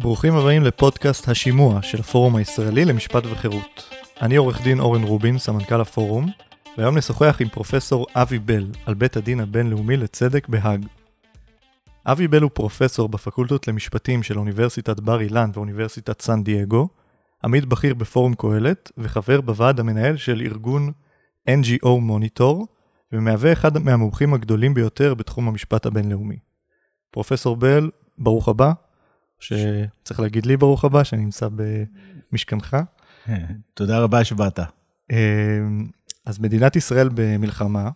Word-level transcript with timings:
ברוכים 0.00 0.34
הבאים 0.34 0.62
לפודקאסט 0.62 1.28
השימוע 1.28 1.82
של 1.82 2.00
הפורום 2.00 2.36
הישראלי 2.36 2.84
למשפט 2.84 3.22
וחירות. 3.26 3.94
אני 4.22 4.36
עורך 4.36 4.62
דין 4.62 4.80
אורן 4.80 5.02
רובין, 5.02 5.38
סמנכ"ל 5.38 5.80
הפורום, 5.80 6.26
והיום 6.76 6.98
נשוחח 6.98 7.36
עם 7.40 7.48
פרופסור 7.48 8.06
אבי 8.14 8.38
בל 8.38 8.66
על 8.86 8.94
בית 8.94 9.16
הדין 9.16 9.40
הבינלאומי 9.40 9.96
לצדק 9.96 10.48
בהאג. 10.48 10.86
אבי 12.06 12.28
בל 12.28 12.42
הוא 12.42 12.50
פרופסור 12.54 13.08
בפקולטות 13.08 13.68
למשפטים 13.68 14.22
של 14.22 14.38
אוניברסיטת 14.38 15.00
בר 15.00 15.20
אילן 15.20 15.50
ואוניברסיטת 15.54 16.22
סן 16.22 16.42
דייגו, 16.42 16.88
עמית 17.44 17.64
בכיר 17.64 17.94
בפורום 17.94 18.34
קהלת 18.34 18.92
וחבר 18.98 19.40
בוועד 19.40 19.80
המנהל 19.80 20.16
של 20.16 20.40
ארגון 20.40 20.92
NGO 21.50 21.88
מוניטור, 21.88 22.66
ומהווה 23.12 23.52
אחד 23.52 23.78
מהמומחים 23.78 24.34
הגדולים 24.34 24.74
ביותר 24.74 25.14
בתחום 25.14 25.48
המשפט 25.48 25.86
הבינלאומי. 25.86 26.38
פרופסור 27.10 27.56
בל, 27.56 27.90
ברוך 28.18 28.48
הבא, 28.48 28.72
שצריך 29.40 30.20
להגיד 30.20 30.46
לי 30.46 30.56
ברוך 30.56 30.84
הבא, 30.84 31.04
שאני 31.04 31.22
נמצא 31.22 31.48
במשכנך. 32.32 32.76
תודה 33.74 34.00
רבה 34.00 34.24
שבאת. 34.24 34.58
אמ, 35.10 35.86
אז 36.26 36.38
מדינת 36.38 36.76
ישראל 36.76 37.08
במלחמה, 37.14 37.90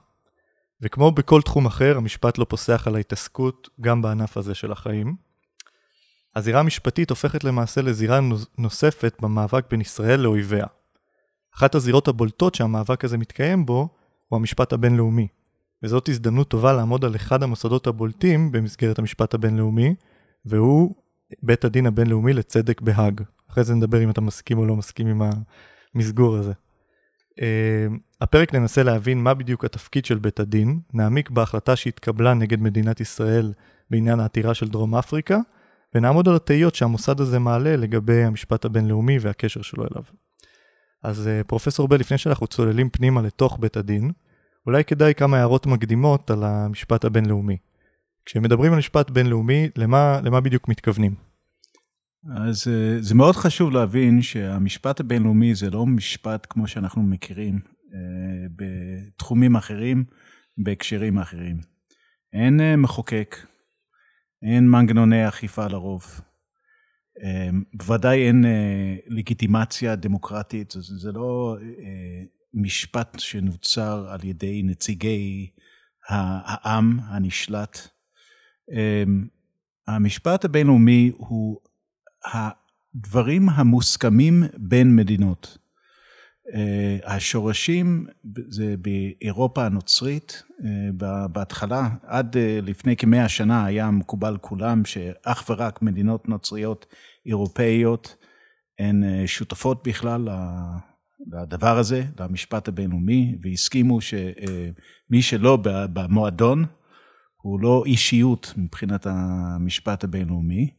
וכמו 0.81 1.11
בכל 1.11 1.43
תחום 1.43 1.67
אחר, 1.67 1.97
המשפט 1.97 2.39
לא 2.39 2.47
פוסח 2.49 2.85
על 2.87 2.97
ההתעסקות 2.97 3.69
גם 3.81 4.03
בענף 4.03 4.37
הזה 4.37 4.55
של 4.55 4.73
החיים. 4.73 5.17
הזירה 6.37 6.61
המשפטית 6.61 7.11
הופכת 7.11 7.45
למעשה 7.45 7.83
לזירה 7.83 8.21
נוספת 8.59 9.17
במאבק 9.21 9.65
בין 9.71 9.81
ישראל 9.81 10.21
לאויביה. 10.21 10.67
אחת 11.57 11.75
הזירות 11.75 12.09
הבולטות 12.09 12.55
שהמאבק 12.55 13.05
הזה 13.05 13.19
מתקיים 13.19 13.67
בו, 13.67 13.89
הוא 14.29 14.37
המשפט 14.37 14.73
הבינלאומי. 14.73 15.29
וזאת 15.83 16.09
הזדמנות 16.09 16.49
טובה 16.49 16.73
לעמוד 16.73 17.05
על 17.05 17.17
אחד 17.17 17.43
המוסדות 17.43 17.87
הבולטים 17.87 18.53
במסגרת 18.53 18.99
המשפט 18.99 19.35
הבינלאומי, 19.35 19.95
והוא 20.45 20.95
בית 21.43 21.65
הדין 21.65 21.87
הבינלאומי 21.87 22.33
לצדק 22.33 22.81
בהאג. 22.81 23.21
אחרי 23.51 23.65
זה 23.65 23.75
נדבר 23.75 24.05
אם 24.05 24.11
אתה 24.11 24.21
מסכים 24.21 24.59
או 24.59 24.67
לא 24.67 24.77
מסכים 24.77 25.07
עם 25.07 25.23
המסגור 25.95 26.37
הזה. 26.37 26.53
Uh, 27.33 27.35
הפרק 28.21 28.55
ננסה 28.55 28.83
להבין 28.83 29.19
מה 29.19 29.35
בדיוק 29.35 29.65
התפקיד 29.65 30.05
של 30.05 30.19
בית 30.19 30.41
הדין, 30.41 30.81
נעמיק 30.95 31.31
בהחלטה 31.31 31.77
שהתקבלה 31.77 32.35
נגד 32.35 32.61
מדינת 32.61 33.01
ישראל 33.01 33.53
בעניין 33.91 34.21
העתירה 34.21 34.55
של 34.55 34.69
דרום 34.69 34.95
אפריקה, 34.95 35.39
ונעמוד 35.95 36.29
על 36.29 36.37
התהיות 36.37 36.75
שהמוסד 36.75 37.21
הזה 37.21 37.39
מעלה 37.39 37.77
לגבי 37.77 38.25
המשפט 38.25 38.65
הבינלאומי 38.65 39.19
והקשר 39.21 39.63
שלו 39.63 39.85
אליו. 39.85 40.03
אז 41.03 41.27
uh, 41.27 41.45
פרופסור 41.47 41.89
בל, 41.89 42.01
לפני 42.01 42.19
שאנחנו 42.19 42.47
צוללים 42.47 42.91
פנימה 42.91 43.23
לתוך 43.23 43.59
בית 43.61 43.77
הדין, 43.77 44.11
אולי 44.67 44.85
כדאי 44.85 45.15
כמה 45.15 45.37
הערות 45.37 45.67
מקדימות 45.67 46.31
על 46.31 46.45
המשפט 46.45 47.05
הבינלאומי. 47.05 47.57
כשמדברים 48.27 48.73
על 48.73 48.79
משפט 48.79 49.11
בינלאומי, 49.11 49.69
למה, 49.77 50.21
למה 50.25 50.41
בדיוק 50.41 50.69
מתכוונים? 50.69 51.15
אז 52.31 52.69
אה, 52.69 52.97
זה 53.01 53.15
מאוד 53.15 53.37
חשוב 53.37 53.71
להבין 53.71 54.23
שהמשפט 54.23 55.01
הבינלאומי 55.01 55.55
זה 55.55 55.71
לא 55.71 55.87
משפט 55.87 56.47
כמו 56.51 56.69
שאנחנו 56.69 57.03
מכירים 57.03 57.61
אה, 57.95 58.47
בתחומים 58.57 59.57
אחרים, 59.57 60.05
בהקשרים 60.59 61.19
אחרים. 61.19 61.61
אין 62.33 62.61
אה, 62.61 62.77
מחוקק, 62.77 63.37
אין 64.43 64.69
מנגנוני 64.69 65.29
אכיפה 65.29 65.67
לרוב. 65.67 66.21
בוודאי 67.75 68.27
אין 68.27 68.45
לגיטימציה 69.07 69.97
דמוקרטית, 69.97 70.75
זה 70.79 71.13
לא 71.13 71.57
משפט 72.55 73.19
שנוצר 73.19 74.07
על 74.09 74.25
ידי 74.25 74.63
נציגי 74.63 75.51
העם 76.09 77.01
הנשלט. 77.03 77.89
המשפט 79.87 80.45
הבינלאומי 80.45 81.13
הוא 81.17 81.61
הדברים 82.25 83.49
המוסכמים 83.49 84.43
בין 84.57 84.97
מדינות. 84.97 85.59
אה, 86.55 87.15
השורשים 87.15 88.07
זה 88.49 88.75
באירופה 88.79 89.67
הנוצרית, 89.67 90.43
אה, 90.65 91.29
בהתחלה, 91.29 91.89
עד 92.07 92.37
אה, 92.37 92.59
לפני 92.63 92.97
כמאה 92.97 93.29
שנה 93.29 93.65
היה 93.65 93.91
מקובל 93.91 94.37
כולם 94.41 94.85
שאך 94.85 95.45
ורק 95.51 95.83
מדינות 95.83 96.29
נוצריות 96.29 96.87
אירופאיות 97.27 98.17
הן 98.79 99.27
שותפות 99.27 99.89
בכלל 99.89 100.29
לדבר 101.33 101.79
הזה, 101.79 102.05
למשפט 102.21 102.69
הבינלאומי, 102.69 103.39
והסכימו 103.43 104.01
שמי 104.01 105.23
שלא 105.23 105.59
במועדון 105.65 106.65
הוא 107.43 107.61
לא 107.61 107.83
אישיות 107.87 108.55
מבחינת 108.57 109.07
המשפט 109.07 110.05
הבינלאומי. 110.05 110.71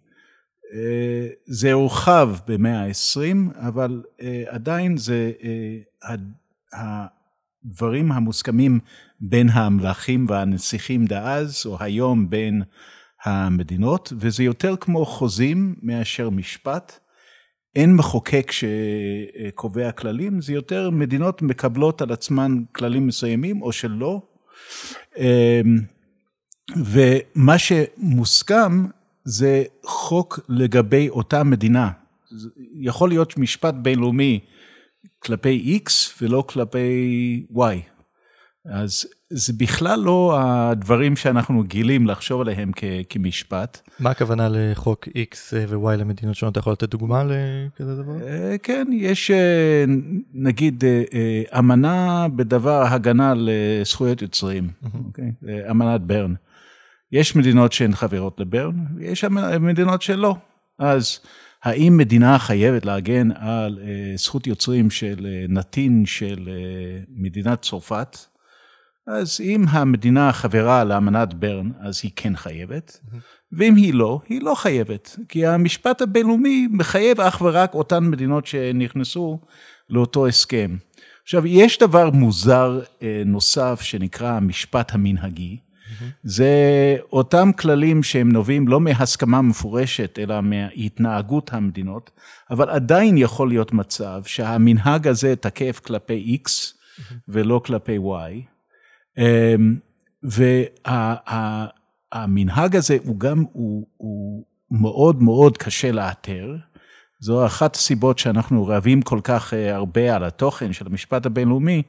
אה, 0.73 1.27
זה 1.45 1.73
הורחב 1.73 2.35
במאה 2.47 2.85
ה-20, 2.85 3.59
אבל 3.67 4.03
אה, 4.21 4.43
עדיין 4.47 4.97
זה 4.97 5.31
אה, 5.43 6.15
הדברים 6.73 8.11
המוסכמים 8.11 8.79
בין 9.19 9.49
המלכים 9.49 10.25
והנסיכים 10.29 11.05
דאז, 11.05 11.63
או 11.65 11.77
היום 11.79 12.29
בין 12.29 12.63
המדינות, 13.23 14.13
וזה 14.17 14.43
יותר 14.43 14.75
כמו 14.75 15.05
חוזים 15.05 15.75
מאשר 15.81 16.29
משפט. 16.29 16.99
אין 17.75 17.95
מחוקק 17.95 18.51
שקובע 18.51 19.91
כללים, 19.91 20.41
זה 20.41 20.53
יותר 20.53 20.89
מדינות 20.89 21.41
מקבלות 21.41 22.01
על 22.01 22.11
עצמן 22.11 22.63
כללים 22.71 23.07
מסוימים 23.07 23.61
או 23.61 23.71
שלא. 23.71 24.21
ומה 26.71 27.57
שמוסכם 27.57 28.85
זה 29.23 29.63
חוק 29.85 30.39
לגבי 30.49 31.09
אותה 31.09 31.43
מדינה. 31.43 31.89
יכול 32.79 33.09
להיות 33.09 33.37
משפט 33.37 33.73
בינלאומי 33.73 34.39
כלפי 35.19 35.79
X 35.85 35.91
ולא 36.21 36.43
כלפי 36.47 37.45
Y. 37.55 37.93
אז 38.65 39.05
זה 39.29 39.53
בכלל 39.57 39.99
לא 39.99 40.39
הדברים 40.41 41.15
שאנחנו 41.15 41.63
גילים 41.63 42.07
לחשוב 42.07 42.41
עליהם 42.41 42.71
כ- 42.75 42.83
כמשפט. 43.09 43.89
מה 43.99 44.09
הכוונה 44.09 44.47
לחוק 44.51 45.07
X 45.07 45.35
ו-Y 45.67 45.95
למדינות 45.95 46.35
שונות? 46.35 46.51
אתה 46.51 46.59
יכול 46.59 46.73
לתת 46.73 46.89
דוגמה 46.89 47.23
לכזה 47.23 47.95
דבר? 47.95 48.27
אה, 48.27 48.55
כן, 48.63 48.87
יש 48.91 49.31
אה, 49.31 49.85
נגיד 50.33 50.83
אה, 50.85 51.59
אמנה 51.59 52.27
בדבר 52.35 52.83
הגנה 52.83 53.33
לזכויות 53.37 54.21
יוצרים, 54.21 54.69
mm-hmm. 54.83 54.97
אוקיי? 55.05 55.31
אמנת 55.69 56.01
ברן. 56.01 56.33
יש 57.13 57.35
מדינות 57.35 57.71
שהן 57.71 57.95
חברות 57.95 58.39
לברן, 58.39 58.85
ויש 58.97 59.23
מדינות 59.59 60.01
שלא. 60.01 60.35
אז 60.79 61.19
האם 61.63 61.97
מדינה 61.97 62.39
חייבת 62.39 62.85
להגן 62.85 63.31
על 63.31 63.79
uh, 63.81 64.21
זכות 64.21 64.47
יוצרים 64.47 64.89
של 64.89 65.15
uh, 65.17 65.51
נתין 65.51 66.05
של 66.05 66.39
uh, 66.39 67.09
מדינת 67.09 67.61
צרפת? 67.61 68.17
אז 69.07 69.41
אם 69.41 69.65
המדינה 69.69 70.31
חברה 70.31 70.83
לאמנת 70.83 71.33
ברן, 71.33 71.71
אז 71.79 71.99
היא 72.03 72.11
כן 72.15 72.35
חייבת, 72.35 72.99
mm-hmm. 73.05 73.17
ואם 73.51 73.75
היא 73.75 73.93
לא, 73.93 74.19
היא 74.29 74.41
לא 74.41 74.55
חייבת, 74.55 75.15
כי 75.29 75.45
המשפט 75.45 76.01
הבינלאומי 76.01 76.67
מחייב 76.71 77.21
אך 77.21 77.41
ורק 77.41 77.73
אותן 77.73 78.03
מדינות 78.03 78.45
שנכנסו 78.45 79.39
לאותו 79.89 80.27
הסכם. 80.27 80.77
עכשיו, 81.23 81.47
יש 81.47 81.79
דבר 81.79 82.09
מוזר 82.09 82.81
uh, 82.81 83.03
נוסף 83.25 83.81
שנקרא 83.81 84.31
המשפט 84.31 84.93
המנהגי. 84.93 85.57
זה 86.23 86.47
אותם 87.13 87.51
כללים 87.57 88.03
שהם 88.03 88.31
נובעים 88.31 88.67
לא 88.67 88.79
מהסכמה 88.79 89.41
מפורשת, 89.41 90.19
אלא 90.19 90.41
מהתנהגות 90.41 91.53
המדינות, 91.53 92.11
אבל 92.51 92.69
עדיין 92.69 93.17
יכול 93.17 93.49
להיות 93.49 93.73
מצב 93.73 94.21
שהמנהג 94.25 95.07
הזה 95.07 95.35
תקף 95.35 95.79
כלפי 95.85 96.37
X 96.43 96.49
ולא 97.27 97.61
כלפי 97.65 97.97
Y. 97.97 98.53
אמ, 99.17 99.75
והמנהג 102.13 102.75
הזה 102.75 102.97
הוא 103.03 103.19
גם, 103.19 103.43
הוא, 103.51 103.87
הוא 103.97 104.45
מאוד 104.71 105.23
מאוד 105.23 105.57
קשה 105.57 105.91
לאתר. 105.91 106.55
זו 107.19 107.45
אחת 107.45 107.75
הסיבות 107.75 108.19
שאנחנו 108.19 108.67
רבים 108.67 109.01
כל 109.01 109.19
כך 109.23 109.53
אה, 109.53 109.75
הרבה 109.75 110.15
על 110.15 110.23
התוכן 110.23 110.73
של 110.73 110.85
המשפט 110.85 111.25
הבינלאומי, 111.25 111.83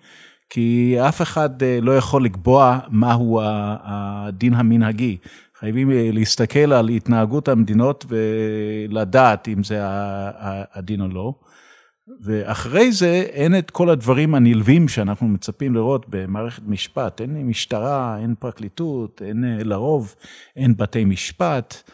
כי 0.54 0.96
אף 1.08 1.22
אחד 1.22 1.62
אה, 1.62 1.78
לא 1.82 1.96
יכול 1.96 2.24
לקבוע 2.24 2.78
מהו 2.88 3.40
הדין 3.44 4.54
המנהגי. 4.54 5.16
חייבים 5.58 5.90
אה, 5.90 6.10
להסתכל 6.12 6.72
על 6.72 6.88
התנהגות 6.88 7.48
המדינות 7.48 8.06
ולדעת 8.08 9.48
אם 9.48 9.64
זה 9.64 9.78
הדין 10.74 11.00
או 11.00 11.08
לא. 11.08 11.34
ואחרי 12.20 12.92
זה 12.92 13.26
אין 13.32 13.58
את 13.58 13.70
כל 13.70 13.90
הדברים 13.90 14.34
הנלווים 14.34 14.88
שאנחנו 14.88 15.28
מצפים 15.28 15.74
לראות 15.74 16.06
במערכת 16.08 16.62
משפט. 16.66 17.20
אין 17.20 17.46
משטרה, 17.46 18.18
אין 18.18 18.34
פרקליטות, 18.38 19.22
אין 19.24 19.44
אה, 19.44 19.64
לרוב, 19.64 20.14
אין 20.56 20.76
בתי 20.76 21.04
משפט, 21.04 21.90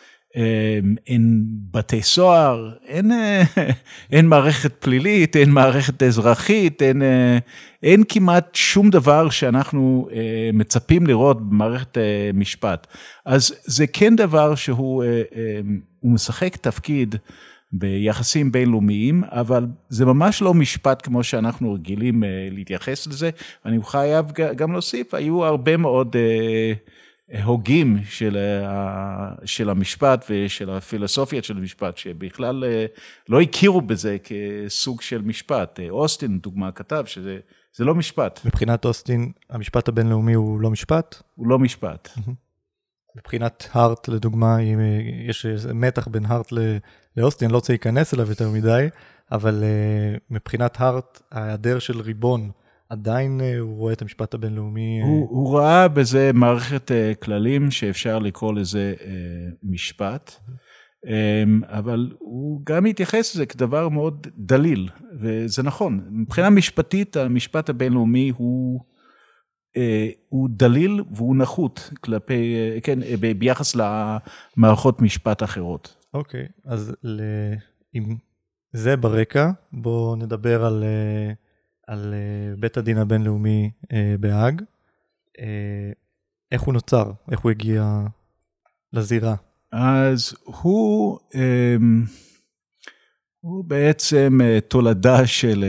אין 1.06 1.44
בתי 1.71 2.03
סוהר, 2.03 2.71
אין, 2.87 3.11
אין 4.12 4.27
מערכת 4.27 4.73
פלילית, 4.73 5.37
אין 5.37 5.50
מערכת 5.50 6.03
אזרחית, 6.03 6.82
אין, 6.82 7.03
אין 7.82 8.03
כמעט 8.09 8.55
שום 8.55 8.91
דבר 8.91 9.31
שאנחנו 9.31 10.09
מצפים 10.53 11.06
לראות 11.06 11.49
במערכת 11.49 11.99
משפט. 12.35 12.87
אז 13.27 13.55
זה 13.65 13.87
כן 13.87 14.17
דבר 14.17 14.55
שהוא 14.55 15.05
משחק 16.03 16.56
תפקיד. 16.56 17.17
ביחסים 17.73 18.53
בינלאומיים, 18.53 19.25
אבל 19.25 19.67
זה 19.88 20.05
ממש 20.05 20.43
לא 20.43 20.55
משפט 20.55 21.03
כמו 21.03 21.25
שאנחנו 21.25 21.73
רגילים 21.73 22.23
להתייחס 22.50 23.06
לזה. 23.06 23.31
ואני 23.65 23.79
חייב 23.85 24.27
גם 24.32 24.73
להוסיף, 24.73 25.15
היו 25.15 25.44
הרבה 25.44 25.77
מאוד 25.77 26.17
הוגים 27.44 27.99
של, 28.05 28.37
של 29.44 29.71
המשפט 29.71 30.25
ושל 30.31 30.71
הפילוסופיה 30.71 31.43
של 31.43 31.56
המשפט, 31.56 31.97
שבכלל 31.97 32.65
לא 33.29 33.41
הכירו 33.41 33.81
בזה 33.81 34.17
כסוג 34.25 35.03
של 35.03 35.23
משפט. 35.23 35.81
אוסטין, 35.91 36.38
דוגמה, 36.38 36.73
כתב 36.73 37.05
שזה 37.06 37.85
לא 37.85 37.94
משפט. 37.94 38.41
מבחינת 38.44 38.85
אוסטין, 38.85 39.32
המשפט 39.50 39.88
הבינלאומי 39.88 40.35
הוא 40.35 40.61
לא 40.61 40.71
משפט? 40.71 41.23
הוא 41.35 41.49
לא 41.49 41.59
משפט. 41.59 42.09
מבחינת 43.17 43.69
הארט, 43.73 44.09
לדוגמה, 44.09 44.56
יש 45.29 45.47
מתח 45.75 46.09
בין 46.09 46.27
הארט 46.27 46.53
לאוסטין, 47.17 47.47
אני 47.47 47.53
לא 47.53 47.59
רוצה 47.59 47.73
להיכנס 47.73 48.15
אליו 48.15 48.29
יותר 48.29 48.50
מדי, 48.50 48.88
אבל 49.32 49.65
מבחינת 50.31 50.81
הארט, 50.81 51.23
ההיעדר 51.31 51.79
של 51.79 52.00
ריבון, 52.00 52.50
עדיין 52.90 53.40
הוא 53.60 53.76
רואה 53.76 53.92
את 53.92 54.02
המשפט 54.02 54.34
הבינלאומי. 54.34 55.00
הוא, 55.02 55.28
הוא 55.31 55.58
ראה 55.58 55.88
בזה 55.88 56.31
מערכת 56.34 56.90
כללים 57.22 57.70
שאפשר 57.70 58.19
לקרוא 58.19 58.52
לזה 58.52 58.94
משפט, 59.62 60.32
אבל 61.62 62.12
הוא 62.19 62.60
גם 62.66 62.87
התייחס 62.87 63.34
לזה 63.34 63.46
כדבר 63.46 63.88
מאוד 63.88 64.26
דליל, 64.37 64.88
וזה 65.20 65.62
נכון. 65.62 66.00
מבחינה 66.10 66.50
משפטית, 66.50 67.16
המשפט 67.16 67.70
הבינלאומי 67.70 68.32
הוא... 68.37 68.81
הוא 70.28 70.48
דליל 70.52 71.02
והוא 71.10 71.36
נחות 71.36 71.90
כלפי, 72.00 72.54
כן, 72.82 72.98
ביחס 73.38 73.76
למערכות 73.76 75.02
משפט 75.02 75.43
אחרות. 75.43 75.96
אוקיי, 76.14 76.44
okay, 76.44 76.70
אז 76.70 76.94
עם 77.93 78.16
זה 78.72 78.96
ברקע, 78.96 79.50
בואו 79.72 80.16
נדבר 80.16 80.64
על, 80.64 80.84
על 81.90 82.14
בית 82.58 82.76
הדין 82.76 82.98
הבינלאומי 82.98 83.70
בהאג. 84.20 84.62
איך 86.52 86.62
הוא 86.62 86.75
נוצר? 86.75 87.12
איך 87.31 87.40
הוא 87.40 87.50
הגיע 87.50 88.00
לזירה? 88.92 89.34
אז 89.72 90.34
הוא... 90.44 91.19
הוא 93.40 93.64
בעצם 93.64 94.38
תולדה 94.69 95.26
של 95.26 95.64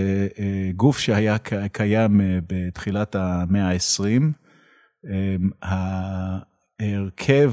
גוף 0.76 1.00
שהיה 1.00 1.38
קיים 1.72 2.22
בתחילת 2.48 3.16
המאה 3.16 3.72
ה-20. 3.72 4.22
ההרכב 6.82 7.52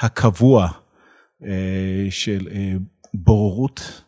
הקבוע 0.00 0.68
של 2.10 2.48
בוררות 3.14 4.04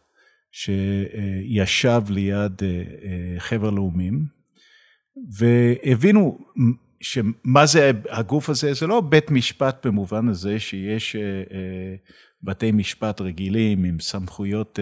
שישב 0.60 2.02
ליד 2.08 2.62
חבר 3.38 3.70
לאומים, 3.70 4.24
והבינו 5.38 6.38
שמה 7.00 7.66
זה 7.66 7.90
הגוף 8.08 8.48
הזה, 8.48 8.72
זה 8.72 8.86
לא 8.86 9.00
בית 9.00 9.30
משפט 9.30 9.86
במובן 9.86 10.28
הזה 10.28 10.60
שיש 10.60 11.16
בתי 12.42 12.72
משפט 12.72 13.20
רגילים 13.20 13.84
עם 13.84 14.00
סמכויות 14.00 14.78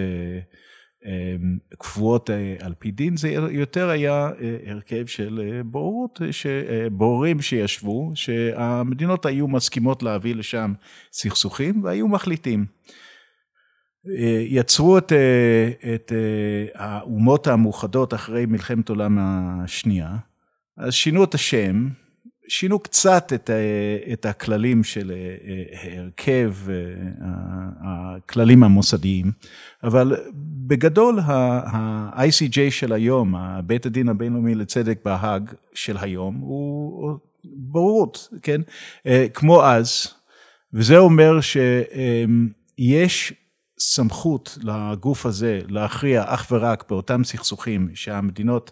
קבועות 1.79 2.31
על 2.61 2.75
פי 2.79 2.91
דין, 2.91 3.17
זה 3.17 3.29
יותר 3.51 3.89
היה 3.89 4.31
הרכב 4.67 5.07
של 5.07 5.61
בוררות, 5.65 6.21
בוררים 6.93 7.41
שישבו, 7.41 8.13
שהמדינות 8.15 9.27
היו 9.27 9.49
מסכימות 9.49 10.03
להביא 10.03 10.35
לשם 10.35 10.73
סכסוכים 11.13 11.85
והיו 11.85 12.09
מחליטים. 12.09 12.67
יצרו 14.49 14.99
את, 14.99 15.13
את 15.95 16.13
האומות 16.75 17.47
המאוחדות 17.47 18.15
אחרי 18.15 18.47
מלחמת 18.47 18.89
העולם 18.89 19.19
השנייה, 19.21 20.17
אז 20.77 20.93
שינו 20.93 21.25
את 21.25 21.35
השם, 21.35 21.89
שינו 22.49 22.79
קצת 22.79 23.33
את, 23.35 23.51
את 24.13 24.27
הכללים 24.27 24.85
של 24.85 25.13
הרכב, 25.83 26.55
הכללים 27.81 28.63
המוסדיים, 28.63 29.33
אבל 29.85 30.17
בגדול 30.67 31.19
ה-ICJ 31.21 32.71
של 32.71 32.93
היום, 32.93 33.35
בית 33.67 33.87
הדין 33.87 34.09
הבינלאומי 34.09 34.55
לצדק 34.55 34.99
בהאג 35.05 35.51
של 35.75 35.97
היום, 36.01 36.35
הוא 36.35 37.19
בורות, 37.45 38.29
כן? 38.43 38.61
כמו 39.35 39.65
אז, 39.65 40.09
וזה 40.73 40.99
אומר 40.99 41.41
שיש 41.41 43.33
סמכות 43.81 44.59
לגוף 44.63 45.27
הזה 45.27 45.61
להכריע 45.69 46.25
אך 46.27 46.47
ורק 46.51 46.85
באותם 46.89 47.25
סכסוכים 47.25 47.91
שהמדינות 47.95 48.71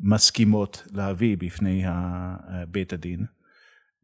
מסכימות 0.00 0.82
להביא 0.92 1.36
בפני 1.38 1.84
בית 2.68 2.92
הדין. 2.92 3.24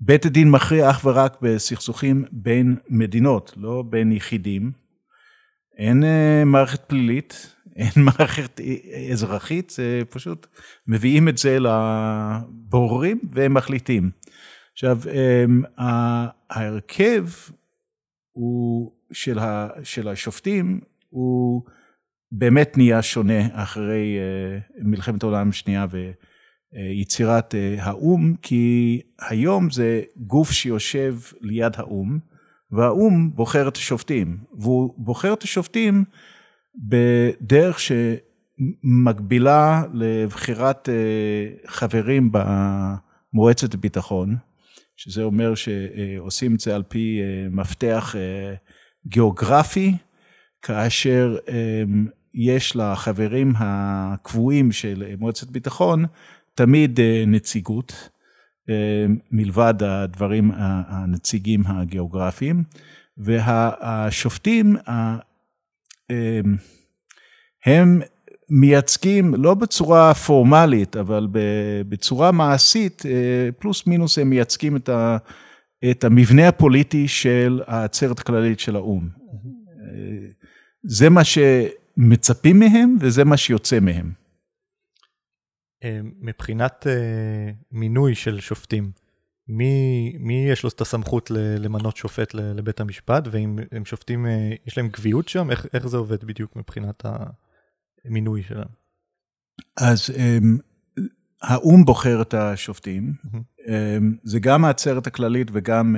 בית 0.00 0.26
הדין 0.26 0.50
מכריע 0.50 0.90
אך 0.90 1.04
ורק 1.04 1.36
בסכסוכים 1.42 2.24
בין 2.32 2.76
מדינות, 2.88 3.52
לא 3.56 3.84
בין 3.90 4.12
יחידים. 4.12 4.72
אין 5.78 6.04
אה, 6.04 6.42
מערכת 6.44 6.80
פלילית, 6.80 7.56
אין 7.76 8.04
מערכת 8.04 8.60
אזרחית, 9.12 9.70
זה 9.70 10.02
פשוט 10.10 10.46
מביאים 10.86 11.28
את 11.28 11.38
זה 11.38 11.58
לבוררים 11.60 13.20
והם 13.32 13.54
מחליטים. 13.54 14.10
עכשיו, 14.72 14.98
אמ, 15.06 15.62
ההרכב 16.50 17.24
הוא 18.32 18.95
של, 19.12 19.38
של 19.82 20.08
השופטים 20.08 20.80
הוא 21.10 21.62
באמת 22.32 22.76
נהיה 22.76 23.02
שונה 23.02 23.40
אחרי 23.52 24.18
אה, 24.18 24.58
מלחמת 24.82 25.22
העולם 25.22 25.48
השנייה 25.48 25.86
ויצירת 26.72 27.54
אה, 27.54 27.76
האו"ם, 27.78 28.34
כי 28.42 29.00
היום 29.20 29.70
זה 29.70 30.02
גוף 30.16 30.50
שיושב 30.50 31.16
ליד 31.40 31.72
האו"ם, 31.76 32.18
והאו"ם 32.70 33.30
בוחר 33.34 33.68
את 33.68 33.76
השופטים, 33.76 34.38
והוא 34.58 34.94
בוחר 34.98 35.32
את 35.32 35.42
השופטים 35.42 36.04
בדרך 36.74 37.78
שמקבילה 38.84 39.82
לבחירת 39.92 40.88
אה, 40.88 40.94
חברים 41.66 42.30
במועצת 42.32 43.74
הביטחון, 43.74 44.36
שזה 44.96 45.22
אומר 45.22 45.54
שעושים 45.54 46.54
את 46.54 46.60
זה 46.60 46.74
על 46.74 46.82
פי 46.82 47.20
מפתח 47.50 48.14
גיאוגרפי, 49.06 49.94
כאשר 50.62 51.36
יש 52.34 52.76
לחברים 52.76 53.52
הקבועים 53.56 54.72
של 54.72 55.04
מועצת 55.18 55.50
ביטחון 55.50 56.04
תמיד 56.56 57.00
אה, 57.00 57.24
נציגות, 57.26 58.08
אה, 58.68 59.06
מלבד 59.30 59.74
הדברים 59.82 60.50
הנציגים 60.56 61.62
הגיאוגרפיים, 61.66 62.64
והשופטים 63.18 64.76
הם 67.64 68.00
מייצגים 68.50 69.34
לא 69.34 69.54
בצורה 69.54 70.14
פורמלית, 70.14 70.96
אבל 70.96 71.28
בצורה 71.88 72.32
מעשית, 72.32 73.02
אה, 73.06 73.48
פלוס 73.58 73.86
מינוס 73.86 74.18
הם 74.18 74.30
מייצגים 74.30 74.76
את, 74.76 74.88
ה, 74.88 75.16
את 75.90 76.04
המבנה 76.04 76.48
הפוליטי 76.48 77.08
של 77.08 77.62
העצרת 77.66 78.18
הכללית 78.18 78.60
של 78.60 78.76
האו"ם. 78.76 79.08
זה 80.82 81.10
מה 81.10 81.22
שמצפים 81.24 82.58
מהם 82.58 82.96
וזה 83.00 83.24
מה 83.24 83.36
שיוצא 83.36 83.80
מהם. 83.80 84.12
אה, 85.84 86.00
מבחינת 86.20 86.86
אה, 86.86 87.50
מינוי 87.72 88.14
של 88.14 88.40
שופטים, 88.40 88.92
מי, 89.48 90.12
מי 90.20 90.48
יש 90.50 90.62
לו 90.62 90.68
את 90.68 90.80
הסמכות 90.80 91.30
למנות 91.30 91.96
שופט 91.96 92.34
לבית 92.34 92.80
המשפט, 92.80 93.28
ואם 93.30 93.58
הם 93.72 93.84
שופטים, 93.84 94.26
אה, 94.26 94.50
יש 94.66 94.78
להם 94.78 94.88
קביעות 94.88 95.28
שם? 95.28 95.50
איך, 95.50 95.66
איך 95.74 95.86
זה 95.86 95.96
עובד 95.96 96.24
בדיוק 96.24 96.56
מבחינת 96.56 97.02
המינוי 98.04 98.42
שלהם? 98.42 98.68
אז 99.76 100.10
האו"ם 101.42 101.84
בוחר 101.84 102.22
את 102.22 102.34
השופטים, 102.34 103.12
mm-hmm. 103.24 103.55
זה 104.24 104.38
גם 104.40 104.64
העצרת 104.64 105.06
הכללית 105.06 105.48
וגם, 105.52 105.96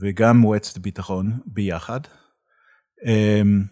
וגם 0.00 0.36
מועצת 0.36 0.76
הביטחון 0.76 1.38
ביחד. 1.46 2.00
אמ, 3.06 3.62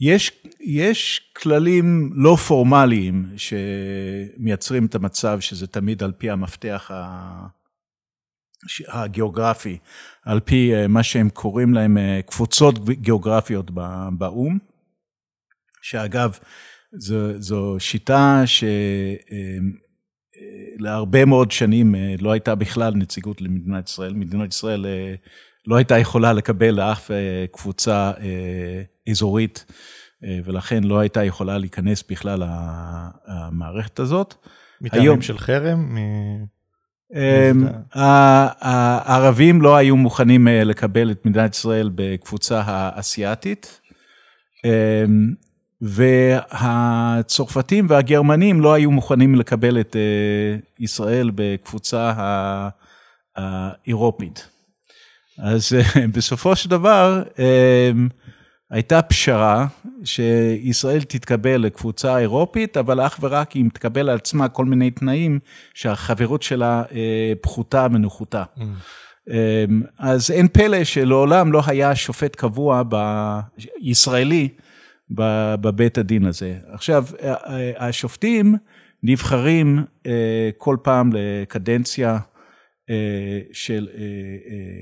יש, 0.00 0.44
יש 0.60 1.32
כללים 1.36 2.10
לא 2.14 2.36
פורמליים 2.36 3.26
שמייצרים 3.36 4.86
את 4.86 4.94
המצב 4.94 5.40
שזה 5.40 5.66
תמיד 5.66 6.02
על 6.02 6.12
פי 6.12 6.30
המפתח 6.30 6.90
הגיאוגרפי, 8.88 9.78
על 10.24 10.40
פי 10.40 10.86
מה 10.88 11.02
שהם 11.02 11.28
קוראים 11.30 11.74
להם 11.74 11.98
קבוצות 12.26 12.88
גיאוגרפיות 12.88 13.70
באו"ם, 14.18 14.58
שאגב, 15.82 16.38
זו, 16.92 17.40
זו 17.40 17.76
שיטה 17.78 18.42
שלהרבה 20.78 21.24
מאוד 21.24 21.50
שנים 21.50 21.94
לא 22.18 22.32
הייתה 22.32 22.54
בכלל 22.54 22.94
נציגות 22.94 23.40
למדינת 23.40 23.88
ישראל. 23.88 24.14
מדינת 24.14 24.52
ישראל 24.52 24.86
לא 25.66 25.76
הייתה 25.76 25.98
יכולה 25.98 26.32
לקבל 26.32 26.70
לאף 26.70 27.10
קבוצה 27.52 28.12
אזורית, 29.10 29.64
ולכן 30.44 30.84
לא 30.84 30.98
הייתה 30.98 31.24
יכולה 31.24 31.58
להיכנס 31.58 32.04
בכלל 32.10 32.42
למערכת 33.28 34.00
הזאת. 34.00 34.34
מטעמים 34.80 35.04
היום, 35.04 35.22
של 35.22 35.38
חרם? 35.38 35.96
אמ, 37.14 37.66
הערבים 37.92 39.62
לא 39.62 39.76
היו 39.76 39.96
מוכנים 39.96 40.48
אה, 40.48 40.64
לקבל 40.64 41.10
את 41.10 41.26
מדינת 41.26 41.54
ישראל 41.54 41.90
בקבוצה 41.94 42.62
האסייתית, 42.66 43.80
אמ, 44.64 45.34
והצרפתים 45.80 47.86
והגרמנים 47.88 48.60
לא 48.60 48.74
היו 48.74 48.90
מוכנים 48.90 49.34
לקבל 49.34 49.80
את 49.80 49.96
אה, 49.96 50.56
ישראל 50.78 51.30
בקבוצה 51.34 52.12
האירופית. 53.36 54.48
אז 55.38 55.72
אה, 55.74 56.06
בסופו 56.14 56.56
של 56.56 56.70
דבר, 56.70 57.22
אמ, 57.38 58.08
הייתה 58.70 59.02
פשרה 59.02 59.66
שישראל 60.04 61.02
תתקבל 61.02 61.56
לקבוצה 61.56 62.18
אירופית, 62.18 62.76
אבל 62.76 63.06
אך 63.06 63.18
ורק 63.22 63.56
אם 63.56 63.68
תקבל 63.74 64.10
על 64.10 64.16
עצמה 64.16 64.48
כל 64.48 64.64
מיני 64.64 64.90
תנאים 64.90 65.38
שהחברות 65.74 66.42
שלה 66.42 66.82
אה, 66.92 67.32
פחותה 67.40 67.88
מנוחותה. 67.88 68.44
Mm. 68.58 68.62
אז 69.98 70.30
אין 70.30 70.48
פלא 70.48 70.84
שלעולם 70.84 71.52
לא 71.52 71.62
היה 71.66 71.94
שופט 71.94 72.36
קבוע 72.36 72.82
ב... 72.88 72.96
ישראלי 73.80 74.48
בבית 75.60 75.98
הדין 75.98 76.24
הזה. 76.24 76.58
עכשיו, 76.66 77.04
השופטים 77.76 78.54
נבחרים 79.02 79.84
אה, 80.06 80.50
כל 80.58 80.76
פעם 80.82 81.10
לקדנציה 81.12 82.18
אה, 82.90 83.40
של 83.52 83.88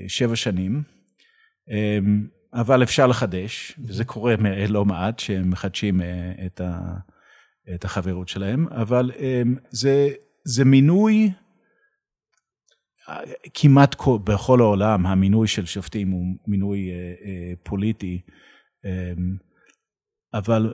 שבע 0.07 0.35
שנים. 0.35 0.95
אמ, 1.69 2.27
אבל 2.53 2.83
אפשר 2.83 3.07
לחדש, 3.07 3.79
וזה 3.87 4.05
קורה 4.05 4.35
לא 4.69 4.85
מעט, 4.85 5.19
שהם 5.19 5.49
מחדשים 5.49 6.01
אה, 6.01 6.31
את, 6.45 6.61
ה, 6.61 6.79
את 7.75 7.85
החברות 7.85 8.27
שלהם, 8.27 8.67
אבל 8.67 9.11
אה, 9.19 9.41
זה, 9.69 10.09
זה 10.43 10.65
מינוי, 10.65 11.31
כמעט 13.53 13.95
בכל 14.23 14.59
העולם 14.59 15.05
המינוי 15.05 15.47
של 15.47 15.65
שופטים 15.65 16.11
הוא 16.11 16.25
מינוי 16.47 16.89
אה, 16.91 17.53
פוליטי, 17.63 18.21
אבל 20.37 20.73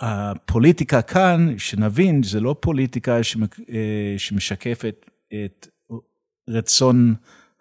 הפוליטיקה 0.00 1.02
כאן, 1.02 1.54
שנבין, 1.58 2.22
זה 2.22 2.40
לא 2.40 2.56
פוליטיקה 2.60 3.18
שמשקפת 4.18 5.06
את 5.44 5.68
רצון 6.48 7.14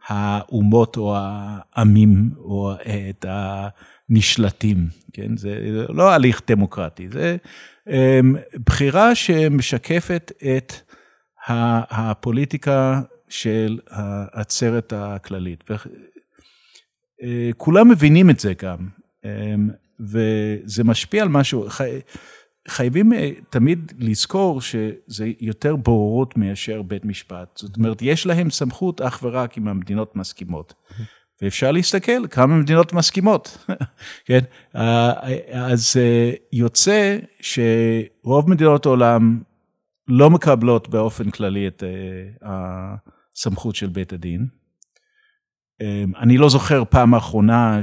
האומות 0.08 0.98
או 0.98 1.16
העמים 1.18 2.30
או 2.38 2.74
את 3.10 3.26
הנשלטים, 3.30 4.88
כן? 5.14 5.38
זה 5.38 5.86
לא 5.90 6.12
הליך 6.12 6.42
דמוקרטי, 6.48 7.10
זה 7.10 7.38
אמ, 7.90 8.36
בחירה 8.66 9.16
שמשקפת 9.16 10.32
את 10.58 10.74
הפוליטיקה 11.48 13.02
של 13.30 13.80
העצרת 13.90 14.94
הכללית. 14.96 15.64
אה, 17.24 17.50
מבינים 17.84 18.30
את 18.30 18.40
זה 18.40 18.54
גם, 18.54 18.88
אמ, 19.26 19.70
וזה 20.02 20.84
משפיע 20.84 21.24
על 21.24 21.30
משהו. 21.30 21.68
חייבים 22.68 23.14
אה, 23.14 23.32
תמיד 23.50 23.94
לזכור 24.00 24.62
שזה 24.62 25.28
יותר 25.40 25.76
בוררות 25.76 26.38
מאשר 26.38 26.82
בית 26.82 27.06
משפט. 27.06 27.58
זאת 27.58 27.78
אומרת, 27.78 28.02
יש 28.02 28.26
להם 28.26 28.50
סמכות 28.50 29.02
אך 29.02 29.20
ורק 29.24 29.58
אם 29.58 29.68
המדינות 29.68 30.16
מסכימות. 30.16 30.74
ואפשר 31.42 31.72
להסתכל 31.72 32.28
כמה 32.28 32.58
מדינות 32.58 32.94
מסכימות, 32.94 33.58
כן? 34.28 34.40
אה, 34.76 35.14
אז 35.52 35.94
אה, 36.00 36.32
יוצא 36.54 37.18
שרוב 37.42 38.50
מדינות 38.50 38.86
העולם 38.86 39.42
לא 40.08 40.30
מקבלות 40.30 40.90
באופן 40.90 41.30
כללי 41.30 41.68
את 41.68 41.84
הסמכות 42.42 43.76
של 43.76 43.88
בית 43.88 44.14
הדין. 44.14 44.48
אני 46.18 46.38
לא 46.38 46.50
זוכר 46.50 46.84
פעם 46.90 47.16
אחרונה 47.16 47.80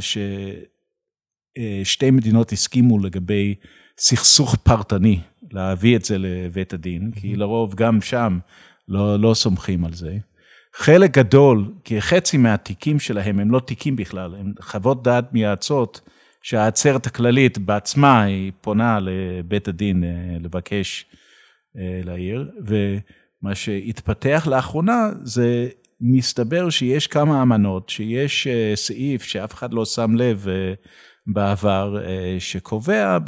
ששתי 1.85 2.11
מדינות 2.11 2.53
הסכימו 2.53 2.99
לגבי 2.99 3.55
סכסוך 3.99 4.55
פרטני, 4.55 5.21
להביא 5.53 5.97
את 5.97 6.05
זה 6.05 6.19
לבית 6.19 6.73
הדין, 6.73 7.11
כי 7.21 7.37
לרוב 7.37 7.75
גם 7.75 8.01
שם 8.01 8.39
לא, 8.89 9.21
לא 9.21 9.35
סומכים 9.35 9.85
על 9.85 9.93
זה. 9.93 10.17
חלק 10.75 11.11
גדול, 11.11 11.73
כי 11.85 12.01
חצי 12.01 12.37
מהתיקים 12.37 13.01
שלהם 13.01 13.39
הם 13.39 13.51
לא 13.51 13.61
תיקים 13.61 13.97
בכלל, 13.97 14.35
הם 14.35 14.53
חוות 14.61 15.03
דעת 15.03 15.33
מייעצות 15.33 16.01
שהעצרת 16.43 17.07
הכללית 17.07 17.59
בעצמה 17.59 18.23
היא 18.23 18.53
פונה 18.61 18.99
לבית 19.01 19.69
הדין 19.69 20.05
אה, 20.05 20.39
לבקש 20.41 21.07
אה, 21.79 22.01
להעיר, 22.05 22.51
ומה 22.67 23.55
שהתפתח 23.55 24.47
לאחרונה 24.51 25.11
זה 25.23 25.69
מסתבר 26.01 26.71
שיש 26.71 27.07
כמה 27.07 27.43
אמנות, 27.43 27.89
שיש 27.89 28.47
אה, 28.47 28.73
סעיף 28.75 29.23
שאף 29.23 29.55
אחד 29.55 29.75
לא 29.75 29.85
שם 29.85 30.15
לב 30.15 30.47
בעבר, 31.29 31.99
אה, 32.05 32.37
שקובע 32.39 33.19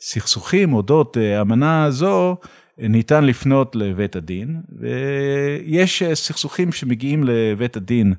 בסכסוכים 0.00 0.72
אודות 0.72 1.16
אמנה 1.40 1.90
זו, 1.90 2.36
ניתן 2.78 3.24
לפנות 3.24 3.76
לבית 3.76 4.16
הדין, 4.16 4.60
ויש 4.78 6.02
אה, 6.02 6.14
סכסוכים 6.14 6.72
שמגיעים 6.72 7.24
לבית 7.24 7.76
הדין 7.76 8.14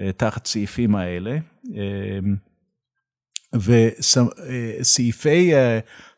אה, 0.00 0.12
תחת 0.12 0.46
סעיפים 0.46 0.94
האלה, 0.96 1.38
וסעיפי 3.54 5.52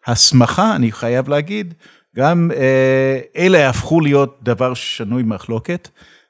הסמכה, 0.07 0.77
אני 0.77 0.93
חייב 0.93 1.29
להגיד, 1.29 1.75
גם 2.17 2.51
אלה 3.37 3.69
הפכו 3.69 4.01
להיות 4.01 4.39
דבר 4.43 4.75
שנוי 4.75 5.23
מחלוקת. 5.23 5.89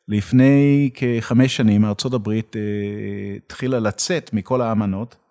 לפני 0.09 0.91
כחמש 0.95 1.57
שנים 1.57 1.85
ארה"ב 1.85 2.31
התחילה 3.47 3.79
לצאת 3.79 4.33
מכל 4.33 4.61
האמנות 4.61 5.15
אה. 5.15 5.30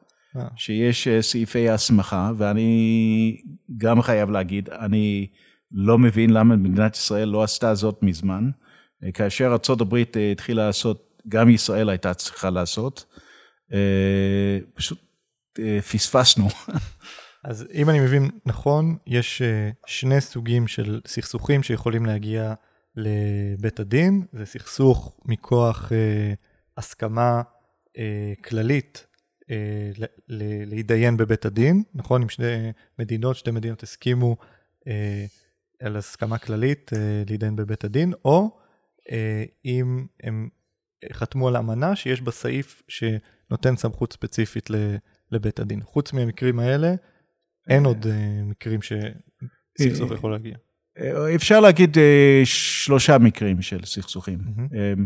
שיש 0.55 1.07
אה, 1.07 1.21
סעיפי 1.21 1.69
הסמכה, 1.69 2.31
ואני 2.37 3.41
גם 3.77 4.01
חייב 4.01 4.29
להגיד, 4.29 4.69
אני 4.69 5.27
לא 5.71 5.97
מבין 5.97 6.29
למה 6.29 6.55
מדינת 6.55 6.95
ישראל 6.95 7.27
לא 7.29 7.43
עשתה 7.43 7.75
זאת 7.75 8.03
מזמן. 8.03 8.49
אה, 9.03 9.11
כאשר 9.11 9.45
ארה"ב 9.45 9.95
התחילה 10.31 10.65
לעשות, 10.65 11.21
גם 11.27 11.49
ישראל 11.49 11.89
הייתה 11.89 12.13
צריכה 12.13 12.49
לעשות, 12.49 13.05
פשוט 14.73 14.99
פספסנו. 15.91 16.47
אז 17.43 17.67
אם 17.73 17.89
אני 17.89 17.99
מבין 17.99 18.29
נכון, 18.45 18.97
יש 19.07 19.41
שני 19.85 20.21
סוגים 20.21 20.67
של 20.67 21.01
סכסוכים 21.07 21.63
שיכולים 21.63 22.05
להגיע 22.05 22.53
לבית 22.95 23.79
הדין, 23.79 24.25
זה 24.33 24.45
סכסוך 24.45 25.19
מכוח 25.25 25.91
הסכמה 26.77 27.41
כללית 28.43 29.03
אה, 29.03 29.08
להתדיין 30.27 31.17
בבית 31.17 31.45
הדין, 31.45 31.83
נכון? 31.93 32.21
אם 32.21 32.29
שני 32.29 32.71
מדינות, 32.99 33.35
שתי 33.35 33.51
מדינות 33.51 33.83
הסכימו 33.83 34.37
אה, 34.87 35.25
על 35.79 35.97
הסכמה 35.97 36.37
כללית 36.37 36.91
אה, 36.95 37.23
להתדיין 37.29 37.55
בבית 37.55 37.83
הדין, 37.83 38.13
או 38.25 38.59
אה, 39.11 39.43
אם 39.65 40.05
הם 40.23 40.49
חתמו 41.13 41.47
על 41.47 41.57
אמנה 41.57 41.95
שיש 41.95 42.21
בה 42.21 42.31
סעיף 42.31 42.83
שנותן 42.87 43.75
סמכות 43.75 44.13
ספציפית 44.13 44.69
לבית 45.31 45.59
הדין. 45.59 45.81
חוץ 45.83 46.13
מהמקרים 46.13 46.59
האלה, 46.59 46.95
אין 47.69 47.85
עוד 47.85 48.05
אה, 48.07 48.43
מקרים 48.43 48.79
שסכסוך 48.81 50.11
יכול 50.11 50.31
להגיע. 50.31 50.55
אה, 50.99 51.35
אפשר 51.35 51.59
להגיד 51.59 51.97
אה, 51.97 52.41
שלושה 52.43 53.17
מקרים 53.17 53.61
של 53.61 53.85
סכסוכים. 53.85 54.39
Mm-hmm. 54.39 54.99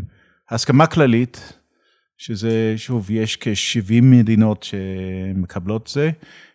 הסכמה 0.50 0.86
כללית, 0.86 1.52
שזה, 2.18 2.74
שוב, 2.76 3.10
יש 3.10 3.36
כ-70 3.40 4.02
מדינות 4.02 4.62
שמקבלות 4.62 5.86
זה. 5.86 6.10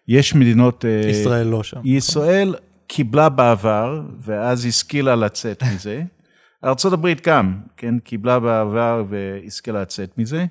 יש 0.08 0.36
מדינות... 0.36 0.86
אה, 0.86 1.10
ישראל 1.10 1.48
לא 1.48 1.64
שם. 1.64 1.82
ישראל 1.84 2.56
קיבלה 2.88 3.30
בעבר, 3.30 4.02
ואז 4.20 4.66
השכילה 4.66 5.16
לצאת 5.16 5.64
מזה. 5.74 6.02
ארה"ב 6.64 7.08
גם, 7.26 7.60
כן, 7.78 8.00
קיבלה 8.00 8.40
בעבר 8.40 9.04
והשכילה 9.10 9.82
לצאת 9.82 10.18
מזה. 10.18 10.46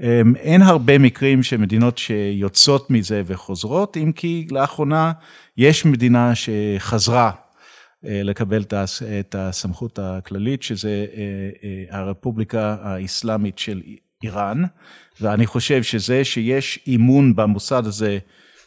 אמ, 0.00 0.36
אין 0.36 0.62
הרבה 0.62 0.98
מקרים 0.98 1.42
שמדינות 1.42 1.98
שיוצאות 1.98 2.90
מזה 2.90 3.22
וחוזרות, 3.26 3.96
אם 3.96 4.12
כי 4.12 4.46
לאחרונה 4.50 5.12
יש 5.56 5.84
מדינה 5.84 6.32
שחזרה 6.34 7.30
לקבל 8.02 8.62
את 9.20 9.34
הסמכות 9.34 9.98
הכללית, 9.98 10.62
שזה 10.62 11.06
הרפובליקה 11.90 12.76
האסלאמית 12.82 13.58
של 13.58 13.82
איראן, 14.22 14.62
ואני 15.20 15.46
חושב 15.46 15.82
שזה 15.82 16.24
שיש 16.24 16.78
אימון 16.86 17.36
במוסד 17.36 17.86
הזה 17.86 18.18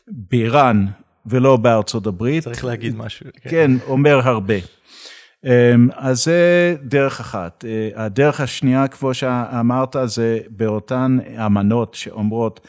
באיראן 0.07 0.85
ולא 1.25 1.57
בארצות 1.57 2.07
הברית. 2.07 2.43
צריך 2.43 2.65
להגיד 2.65 2.95
משהו. 2.95 3.25
כן, 3.41 3.49
כן 3.49 3.71
אומר 3.87 4.19
הרבה. 4.27 4.55
אמ, 5.45 5.89
אז 5.95 6.23
זה 6.23 6.75
דרך 6.83 7.19
אחת. 7.19 7.65
אה, 7.67 8.05
הדרך 8.05 8.41
השנייה, 8.41 8.87
כמו 8.87 9.13
שאמרת, 9.13 9.95
זה 10.05 10.39
באותן 10.49 11.17
אמנות 11.45 11.93
שאומרות 11.93 12.67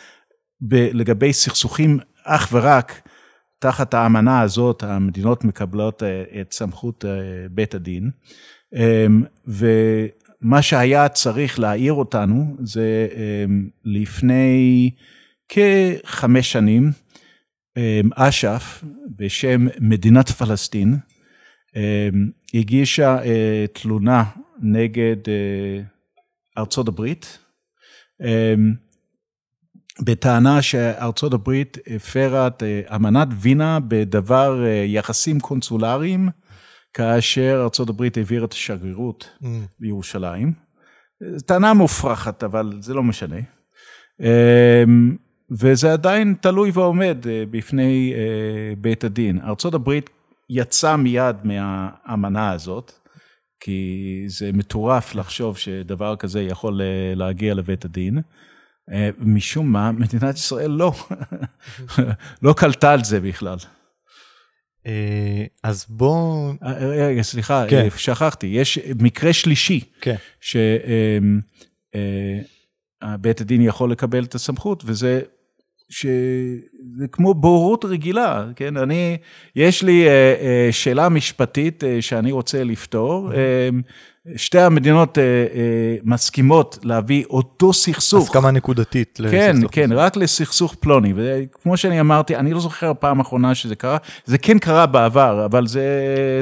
לגבי 0.71 1.33
סכסוכים 1.33 1.99
אך 2.25 2.49
ורק 2.53 3.09
תחת 3.59 3.95
האמנה 3.95 4.41
הזאת, 4.41 4.83
המדינות 4.83 5.45
מקבלות 5.45 6.03
אה, 6.03 6.25
את 6.41 6.53
סמכות 6.53 7.05
אה, 7.05 7.11
בית 7.51 7.75
הדין. 7.75 8.11
אמ, 8.75 9.23
ומה 10.43 10.63
שהיה 10.63 11.09
צריך 11.09 11.59
להעיר 11.59 11.93
אותנו 11.93 12.57
זה 12.61 13.09
אמ, 13.15 13.69
לפני 13.85 14.91
כחמש 15.49 16.53
שנים, 16.53 16.91
אש"ף 18.15 18.85
בשם 19.17 19.67
מדינת 19.81 20.31
פלסטין, 20.31 20.97
אמ, 21.77 22.31
הגישה 22.55 23.25
אה, 23.25 23.65
תלונה 23.73 24.25
נגד 24.63 25.17
אה, 25.29 25.83
ארצות 26.59 26.89
הברית, 26.89 27.39
אמ, 28.21 28.75
בטענה 30.01 30.63
שארצות 30.63 31.35
הברית 31.35 31.79
הפרה 31.87 32.47
את 32.47 32.63
אה, 32.63 32.97
אמנת 32.97 33.29
וינה 33.41 33.79
בדבר 33.89 34.65
יחסים 34.87 35.41
קונסולריים, 35.41 36.29
כאשר 36.97 37.61
הברית 37.89 38.17
העבירה 38.17 38.45
את 38.45 38.53
השגרירות 38.53 39.31
mm. 39.43 39.47
בירושלים. 39.81 40.53
טענה 41.47 41.75
מופרכת, 41.75 42.45
אבל 42.45 42.73
זה 42.81 42.95
לא 42.95 43.03
משנה. 43.03 43.37
אמ, 44.21 45.17
וזה 45.51 45.93
עדיין 45.93 46.35
תלוי 46.41 46.71
ועומד 46.75 47.19
בפני 47.51 48.15
בית 48.79 49.05
הדין. 49.05 49.41
ארצות 49.41 49.75
הברית 49.75 50.11
יצא 50.51 50.97
מיד 50.97 51.37
מהאמנה 51.45 52.53
הזאת, 52.53 52.93
כי 53.61 54.25
זה 54.29 54.51
מטורף 54.53 55.15
לחשוב 55.15 55.59
שדבר 55.59 56.17
כזה 56.17 56.43
יכול 56.43 56.81
אה, 56.83 57.15
להגיע 57.15 57.55
לבית 57.55 57.85
הדין. 57.85 58.19
אה, 58.93 59.11
משום 59.19 59.73
מה, 59.73 59.93
מדינת 59.93 60.35
ישראל 60.35 60.71
לא, 60.71 60.93
לא 62.43 62.55
קלטה 62.57 62.93
על 62.93 63.05
זה 63.05 63.21
בכלל. 63.21 63.57
אה, 64.87 65.45
אז 65.63 65.87
בוא... 65.89 66.53
רגע, 66.81 67.23
סליחה, 67.23 67.65
כן. 67.69 67.89
שכחתי, 67.97 68.47
יש 68.47 68.79
מקרה 69.03 69.33
שלישי, 69.33 69.81
כן. 70.01 70.17
שבית 73.21 73.41
הדין 73.41 73.63
יכול 73.63 73.91
לקבל 73.91 74.25
את 74.25 74.35
הסמכות, 74.35 74.83
וזה 74.87 75.21
שזה 75.89 77.09
כמו 77.13 77.35
בורות 77.35 77.85
רגילה, 77.85 78.45
כן? 78.57 78.77
אני, 78.77 79.17
יש 79.57 79.83
לי 79.83 80.09
אה, 80.09 80.35
אה, 80.41 80.69
שאלה 80.73 81.09
משפטית 81.09 81.85
אה, 81.85 82.03
שאני 82.03 82.33
רוצה 82.33 82.65
לפתור. 82.65 83.33
שתי 84.37 84.59
המדינות 84.59 85.19
מסכימות 86.05 86.79
להביא 86.83 87.25
אותו 87.31 87.73
סכסוך. 87.73 88.25
הסכמה 88.25 88.51
נקודתית 88.51 89.19
כן, 89.19 89.25
לסכסוך. 89.25 89.75
כן, 89.75 89.89
כן, 89.89 89.93
רק 89.93 90.17
לסכסוך 90.17 90.75
פלוני. 90.81 91.13
וכמו 91.17 91.77
שאני 91.77 92.01
אמרתי, 92.01 92.37
אני 92.37 92.53
לא 92.53 92.61
זוכר 92.61 92.93
פעם 92.99 93.21
אחרונה 93.21 93.55
שזה 93.55 93.77
קרה. 93.77 93.97
זה 94.25 94.39
כן 94.39 94.59
קרה 94.59 94.87
בעבר, 94.87 95.45
אבל 95.45 95.67
זה, 95.67 95.85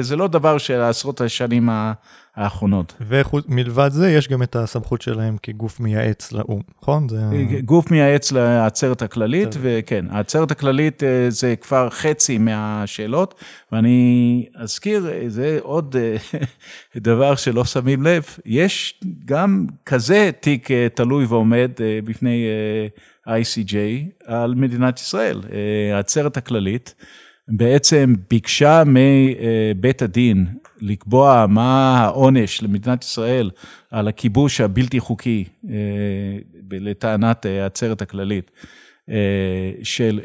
זה 0.01 0.15
לא 0.15 0.27
דבר 0.27 0.57
של 0.57 0.81
עשרות 0.81 1.21
השנים 1.21 1.69
האחרונות. 2.35 2.93
ומלבד 3.01 3.89
זה, 3.91 4.11
יש 4.11 4.27
גם 4.27 4.43
את 4.43 4.55
הסמכות 4.55 5.01
שלהם 5.01 5.37
כגוף 5.43 5.79
מייעץ 5.79 6.31
לאו"ם, 6.31 6.61
נכון? 6.81 7.09
זה... 7.09 7.21
גוף 7.65 7.91
מייעץ 7.91 8.31
לעצרת 8.31 9.01
הכללית, 9.01 9.49
צרת. 9.51 9.61
וכן, 9.63 10.05
העצרת 10.09 10.51
הכללית 10.51 11.03
אה, 11.03 11.25
זה 11.29 11.55
כבר 11.55 11.89
חצי 11.89 12.37
מהשאלות, 12.37 13.41
ואני 13.71 14.45
אזכיר, 14.55 15.07
אה, 15.11 15.23
זה 15.27 15.57
עוד 15.61 15.95
אה, 15.99 16.39
דבר 17.01 17.35
שלא 17.35 17.65
שמים 17.65 18.03
לב, 18.03 18.23
יש 18.45 18.99
גם 19.25 19.65
כזה 19.85 20.29
תיק 20.39 20.69
תלוי 20.93 21.25
ועומד 21.25 21.71
בפני 22.03 22.45
ICJ 23.27 23.75
על 24.25 24.55
מדינת 24.55 24.99
ישראל, 24.99 25.41
העצרת 25.93 26.37
הכללית. 26.37 26.95
בעצם 27.47 28.13
ביקשה 28.29 28.83
מבית 28.85 30.01
הדין 30.01 30.45
לקבוע 30.81 31.45
מה 31.49 31.97
העונש 31.97 32.63
למדינת 32.63 33.03
ישראל 33.03 33.51
על 33.91 34.07
הכיבוש 34.07 34.61
הבלתי 34.61 34.99
חוקי, 34.99 35.43
אה, 35.69 35.75
לטענת 36.71 37.45
אה, 37.45 37.63
העצרת 37.63 38.01
הכללית, 38.01 38.51
אה, 39.09 39.71
של 39.83 40.19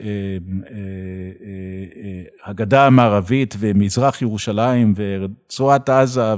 הגדה 2.44 2.86
המערבית 2.86 3.54
ומזרח 3.58 4.22
ירושלים 4.22 4.94
ורצועת 4.96 5.88
עזה 5.88 6.34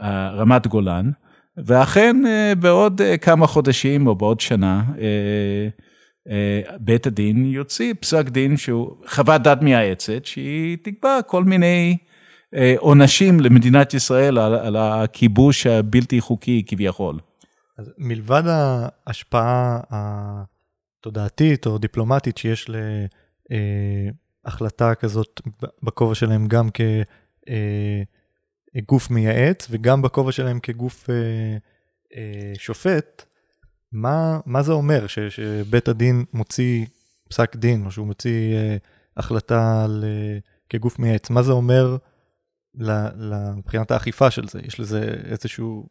ורמת 0.00 0.66
גולן, 0.66 1.10
ואכן 1.56 2.16
בעוד 2.60 3.00
כמה 3.20 3.46
חודשים 3.46 4.06
או 4.06 4.14
בעוד 4.14 4.40
שנה, 4.40 4.82
בית 6.80 7.06
הדין 7.06 7.44
יוציא 7.46 7.94
פסק 8.00 8.28
דין 8.28 8.56
שהוא 8.56 8.96
חוות 9.06 9.42
דעת 9.42 9.62
מייעצת, 9.62 10.24
שהיא 10.24 10.76
תקבע 10.82 11.22
כל 11.26 11.44
מיני 11.44 11.96
אה, 12.54 12.74
עונשים 12.78 13.40
למדינת 13.40 13.94
ישראל 13.94 14.38
על, 14.38 14.54
על 14.54 14.76
הכיבוש 14.76 15.66
הבלתי 15.66 16.20
חוקי 16.20 16.62
כביכול. 16.66 17.18
אז 17.78 17.92
מלבד 17.98 18.42
ההשפעה 18.46 19.80
התודעתית 19.90 21.66
או 21.66 21.78
דיפלומטית 21.78 22.38
שיש 22.38 22.70
להחלטה 24.44 24.94
כזאת 24.94 25.40
בכובע 25.82 26.14
שלהם 26.14 26.46
גם 26.46 26.68
כגוף 28.74 29.10
מייעץ 29.10 29.66
וגם 29.70 30.02
בכובע 30.02 30.32
שלהם 30.32 30.60
כגוף 30.60 31.10
אה, 31.10 31.14
אה, 32.16 32.52
שופט, 32.58 33.24
מה, 33.92 34.40
מה 34.46 34.62
זה 34.62 34.72
אומר 34.72 35.06
ש, 35.06 35.18
שבית 35.18 35.88
הדין 35.88 36.24
מוציא 36.32 36.86
פסק 37.28 37.56
דין 37.56 37.86
או 37.86 37.90
שהוא 37.90 38.06
מוציא 38.06 38.56
החלטה 39.16 39.84
על, 39.84 40.04
כגוף 40.68 40.98
מייעץ? 40.98 41.30
מה 41.30 41.42
זה 41.42 41.52
אומר 41.52 41.96
מבחינת 43.56 43.90
האכיפה 43.90 44.30
של 44.30 44.48
זה? 44.48 44.60
יש 44.64 44.80
לזה 44.80 45.14
איזשהו... 45.24 45.88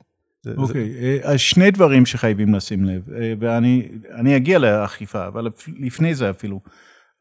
אוקיי, 0.57 0.95
okay, 0.95 1.03
אה, 1.03 1.33
אז 1.33 1.39
שני 1.39 1.71
דברים 1.71 2.05
שחייבים 2.05 2.55
לשים 2.55 2.85
לב, 2.85 3.09
אה, 3.09 3.33
ואני 3.39 4.35
אגיע 4.35 4.59
לאכיפה, 4.59 5.27
אבל 5.27 5.47
לפני 5.79 6.15
זה 6.15 6.29
אפילו. 6.29 6.61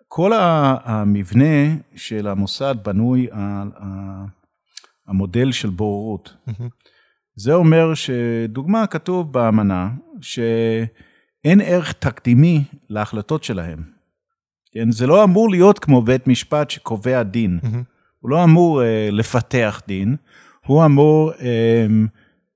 כל 0.08 0.32
המבנה 0.84 1.76
של 1.96 2.28
המוסד 2.28 2.74
בנוי 2.82 3.28
על 3.30 3.70
המודל 5.06 5.52
של 5.52 5.70
בוררות. 5.70 6.34
Mm-hmm. 6.48 6.95
זה 7.36 7.54
אומר 7.54 7.94
שדוגמה, 7.94 8.86
כתוב 8.86 9.32
באמנה 9.32 9.88
שאין 10.20 11.60
ערך 11.64 11.92
תקדימי 11.92 12.64
להחלטות 12.90 13.44
שלהם. 13.44 13.82
כן? 14.72 14.90
זה 14.90 15.06
לא 15.06 15.24
אמור 15.24 15.50
להיות 15.50 15.78
כמו 15.78 16.02
בית 16.02 16.26
משפט 16.26 16.70
שקובע 16.70 17.22
דין. 17.22 17.58
Mm-hmm. 17.62 17.76
הוא 18.20 18.30
לא 18.30 18.44
אמור 18.44 18.82
אה, 18.82 19.08
לפתח 19.12 19.82
דין, 19.88 20.16
הוא 20.66 20.84
אמור 20.84 21.32
אה, 21.40 21.86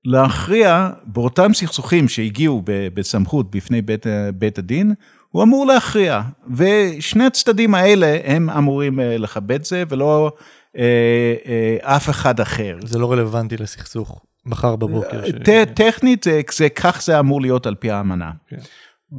להכריע 0.05 0.89
באותם 1.05 1.53
סכסוכים 1.53 2.07
שהגיעו 2.07 2.61
ב, 2.65 2.87
בסמכות 2.93 3.51
בפני 3.51 3.81
בית, 3.81 4.05
בית 4.35 4.57
הדין, 4.57 4.93
הוא 5.29 5.43
אמור 5.43 5.65
להכריע. 5.65 6.21
ושני 6.55 7.25
הצדדים 7.25 7.75
האלה 7.75 8.17
הם 8.23 8.49
אמורים 8.49 8.99
אה, 8.99 9.17
לכבד 9.17 9.63
זה, 9.63 9.83
ולא 9.89 10.31
אה, 10.77 11.35
אה, 11.45 11.95
אף 11.95 12.09
אחד 12.09 12.39
אחר. 12.39 12.77
זה 12.83 12.99
לא 12.99 13.11
רלוונטי 13.11 13.57
לסכסוך 13.57 14.25
מחר 14.45 14.75
בבוקר. 14.75 15.25
ש... 15.25 15.31
טכנית, 15.75 16.23
זה, 16.23 16.41
זה, 16.51 16.69
כך 16.69 17.01
זה 17.01 17.19
אמור 17.19 17.41
להיות 17.41 17.65
על 17.65 17.75
פי 17.75 17.91
האמנה. 17.91 18.31
כן. 18.47 18.57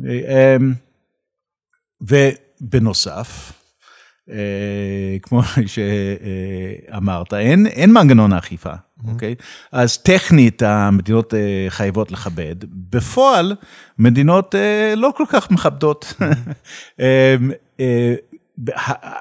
אה, 0.09 0.57
אמ, 0.57 0.73
ובנוסף, 2.01 3.53
אה, 4.31 5.17
כמו 5.23 5.43
שאמרת, 6.93 7.35
אין, 7.35 7.67
אין 7.67 7.93
מנגנון 7.93 8.33
אכיפה, 8.33 8.73
mm-hmm. 8.73 9.11
אוקיי? 9.11 9.35
אז 9.73 9.99
טכנית 9.99 10.63
המדינות 10.63 11.35
אה, 11.35 11.67
חייבות 11.69 12.13
לכבד, 12.13 12.57
בפועל 12.91 13.57
מדינות 13.99 14.55
אה, 14.55 14.95
לא 14.97 15.13
כל 15.17 15.25
כך 15.29 15.51
מכבדות. 15.51 16.15
Mm-hmm. 16.19 17.03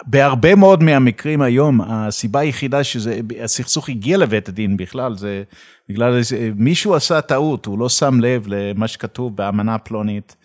בהרבה 0.06 0.56
מאוד 0.56 0.84
מהמקרים 0.84 1.42
היום, 1.42 1.82
הסיבה 1.82 2.40
היחידה 2.40 2.84
שהסכסוך 2.84 3.90
הגיע 3.90 4.18
לבית 4.18 4.50
הדין 4.50 4.78
בכלל, 4.78 5.16
זה 5.16 5.44
בגלל 5.92 6.20
מישהו 6.56 6.96
עשה 6.96 7.22
טעות, 7.22 7.66
הוא 7.66 7.80
לא 7.80 7.90
שם 7.90 8.20
לב 8.20 8.46
למה 8.48 8.88
שכתוב 8.88 9.36
באמנה 9.36 9.78
פלונית. 9.78 10.36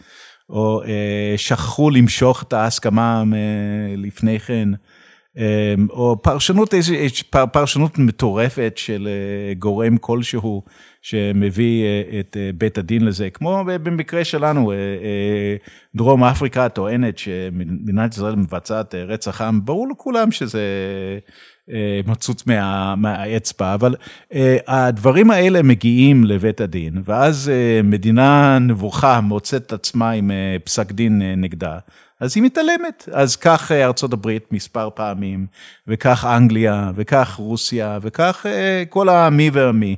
או 0.50 0.82
אה, 0.82 1.34
שכחו 1.36 1.90
למשוך 1.90 2.42
את 2.42 2.52
ההסכמה 2.52 3.22
לפני 3.96 4.40
כן. 4.40 4.68
או 5.90 6.22
פרשנות, 6.22 6.74
פרשנות 7.52 7.98
מטורפת 7.98 8.72
של 8.76 9.08
גורם 9.58 9.96
כלשהו 9.96 10.62
שמביא 11.02 11.84
את 12.20 12.36
בית 12.54 12.78
הדין 12.78 13.04
לזה, 13.04 13.30
כמו 13.30 13.64
במקרה 13.64 14.24
שלנו, 14.24 14.72
דרום 15.94 16.24
אפריקה 16.24 16.68
טוענת 16.68 17.18
שמדינת 17.18 18.14
ישראל 18.14 18.36
מבצעת 18.36 18.94
רצח 18.94 19.40
עם, 19.40 19.64
ברור 19.64 19.88
לכולם 19.88 20.30
שזה 20.30 20.62
מצוץ 22.06 22.46
מה, 22.46 22.94
מהאצבע, 22.96 23.74
אבל 23.74 23.94
הדברים 24.66 25.30
האלה 25.30 25.62
מגיעים 25.62 26.24
לבית 26.24 26.60
הדין, 26.60 27.02
ואז 27.04 27.50
מדינה 27.84 28.58
נבוכה 28.58 29.20
מוצאת 29.20 29.62
את 29.66 29.72
עצמה 29.72 30.10
עם 30.10 30.30
פסק 30.64 30.92
דין 30.92 31.22
נגדה. 31.36 31.78
אז 32.20 32.32
היא 32.36 32.42
מתעלמת. 32.42 33.08
אז 33.12 33.36
כך 33.36 33.72
ארצות 33.72 34.12
הברית 34.12 34.52
מספר 34.52 34.88
פעמים, 34.94 35.46
וכך 35.88 36.24
אנגליה, 36.36 36.90
וכך 36.94 37.34
רוסיה, 37.38 37.98
וכך 38.02 38.46
כל 38.88 39.08
המי 39.08 39.50
והמי. 39.52 39.96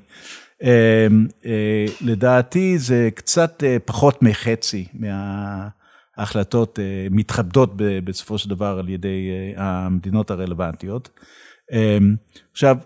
לדעתי 2.00 2.78
זה 2.78 3.09
קצת 3.14 3.62
פחות 3.85 4.22
מחצי 4.22 4.87
מההחלטות 4.94 6.78
מתכבדות 7.11 7.72
בסופו 7.76 8.38
של 8.38 8.50
דבר 8.50 8.78
על 8.78 8.88
ידי 8.88 9.31
המדינות 9.57 10.31
הרלוונטיות. 10.31 11.11
עכשיו, 12.52 12.76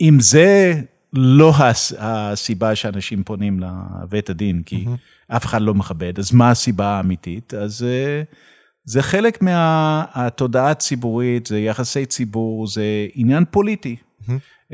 אם 0.00 0.16
זה 0.20 0.80
לא 1.12 1.52
הסיבה 1.98 2.74
שאנשים 2.74 3.24
פונים 3.24 3.60
לבית 3.60 4.30
הדין, 4.30 4.62
כי 4.62 4.84
mm-hmm. 4.84 5.36
אף 5.36 5.44
אחד 5.44 5.62
לא 5.62 5.74
מכבד, 5.74 6.18
אז 6.18 6.32
מה 6.32 6.50
הסיבה 6.50 6.86
האמיתית? 6.86 7.54
אז 7.54 7.86
זה 8.84 9.02
חלק 9.02 9.42
מהתודעה 9.42 10.70
הציבורית, 10.70 11.46
זה 11.46 11.60
יחסי 11.60 12.06
ציבור, 12.06 12.66
זה 12.66 13.06
עניין 13.14 13.44
פוליטי. 13.50 13.96
Mm-hmm. 13.96 14.72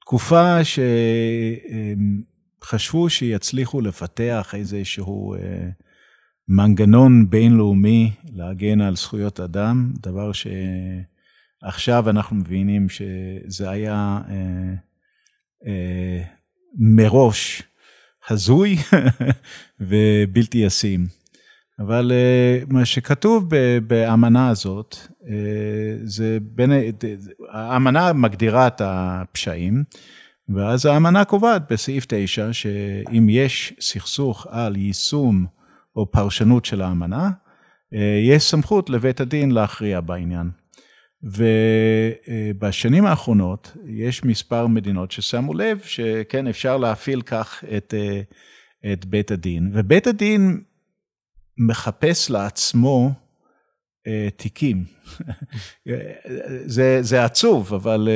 תקופה 0.00 0.58
שחשבו 2.62 3.10
שיצליחו 3.10 3.80
לפתח 3.80 4.54
איזשהו 4.54 5.34
מנגנון 6.48 7.30
בינלאומי 7.30 8.12
להגן 8.32 8.80
על 8.80 8.96
זכויות 8.96 9.40
אדם, 9.40 9.92
דבר 10.02 10.30
שעכשיו 10.32 12.10
אנחנו 12.10 12.36
מבינים 12.36 12.88
שזה 12.88 13.70
היה 13.70 14.20
מראש 16.78 17.62
הזוי 18.30 18.76
ובלתי 19.80 20.58
ישים. 20.58 21.06
אבל 21.78 22.12
מה 22.68 22.84
שכתוב 22.84 23.48
באמנה 23.86 24.48
הזאת, 24.48 24.96
זה 26.04 26.38
בין, 26.42 26.70
האמנה 27.52 28.12
מגדירה 28.12 28.66
את 28.66 28.80
הפשעים, 28.84 29.84
ואז 30.48 30.86
האמנה 30.86 31.24
קובעת 31.24 31.72
בסעיף 31.72 32.04
9, 32.08 32.52
שאם 32.52 33.26
יש 33.30 33.72
סכסוך 33.80 34.46
על 34.50 34.76
יישום 34.76 35.46
או 35.96 36.10
פרשנות 36.10 36.64
של 36.64 36.82
האמנה, 36.82 37.30
יש 38.26 38.42
סמכות 38.42 38.90
לבית 38.90 39.20
הדין 39.20 39.50
להכריע 39.50 40.00
בעניין. 40.00 40.50
ובשנים 41.22 43.06
האחרונות 43.06 43.76
יש 43.86 44.24
מספר 44.24 44.66
מדינות 44.66 45.10
ששמו 45.10 45.54
לב 45.54 45.80
שכן, 45.84 46.46
אפשר 46.46 46.76
להפעיל 46.76 47.22
כך 47.22 47.64
את, 47.76 47.94
את 48.92 49.04
בית 49.04 49.30
הדין, 49.30 49.70
ובית 49.74 50.06
הדין 50.06 50.60
מחפש 51.58 52.30
לעצמו 52.30 53.12
תיקים. 54.36 54.84
זה, 56.74 56.98
זה 57.00 57.24
עצוב, 57.24 57.74
אבל 57.74 58.08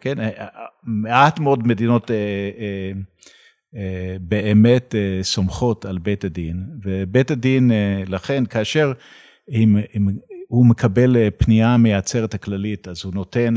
כן, 0.00 0.14
מעט 0.82 1.38
מאוד 1.38 1.66
מדינות 1.66 2.10
באמת 4.20 4.94
סומכות 5.22 5.84
על 5.84 5.98
בית 5.98 6.24
הדין, 6.24 6.66
ובית 6.82 7.30
הדין, 7.30 7.70
לכן, 8.06 8.46
כאשר 8.46 8.92
אם, 9.50 9.76
אם 9.96 10.08
הוא 10.48 10.66
מקבל 10.66 11.16
אה, 11.16 11.28
פנייה 11.38 11.76
מהעצרת 11.76 12.34
הכללית, 12.34 12.88
אז 12.88 13.04
הוא 13.04 13.14
נותן 13.14 13.54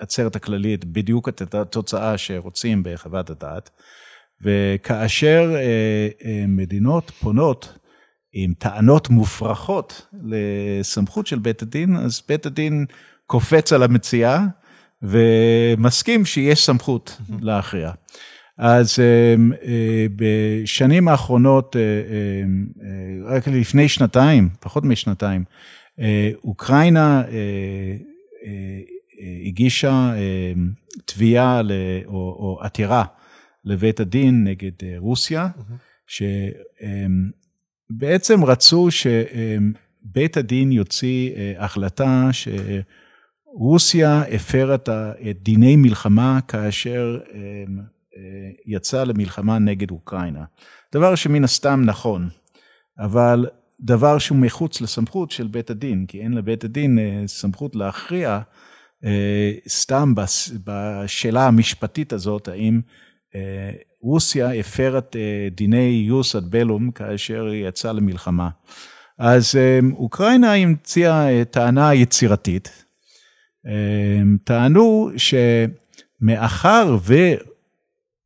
לעצרת 0.00 0.36
הכללית 0.36 0.84
בדיוק 0.84 1.28
את 1.28 1.54
התוצאה 1.54 2.18
שרוצים 2.18 2.82
בחוות 2.84 3.30
הדעת, 3.30 3.70
וכאשר 4.42 5.52
אה, 5.54 6.08
אה, 6.24 6.44
מדינות 6.48 7.10
פונות 7.10 7.78
עם 8.32 8.52
טענות 8.58 9.10
מופרכות 9.10 10.06
לסמכות 10.22 11.26
של 11.26 11.38
בית 11.38 11.62
הדין, 11.62 11.96
אז 11.96 12.22
בית 12.28 12.46
הדין 12.46 12.86
קופץ 13.26 13.72
על 13.72 13.82
המציאה 13.82 14.40
ומסכים 15.02 16.24
שיש 16.24 16.66
סמכות 16.66 17.20
להכריע. 17.40 17.90
אז 18.58 18.98
בשנים 20.16 21.08
האחרונות, 21.08 21.76
רק 23.24 23.48
לפני 23.48 23.88
שנתיים, 23.88 24.48
פחות 24.60 24.84
משנתיים, 24.84 25.44
אוקראינה 26.44 27.22
הגישה 29.46 30.12
תביעה 31.04 31.62
או 32.06 32.58
עתירה 32.62 33.04
לבית 33.64 34.00
הדין 34.00 34.44
נגד 34.44 34.72
רוסיה, 34.96 35.48
שבעצם 37.90 38.44
רצו 38.44 38.88
שבית 38.90 40.36
הדין 40.36 40.72
יוציא 40.72 41.30
החלטה 41.58 42.28
שרוסיה 43.52 44.22
הפרה 44.22 44.74
את 45.30 45.36
דיני 45.42 45.76
מלחמה 45.76 46.38
כאשר 46.48 47.18
יצא 48.66 49.04
למלחמה 49.04 49.58
נגד 49.58 49.90
אוקראינה. 49.90 50.44
דבר 50.94 51.14
שמן 51.14 51.44
הסתם 51.44 51.82
נכון, 51.84 52.28
אבל 52.98 53.46
דבר 53.80 54.18
שהוא 54.18 54.38
מחוץ 54.38 54.80
לסמכות 54.80 55.30
של 55.30 55.46
בית 55.46 55.70
הדין, 55.70 56.06
כי 56.08 56.20
אין 56.20 56.32
לבית 56.32 56.64
הדין 56.64 56.98
סמכות 57.26 57.76
להכריע 57.76 58.40
סתם 59.68 60.14
בשאלה 60.64 61.46
המשפטית 61.46 62.12
הזאת, 62.12 62.48
האם 62.48 62.80
רוסיה 64.00 64.54
הפרה 64.54 64.98
את 64.98 65.16
דיני 65.50 66.04
יוס 66.08 66.36
אד 66.36 66.50
בלום 66.50 66.90
כאשר 66.90 67.46
היא 67.46 67.68
יצאה 67.68 67.92
למלחמה. 67.92 68.48
אז 69.18 69.54
אוקראינה 69.92 70.54
המציאה 70.54 71.44
טענה 71.44 71.94
יצירתית. 71.94 72.84
טענו 74.44 75.10
שמאחר 75.16 76.96
ו... 77.02 77.14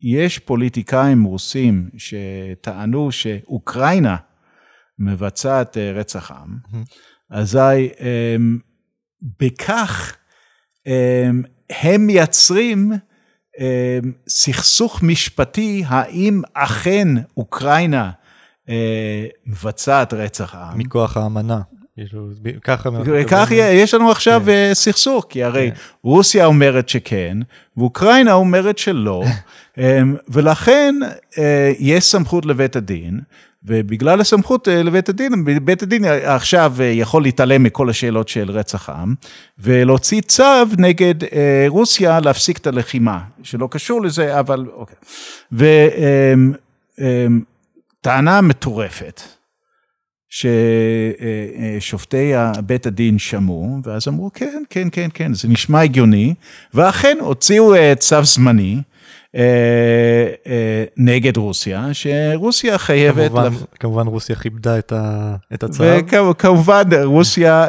יש 0.02 0.38
פוליטיקאים 0.38 1.24
רוסים 1.24 1.90
שטענו 1.96 3.12
שאוקראינה 3.12 4.16
מבצעת 4.98 5.76
אה, 5.76 5.92
רצח 5.92 6.30
עם, 6.30 6.56
אזי 7.30 7.88
בכך 9.40 10.16
הם 11.70 12.06
מייצרים 12.06 12.92
סכסוך 14.28 15.02
משפטי, 15.02 15.82
האם 15.86 16.42
אכן 16.54 17.08
אוקראינה 17.36 18.10
מבצעת 19.46 20.12
רצח 20.12 20.54
עם. 20.54 20.78
מכוח 20.78 21.16
האמנה. 21.16 21.60
כאילו, 22.08 22.28
ככה... 22.62 22.90
כך 23.26 23.50
יש 23.52 23.94
לנו 23.94 24.10
עכשיו 24.10 24.42
כן. 24.46 24.70
סכסוך, 24.74 25.26
כי 25.28 25.44
הרי 25.44 25.70
כן. 25.70 25.76
רוסיה 26.02 26.46
אומרת 26.46 26.88
שכן, 26.88 27.38
ואוקראינה 27.76 28.32
אומרת 28.32 28.78
שלא, 28.78 29.24
ולכן 30.32 30.94
יש 31.78 32.04
סמכות 32.04 32.46
לבית 32.46 32.76
הדין, 32.76 33.20
ובגלל 33.64 34.20
הסמכות 34.20 34.68
לבית 34.68 35.08
הדין, 35.08 35.44
בית 35.64 35.82
הדין 35.82 36.04
עכשיו 36.04 36.74
יכול 36.82 37.22
להתעלם 37.22 37.62
מכל 37.62 37.90
השאלות 37.90 38.28
של 38.28 38.50
רצח 38.50 38.90
עם, 38.90 39.14
ולהוציא 39.58 40.20
צו 40.20 40.64
נגד 40.78 41.14
רוסיה 41.68 42.20
להפסיק 42.20 42.58
את 42.58 42.66
הלחימה, 42.66 43.20
שלא 43.42 43.68
קשור 43.70 44.02
לזה, 44.02 44.38
אבל 44.38 44.66
אוקיי. 44.72 44.96
וטענה 48.00 48.40
מטורפת. 48.40 49.39
ששופטי 50.30 52.32
בית 52.66 52.86
הדין 52.86 53.18
שמעו, 53.18 53.78
ואז 53.84 54.08
אמרו, 54.08 54.30
כן, 54.34 54.62
כן, 54.70 54.88
כן, 54.92 55.08
כן, 55.14 55.34
זה 55.34 55.48
נשמע 55.48 55.80
הגיוני, 55.80 56.34
ואכן 56.74 57.16
הוציאו 57.20 57.74
צו 57.98 58.24
זמני 58.24 58.80
נגד 60.96 61.36
רוסיה, 61.36 61.88
שרוסיה 61.92 62.78
חייבת... 62.78 63.30
כמובן, 63.30 63.46
לפ... 63.46 63.64
כמובן 63.80 64.06
רוסיה 64.06 64.36
כיבדה 64.36 64.78
את, 64.78 64.92
ה, 64.92 65.34
את 65.54 65.62
הצו. 65.62 65.84
וכמובן 66.30 66.82
רוסיה 67.04 67.66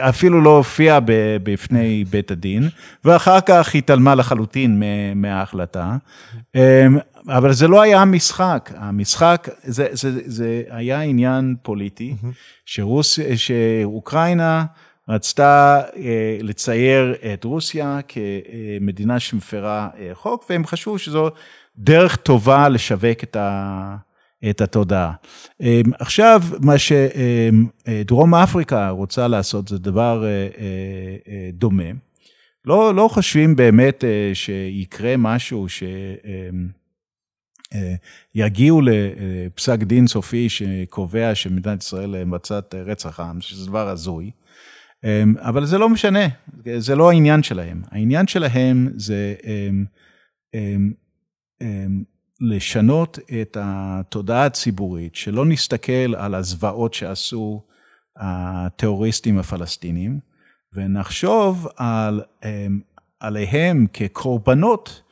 אפילו 0.00 0.40
לא 0.40 0.56
הופיעה 0.56 0.98
בפני 1.42 2.04
בית 2.10 2.30
הדין, 2.30 2.68
ואחר 3.04 3.40
כך 3.40 3.74
התעלמה 3.74 4.14
לחלוטין 4.14 4.82
מההחלטה. 5.14 5.96
אבל 7.28 7.52
זה 7.52 7.68
לא 7.68 7.82
היה 7.82 8.02
המשחק, 8.02 8.70
המשחק, 8.76 9.48
זה, 9.62 9.88
זה, 9.92 10.20
זה 10.24 10.62
היה 10.68 11.00
עניין 11.00 11.56
פוליטי, 11.62 12.14
mm-hmm. 12.22 12.26
שרוס, 12.64 13.18
שאוקראינה 13.36 14.64
רצתה 15.08 15.82
אה, 15.96 16.38
לצייר 16.42 17.14
את 17.32 17.44
רוסיה 17.44 18.00
כמדינה 18.08 19.20
שמפרה 19.20 19.88
אה, 19.98 20.10
חוק, 20.14 20.44
והם 20.50 20.66
חשבו 20.66 20.98
שזו 20.98 21.30
דרך 21.76 22.16
טובה 22.16 22.68
לשווק 22.68 23.24
את, 23.24 23.36
ה, 23.36 23.96
את 24.50 24.60
התודעה. 24.60 25.12
אה, 25.62 25.80
עכשיו, 25.98 26.42
מה 26.60 26.74
שדרום 26.78 28.34
אפריקה 28.34 28.90
רוצה 28.90 29.28
לעשות 29.28 29.68
זה 29.68 29.78
דבר 29.78 30.24
אה, 30.24 30.48
אה, 31.28 31.50
דומה. 31.52 31.90
לא, 32.64 32.94
לא 32.94 33.08
חושבים 33.12 33.56
באמת 33.56 34.04
אה, 34.04 34.30
שיקרה 34.34 35.16
משהו 35.16 35.68
ש... 35.68 35.82
אה, 35.82 36.50
יגיעו 38.34 38.80
לפסק 38.80 39.78
דין 39.78 40.06
סופי 40.06 40.48
שקובע 40.48 41.34
שמדינת 41.34 41.82
ישראל 41.82 42.24
מבצעת 42.24 42.74
רצח 42.74 43.20
עם, 43.20 43.40
שזה 43.40 43.66
דבר 43.66 43.88
הזוי, 43.88 44.30
אבל 45.38 45.66
זה 45.66 45.78
לא 45.78 45.88
משנה, 45.88 46.26
זה 46.78 46.96
לא 46.96 47.10
העניין 47.10 47.42
שלהם. 47.42 47.82
העניין 47.90 48.26
שלהם 48.26 48.88
זה 48.96 49.34
לשנות 52.40 53.18
את 53.42 53.56
התודעה 53.60 54.44
הציבורית, 54.44 55.14
שלא 55.14 55.46
נסתכל 55.46 56.14
על 56.16 56.34
הזוועות 56.34 56.94
שעשו 56.94 57.62
הטרוריסטים 58.16 59.38
הפלסטינים, 59.38 60.18
ונחשוב 60.72 61.66
על, 61.76 62.22
עליהם 63.20 63.86
כקורבנות 63.92 65.02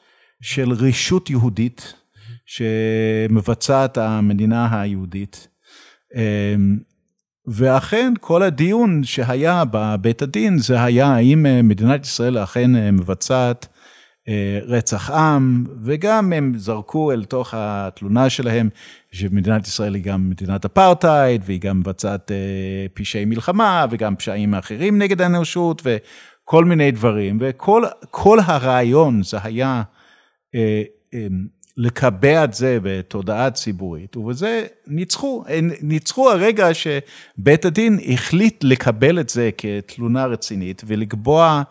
של 0.40 0.72
רישות 0.72 1.30
יהודית, 1.30 1.94
שמבצעת 2.48 3.98
המדינה 3.98 4.80
היהודית. 4.80 5.48
אמ, 6.14 6.78
ואכן, 7.46 8.12
כל 8.20 8.42
הדיון 8.42 9.04
שהיה 9.04 9.62
בבית 9.70 10.22
הדין, 10.22 10.58
זה 10.58 10.82
היה 10.82 11.06
האם 11.06 11.46
אה, 11.46 11.62
מדינת 11.62 12.04
ישראל 12.04 12.38
אכן 12.38 12.76
אה, 12.76 12.90
מבצעת 12.90 13.66
אה, 14.28 14.60
רצח 14.62 15.10
עם, 15.10 15.64
וגם 15.82 16.32
הם 16.32 16.52
זרקו 16.56 17.12
אל 17.12 17.24
תוך 17.24 17.54
התלונה 17.56 18.30
שלהם, 18.30 18.68
שמדינת 19.12 19.66
ישראל 19.66 19.94
היא 19.94 20.02
גם 20.02 20.30
מדינת 20.30 20.64
אפרטהייד, 20.64 21.42
והיא 21.44 21.60
גם 21.60 21.80
מבצעת 21.80 22.30
פשעי 22.94 23.24
מלחמה, 23.24 23.86
וגם 23.90 24.16
פשעים 24.16 24.54
אחרים 24.54 24.98
נגד 24.98 25.20
האנושות, 25.22 25.82
וכל 25.84 26.64
מיני 26.64 26.90
דברים. 26.90 27.38
וכל 27.40 28.38
הרעיון 28.46 29.22
זה 29.22 29.38
היה 29.42 29.82
אמ, 30.54 31.57
לקבע 31.78 32.44
את 32.44 32.54
זה 32.54 32.78
בתודעה 32.82 33.50
ציבורית, 33.50 34.16
ובזה 34.16 34.66
ניצחו, 34.86 35.44
ניצחו 35.82 36.30
הרגע 36.30 36.68
שבית 36.74 37.64
הדין 37.64 37.98
החליט 38.12 38.64
לקבל 38.64 39.20
את 39.20 39.28
זה 39.28 39.50
כתלונה 39.58 40.26
רצינית 40.26 40.82
ולקבוע 40.86 41.62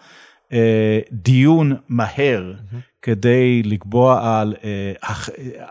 אה, 0.54 1.00
דיון 1.12 1.76
מהר 1.90 2.54
mm-hmm. 2.54 2.76
כדי 3.02 3.64
לקבוע 3.64 4.40
על 4.40 4.56
אה, 4.64 4.94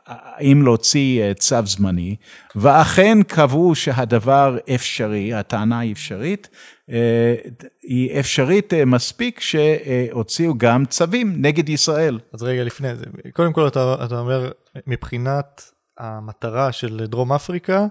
האם 0.07 0.63
להוציא 0.63 1.23
אה, 1.23 1.35
צו 1.35 1.57
זמני, 1.65 2.17
ואכן 2.57 3.23
קבעו 3.23 3.75
שהדבר 3.75 4.59
אפשרי, 4.75 5.35
הטענה 5.35 5.79
היא 5.79 5.93
אפשרית, 5.93 6.49
אה, 6.91 7.35
היא 7.83 8.21
אפשרית 8.21 8.75
אה, 8.75 8.85
מספיק 8.85 9.41
שהוציאו 9.41 10.55
גם 10.59 10.85
צווים 10.85 11.35
נגד 11.37 11.69
ישראל. 11.69 12.19
אז 12.33 12.43
רגע 12.43 12.65
לפני 12.65 12.97
זה, 12.97 13.05
קודם 13.33 13.53
כל 13.53 13.69
אתה, 13.69 13.97
אתה 14.05 14.19
אומר, 14.19 14.51
מבחינת 14.87 15.73
המטרה 15.99 16.73
של 16.73 17.07
דרום 17.07 17.33
אפריקה, 17.33 17.87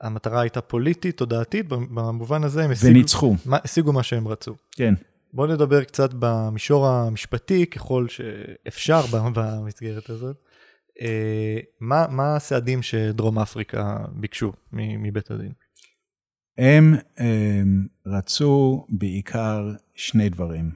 המטרה 0.00 0.40
הייתה 0.40 0.60
פוליטית, 0.60 1.16
תודעתית, 1.16 1.68
במובן 1.68 2.44
הזה 2.44 2.64
הם 2.64 2.70
השיגו, 2.70 2.90
וניצחו. 2.90 3.36
מה, 3.46 3.58
השיגו 3.64 3.92
מה 3.92 4.02
שהם 4.02 4.28
רצו. 4.28 4.54
כן. 4.72 4.94
בואו 5.34 5.46
נדבר 5.46 5.84
קצת 5.84 6.10
במישור 6.18 6.86
המשפטי, 6.86 7.66
ככל 7.66 8.06
שאפשר 8.08 9.00
במסגרת 9.34 10.10
הזאת. 10.10 10.36
אה, 11.00 11.58
מה, 11.80 12.06
מה 12.10 12.36
הסעדים 12.36 12.82
שדרום 12.82 13.38
אפריקה 13.38 13.96
ביקשו 14.12 14.52
מבית 14.72 15.30
הדין? 15.30 15.52
הם, 16.58 16.94
הם 17.16 17.86
רצו 18.06 18.86
בעיקר 18.88 19.72
שני 19.94 20.28
דברים. 20.28 20.70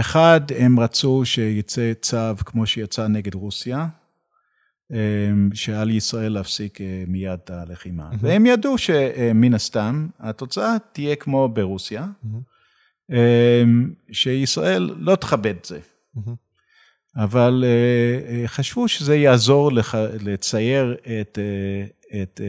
אחד, 0.00 0.40
הם 0.58 0.80
רצו 0.80 1.22
שיצא 1.24 1.92
צו 2.00 2.36
כמו 2.36 2.66
שיצא 2.66 3.06
נגד 3.06 3.34
רוסיה, 3.34 3.86
שעל 5.54 5.90
ישראל 5.90 6.32
להפסיק 6.32 6.80
אה, 6.80 7.04
מיד 7.06 7.38
את 7.44 7.50
הלחימה. 7.50 8.10
Mm-hmm. 8.10 8.16
והם 8.20 8.46
ידעו 8.46 8.78
שמן 8.78 9.54
הסתם 9.54 10.08
התוצאה 10.18 10.76
תהיה 10.92 11.16
כמו 11.16 11.48
ברוסיה, 11.48 12.04
mm-hmm. 12.04 12.53
שישראל 14.12 14.94
לא 14.98 15.16
תכבד 15.16 15.54
את 15.60 15.64
זה. 15.64 15.78
Mm-hmm. 16.16 16.30
אבל 17.16 17.64
אה, 17.66 18.42
אה, 18.42 18.48
חשבו 18.48 18.88
שזה 18.88 19.16
יעזור 19.16 19.72
לח... 19.72 19.94
לצייר 20.20 20.96
את, 21.20 21.38
את 22.22 22.40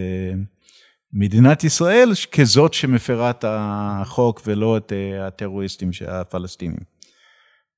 מדינת 1.16 1.64
ישראל 1.64 2.12
כזאת 2.32 2.74
שמפרה 2.74 3.30
את 3.30 3.46
החוק 3.48 4.42
ולא 4.46 4.78
את 4.78 4.94
אה, 4.94 5.28
הטרוריסטים 5.28 5.90
הפלסטינים. 6.08 6.80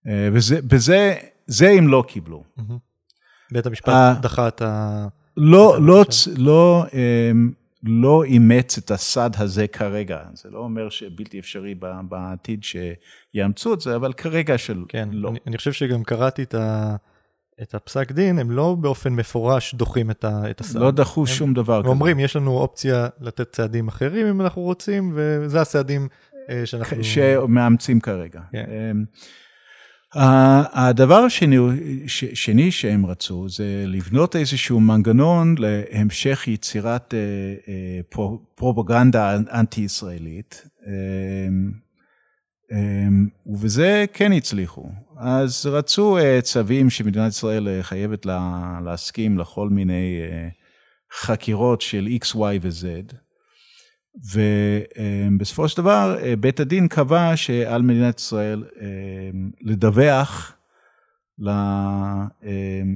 אה, 0.07 0.29
וזה, 0.33 0.61
בזה, 0.61 1.15
זה 1.47 1.69
הם 1.69 1.87
לא 1.87 2.03
קיבלו. 2.07 2.43
בית 3.51 3.65
המשפט 3.65 3.89
אה, 3.89 4.13
דחה 4.21 4.47
את 4.47 4.61
ה... 4.61 5.07
לא, 5.37 5.77
לא, 5.81 6.05
לא, 6.37 6.85
אמ, 6.93 7.51
לא 7.87 8.23
אימץ 8.23 8.77
את 8.77 8.91
הסד 8.91 9.29
הזה 9.37 9.67
כרגע. 9.67 10.19
זה 10.33 10.49
לא 10.49 10.59
אומר 10.59 10.89
שבלתי 10.89 11.39
אפשרי 11.39 11.75
בעתיד 12.09 12.63
שיאמצו 12.63 13.73
את 13.73 13.81
זה, 13.81 13.95
אבל 13.95 14.13
כרגע 14.13 14.57
של 14.57 14.83
כן, 14.87 15.09
לא. 15.11 15.29
אני, 15.29 15.39
אני 15.47 15.57
חושב 15.57 15.71
שגם 15.71 16.03
קראתי 16.03 16.43
את 16.43 16.53
ה... 16.53 16.95
את 17.61 17.75
הפסק 17.75 18.11
דין, 18.11 18.39
הם 18.39 18.51
לא 18.51 18.75
באופן 18.79 19.13
מפורש 19.13 19.75
דוחים 19.75 20.11
את, 20.11 20.23
ה, 20.23 20.49
את 20.49 20.61
הסעד. 20.61 20.81
לא 20.81 20.91
דחו 20.91 21.21
הם, 21.21 21.27
שום 21.27 21.53
דבר 21.53 21.81
כזה. 21.81 21.89
אומרים, 21.89 22.19
יש 22.19 22.35
לנו 22.35 22.51
אופציה 22.51 23.07
לתת 23.21 23.51
צעדים 23.51 23.87
אחרים 23.87 24.27
אם 24.27 24.41
אנחנו 24.41 24.61
רוצים, 24.61 25.11
וזה 25.15 25.61
הצעדים 25.61 26.07
אה, 26.49 26.65
שאנחנו... 26.65 27.03
שמאמצים 27.03 27.99
כרגע. 27.99 28.41
כן. 28.51 28.97
הדבר 30.73 31.15
השני 31.15 31.57
ש, 32.07 32.25
שני 32.25 32.71
שהם 32.71 33.05
רצו 33.05 33.49
זה 33.49 33.83
לבנות 33.87 34.35
איזשהו 34.35 34.79
מנגנון 34.79 35.55
להמשך 35.57 36.47
יצירת 36.47 37.13
uh, 37.13 38.17
uh, 38.17 38.21
פרופגנדה 38.55 39.35
אנטי-ישראלית. 39.35 40.63
Uh, 40.81 40.87
אמ, 42.71 43.27
ובזה 43.45 44.05
כן 44.13 44.31
הצליחו. 44.31 44.89
אז 45.17 45.65
רצו 45.65 46.17
אה, 46.17 46.41
צווים 46.41 46.89
שמדינת 46.89 47.31
ישראל 47.31 47.67
אה, 47.67 47.83
חייבת 47.83 48.25
לה, 48.25 48.79
להסכים 48.85 49.37
לכל 49.37 49.69
מיני 49.69 50.19
אה, 50.21 50.47
חקירות 51.19 51.81
של 51.81 52.07
X, 52.23 52.35
Y 52.35 52.39
ו-Z. 52.61 53.15
ובסופו 54.23 55.67
של 55.69 55.81
דבר 55.81 56.17
בית 56.39 56.59
הדין 56.59 56.87
קבע 56.87 57.35
שעל 57.35 57.81
מדינת 57.81 58.19
ישראל 58.19 58.63
לדווח 59.61 60.53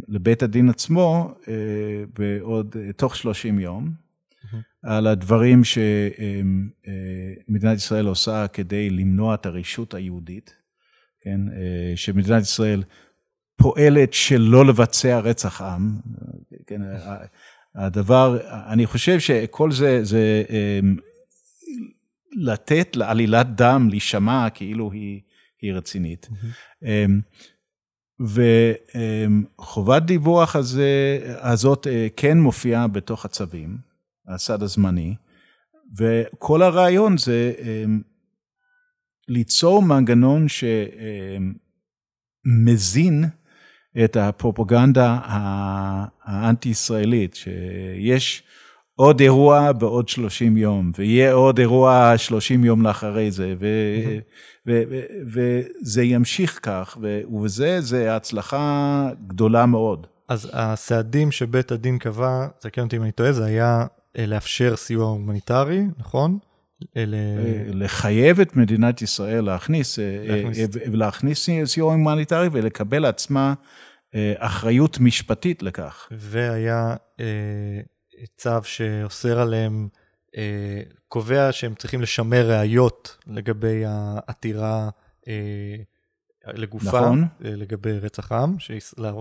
לבית 0.07 0.43
הדין 0.43 0.69
עצמו 0.69 1.33
בעוד, 2.19 2.75
תוך 2.97 3.15
30 3.15 3.59
יום, 3.59 3.91
על 4.83 5.07
הדברים 5.07 5.61
שמדינת 7.47 7.77
ישראל 7.77 8.07
עושה 8.07 8.47
כדי 8.47 8.89
למנוע 8.89 9.33
את 9.33 9.45
הרשות 9.45 9.93
היהודית, 9.93 10.55
כן, 11.21 11.39
שמדינת 11.95 12.41
ישראל 12.41 12.83
פועלת 13.55 14.13
שלא 14.13 14.65
לבצע 14.65 15.19
רצח 15.19 15.61
עם, 15.61 15.95
כן, 16.67 16.81
הדבר, 17.75 18.37
אני 18.67 18.85
חושב 18.85 19.19
שכל 19.19 19.71
זה, 19.71 20.03
זה 20.03 20.43
לתת 22.31 22.95
לעלילת 22.95 23.55
דם 23.55 23.87
להישמע 23.89 24.49
כאילו 24.49 24.91
היא, 24.91 25.21
היא 25.61 25.73
רצינית. 25.73 26.29
Mm-hmm. 26.31 26.87
וחובת 29.59 30.03
דיווח 30.03 30.55
הזה, 30.55 31.19
הזאת 31.39 31.87
אה, 31.87 32.07
כן 32.15 32.37
מופיעה 32.37 32.87
בתוך 32.87 33.25
הצווים, 33.25 33.77
הסד 34.27 34.63
הזמני, 34.63 35.15
וכל 35.97 36.61
הרעיון 36.61 37.17
זה 37.17 37.53
אמ, 37.59 38.01
ליצור 39.27 39.81
מנגנון 39.81 40.45
שמזין 42.47 43.25
את 44.03 44.17
הפרופגנדה 44.17 45.19
האנטי-ישראלית, 46.23 47.35
שיש 47.35 48.43
עוד 48.95 49.19
אירוע 49.19 49.71
בעוד 49.71 50.09
30 50.09 50.57
יום, 50.57 50.91
ויהיה 50.97 51.33
עוד 51.33 51.59
אירוע 51.59 52.13
30 52.17 52.63
יום 52.63 52.81
לאחרי 52.81 53.31
זה, 53.31 53.55
ו, 53.59 53.67
ו, 54.67 54.81
ו, 54.87 55.61
וזה 55.81 56.03
ימשיך 56.03 56.59
כך, 56.63 56.97
ובזה 57.01 57.81
זה 57.81 58.15
הצלחה 58.15 59.09
גדולה 59.27 59.65
מאוד. 59.65 60.07
אז 60.27 60.49
הסעדים 60.53 61.31
שבית 61.31 61.71
הדין 61.71 61.97
קבע, 61.97 62.47
תקן 62.59 62.81
אותי 62.81 62.97
אם 62.97 63.03
אני 63.03 63.11
טועה, 63.11 63.31
זה 63.31 63.45
היה 63.45 63.85
אה, 64.17 64.25
לאפשר 64.25 64.75
סיוע 64.75 65.05
הומניטרי, 65.05 65.81
נכון? 65.97 66.37
אל... 66.97 67.15
אה, 67.17 67.63
לחייב 67.73 68.39
את 68.39 68.55
מדינת 68.55 69.01
ישראל 69.01 69.43
להכניס, 69.43 69.99
אה, 69.99 70.23
להכניס. 70.27 70.75
להכניס 70.93 71.49
סיוע 71.65 71.93
הומניטרי 71.93 72.49
ולקבל 72.51 72.99
לעצמה 72.99 73.53
אחריות 74.37 74.99
משפטית 74.99 75.63
לכך. 75.63 76.07
והיה 76.11 76.95
צו 78.37 78.63
שאוסר 78.63 79.39
עליהם, 79.39 79.87
אה, 80.37 80.81
קובע 81.07 81.51
שהם 81.51 81.75
צריכים 81.75 82.01
לשמר 82.01 82.49
ראיות 82.49 83.17
לגבי 83.27 83.83
העתירה 83.85 84.89
אה, 85.27 85.75
לגופה, 86.47 86.87
נכון. 86.87 87.23
אה, 87.23 87.55
לגבי 87.55 87.99
רצח 87.99 88.31
עם, 88.31 88.59
שישראל, 88.59 89.13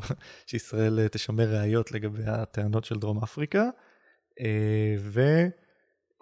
שישראל 0.46 1.08
תשמר 1.08 1.54
ראיות 1.54 1.92
לגבי 1.92 2.22
הטענות 2.26 2.84
של 2.84 2.98
דרום 2.98 3.22
אפריקה, 3.22 3.64
אה, 4.40 4.96
ו... 4.98 5.20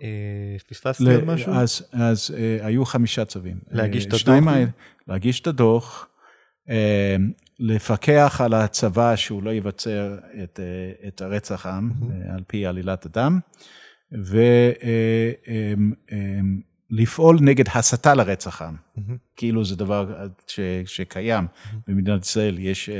אה, 0.02 0.56
פספסתי 0.68 1.14
עוד 1.14 1.24
משהו? 1.24 1.52
אז, 1.52 1.88
אז 1.92 2.30
uh, 2.30 2.64
היו 2.66 2.84
חמישה 2.84 3.24
צווים. 3.24 3.58
להגיש 3.70 4.06
את 4.06 4.12
הדוח? 4.12 4.44
להגיש 5.08 5.40
את 5.40 5.46
הדוח, 5.46 6.08
לפקח 7.58 8.40
על 8.44 8.54
הצבא 8.54 9.16
שהוא 9.16 9.42
לא 9.42 9.50
יבצר 9.50 10.18
את, 10.44 10.60
אה, 10.60 11.08
את 11.08 11.20
הרצח 11.20 11.66
עם 11.66 11.90
mm-hmm. 11.90 12.34
על 12.34 12.42
פי 12.46 12.66
עלילת 12.66 13.06
הדם, 13.06 13.40
ולפעול 16.90 17.36
אה, 17.36 17.42
נגד 17.42 17.64
הסתה 17.74 18.14
לרצח 18.14 18.62
עם, 18.62 18.74
mm-hmm. 18.74 19.12
כאילו 19.36 19.64
זה 19.64 19.76
דבר 19.76 20.26
ש, 20.46 20.60
שקיים 20.86 21.44
mm-hmm. 21.44 21.76
במדינת 21.86 22.24
ישראל, 22.24 22.58
יש 22.58 22.90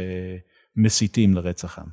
מסיתים 0.77 1.35
לרצח 1.35 1.79
עם. 1.79 1.87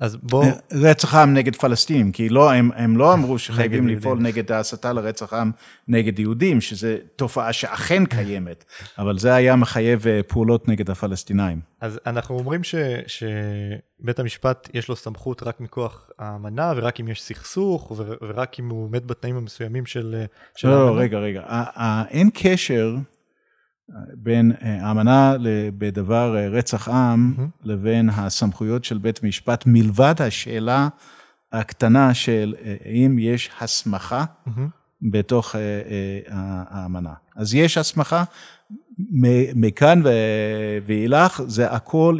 אז 0.00 0.16
בוא... 0.16 0.44
רצח 0.72 1.14
עם 1.14 1.34
נגד 1.34 1.56
פלסטינים, 1.56 2.12
כי 2.12 2.28
לא, 2.28 2.52
הם, 2.52 2.70
הם 2.74 2.96
לא 2.96 3.12
אמרו 3.12 3.38
שחייבים 3.38 3.88
לפעול 3.88 4.18
נגד 4.18 4.52
ההסתה 4.52 4.92
לרצח 4.92 5.32
עם 5.32 5.50
נגד 5.88 6.18
יהודים, 6.18 6.60
שזו 6.60 6.88
תופעה 7.16 7.52
שאכן 7.52 8.06
קיימת, 8.06 8.64
אבל 8.98 9.18
זה 9.18 9.34
היה 9.34 9.56
מחייב 9.56 10.06
אה, 10.06 10.20
פעולות 10.22 10.68
נגד 10.68 10.90
הפלסטינאים. 10.90 11.60
אז 11.80 12.00
אנחנו 12.06 12.38
אומרים 12.38 12.64
ש, 12.64 12.74
שבית 13.06 14.18
המשפט 14.18 14.68
יש 14.74 14.88
לו 14.88 14.96
סמכות 14.96 15.42
רק 15.42 15.60
מכוח 15.60 16.10
האמנה, 16.18 16.72
ורק 16.76 17.00
אם 17.00 17.08
יש 17.08 17.22
סכסוך, 17.22 17.92
ורק 18.22 18.60
אם 18.60 18.68
הוא 18.68 18.84
עומד 18.84 19.06
בתנאים 19.06 19.36
המסוימים 19.36 19.86
של, 19.86 20.24
של 20.56 20.68
לא. 20.68 20.86
לא, 20.86 21.00
רגע, 21.00 21.18
רגע, 21.18 21.42
אין 22.10 22.30
קשר 22.34 22.96
בין 24.14 24.52
אה, 24.62 24.86
האמנה 24.86 25.36
בדבר 25.78 26.36
אה, 26.36 26.48
רצח 26.48 26.88
עם 26.88 27.34
mm-hmm. 27.36 27.42
לבין 27.64 28.10
הסמכויות 28.10 28.84
של 28.84 28.98
בית 28.98 29.20
המשפט, 29.22 29.64
מלבד 29.66 30.14
השאלה 30.18 30.88
הקטנה 31.52 32.14
של 32.14 32.54
אה, 32.64 32.76
האם 32.84 33.18
יש 33.18 33.50
הסמכה 33.60 34.24
mm-hmm. 34.24 34.50
בתוך 35.12 35.54
האמנה. 36.28 37.12
אז 37.36 37.54
יש 37.54 37.78
הסמכה, 37.78 38.24
מכאן 39.54 40.02
ואילך 40.86 41.42
זה 41.46 41.70
הכל 41.70 42.18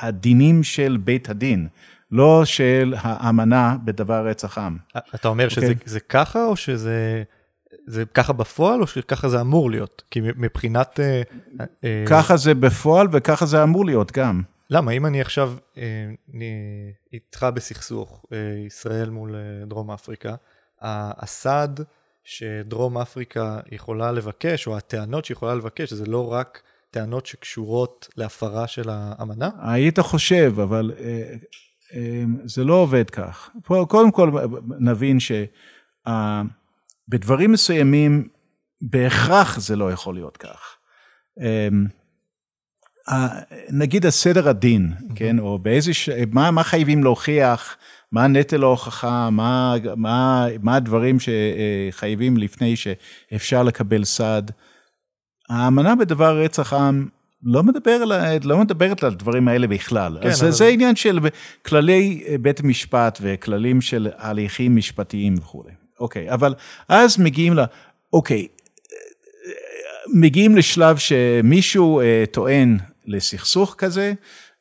הדינים 0.00 0.62
של 0.62 0.98
בית 1.04 1.28
הדין. 1.28 1.68
לא 2.12 2.44
של 2.44 2.94
האמנה 2.96 3.76
בדבר 3.84 4.26
רצח 4.26 4.58
עם. 4.58 4.76
אתה 5.14 5.28
אומר 5.28 5.46
okay. 5.46 5.50
שזה 5.50 5.72
אוקיי? 5.72 6.00
ככה 6.08 6.44
או 6.44 6.56
שזה... 6.56 7.22
זה 7.90 8.04
ככה 8.14 8.32
בפועל 8.32 8.80
או 8.80 8.86
שככה 8.86 9.28
זה 9.28 9.40
אמור 9.40 9.70
להיות? 9.70 10.02
כי 10.10 10.20
מבחינת... 10.36 11.00
אה, 11.00 11.22
אה, 11.84 12.04
ככה 12.08 12.36
זה 12.36 12.54
בפועל 12.54 13.06
וככה 13.12 13.46
זה 13.46 13.62
אמור 13.62 13.84
להיות 13.84 14.12
גם. 14.12 14.42
למה? 14.70 14.92
אם 14.92 15.06
אני 15.06 15.20
עכשיו 15.20 15.54
אה, 15.78 15.82
איתך 17.12 17.46
בסכסוך, 17.54 18.24
ישראל 18.66 19.10
מול 19.10 19.34
דרום 19.66 19.90
אפריקה, 19.90 20.34
הסעד 20.82 21.80
שדרום 22.24 22.98
אפריקה 22.98 23.60
יכולה 23.72 24.12
לבקש, 24.12 24.66
או 24.66 24.76
הטענות 24.76 25.24
שיכולה 25.24 25.54
לבקש, 25.54 25.92
זה 25.92 26.06
לא 26.06 26.32
רק 26.32 26.62
טענות 26.90 27.26
שקשורות 27.26 28.08
להפרה 28.16 28.66
של 28.66 28.88
האמנה? 28.88 29.50
היית 29.62 29.98
חושב, 29.98 30.54
אבל 30.62 30.92
זה 32.44 32.64
לא 32.64 32.74
עובד 32.74 33.10
כך. 33.10 33.50
קודם 33.88 34.10
כל 34.10 34.30
נבין 34.78 35.20
שה... 35.20 35.44
בדברים 37.10 37.52
מסוימים 37.52 38.28
בהכרח 38.82 39.58
זה 39.58 39.76
לא 39.76 39.92
יכול 39.92 40.14
להיות 40.14 40.36
כך. 40.36 40.76
אמ, 41.40 41.86
נגיד 43.70 44.06
הסדר 44.06 44.48
הדין, 44.48 44.92
כן, 45.14 45.38
או 45.38 45.58
באיזה, 45.58 45.94
ש... 45.94 46.08
מה, 46.32 46.50
מה 46.50 46.62
חייבים 46.62 47.04
להוכיח, 47.04 47.76
מה 48.12 48.26
נטל 48.26 48.62
ההוכחה, 48.62 49.30
מה, 49.30 49.74
מה, 49.96 50.46
מה 50.62 50.76
הדברים 50.76 51.16
שחייבים 51.20 52.36
לפני 52.36 52.76
שאפשר 52.76 53.62
לקבל 53.62 54.04
סעד. 54.04 54.50
האמנה 55.48 55.96
בדבר 55.96 56.42
רצח 56.44 56.72
עם 56.72 57.08
לא, 57.42 57.62
מדבר, 57.62 58.04
לא 58.44 58.58
מדברת 58.58 59.04
על 59.04 59.12
הדברים 59.12 59.48
האלה 59.48 59.66
בכלל. 59.66 60.18
כן, 60.22 60.28
אז 60.28 60.42
אבל... 60.42 60.50
זה 60.50 60.66
עניין 60.66 60.96
של 60.96 61.18
כללי 61.62 62.24
בית 62.42 62.60
המשפט 62.60 63.18
וכללים 63.22 63.80
של 63.80 64.08
הליכים 64.16 64.76
משפטיים 64.76 65.34
וכולי. 65.38 65.79
אוקיי, 66.00 66.32
אבל 66.32 66.54
אז 66.88 67.18
מגיעים 67.18 67.54
ל... 67.54 67.64
אוקיי, 68.12 68.46
מגיעים 70.12 70.56
לשלב 70.56 70.96
שמישהו 70.96 72.00
אה, 72.00 72.24
טוען 72.30 72.78
לסכסוך 73.06 73.74
כזה, 73.78 74.12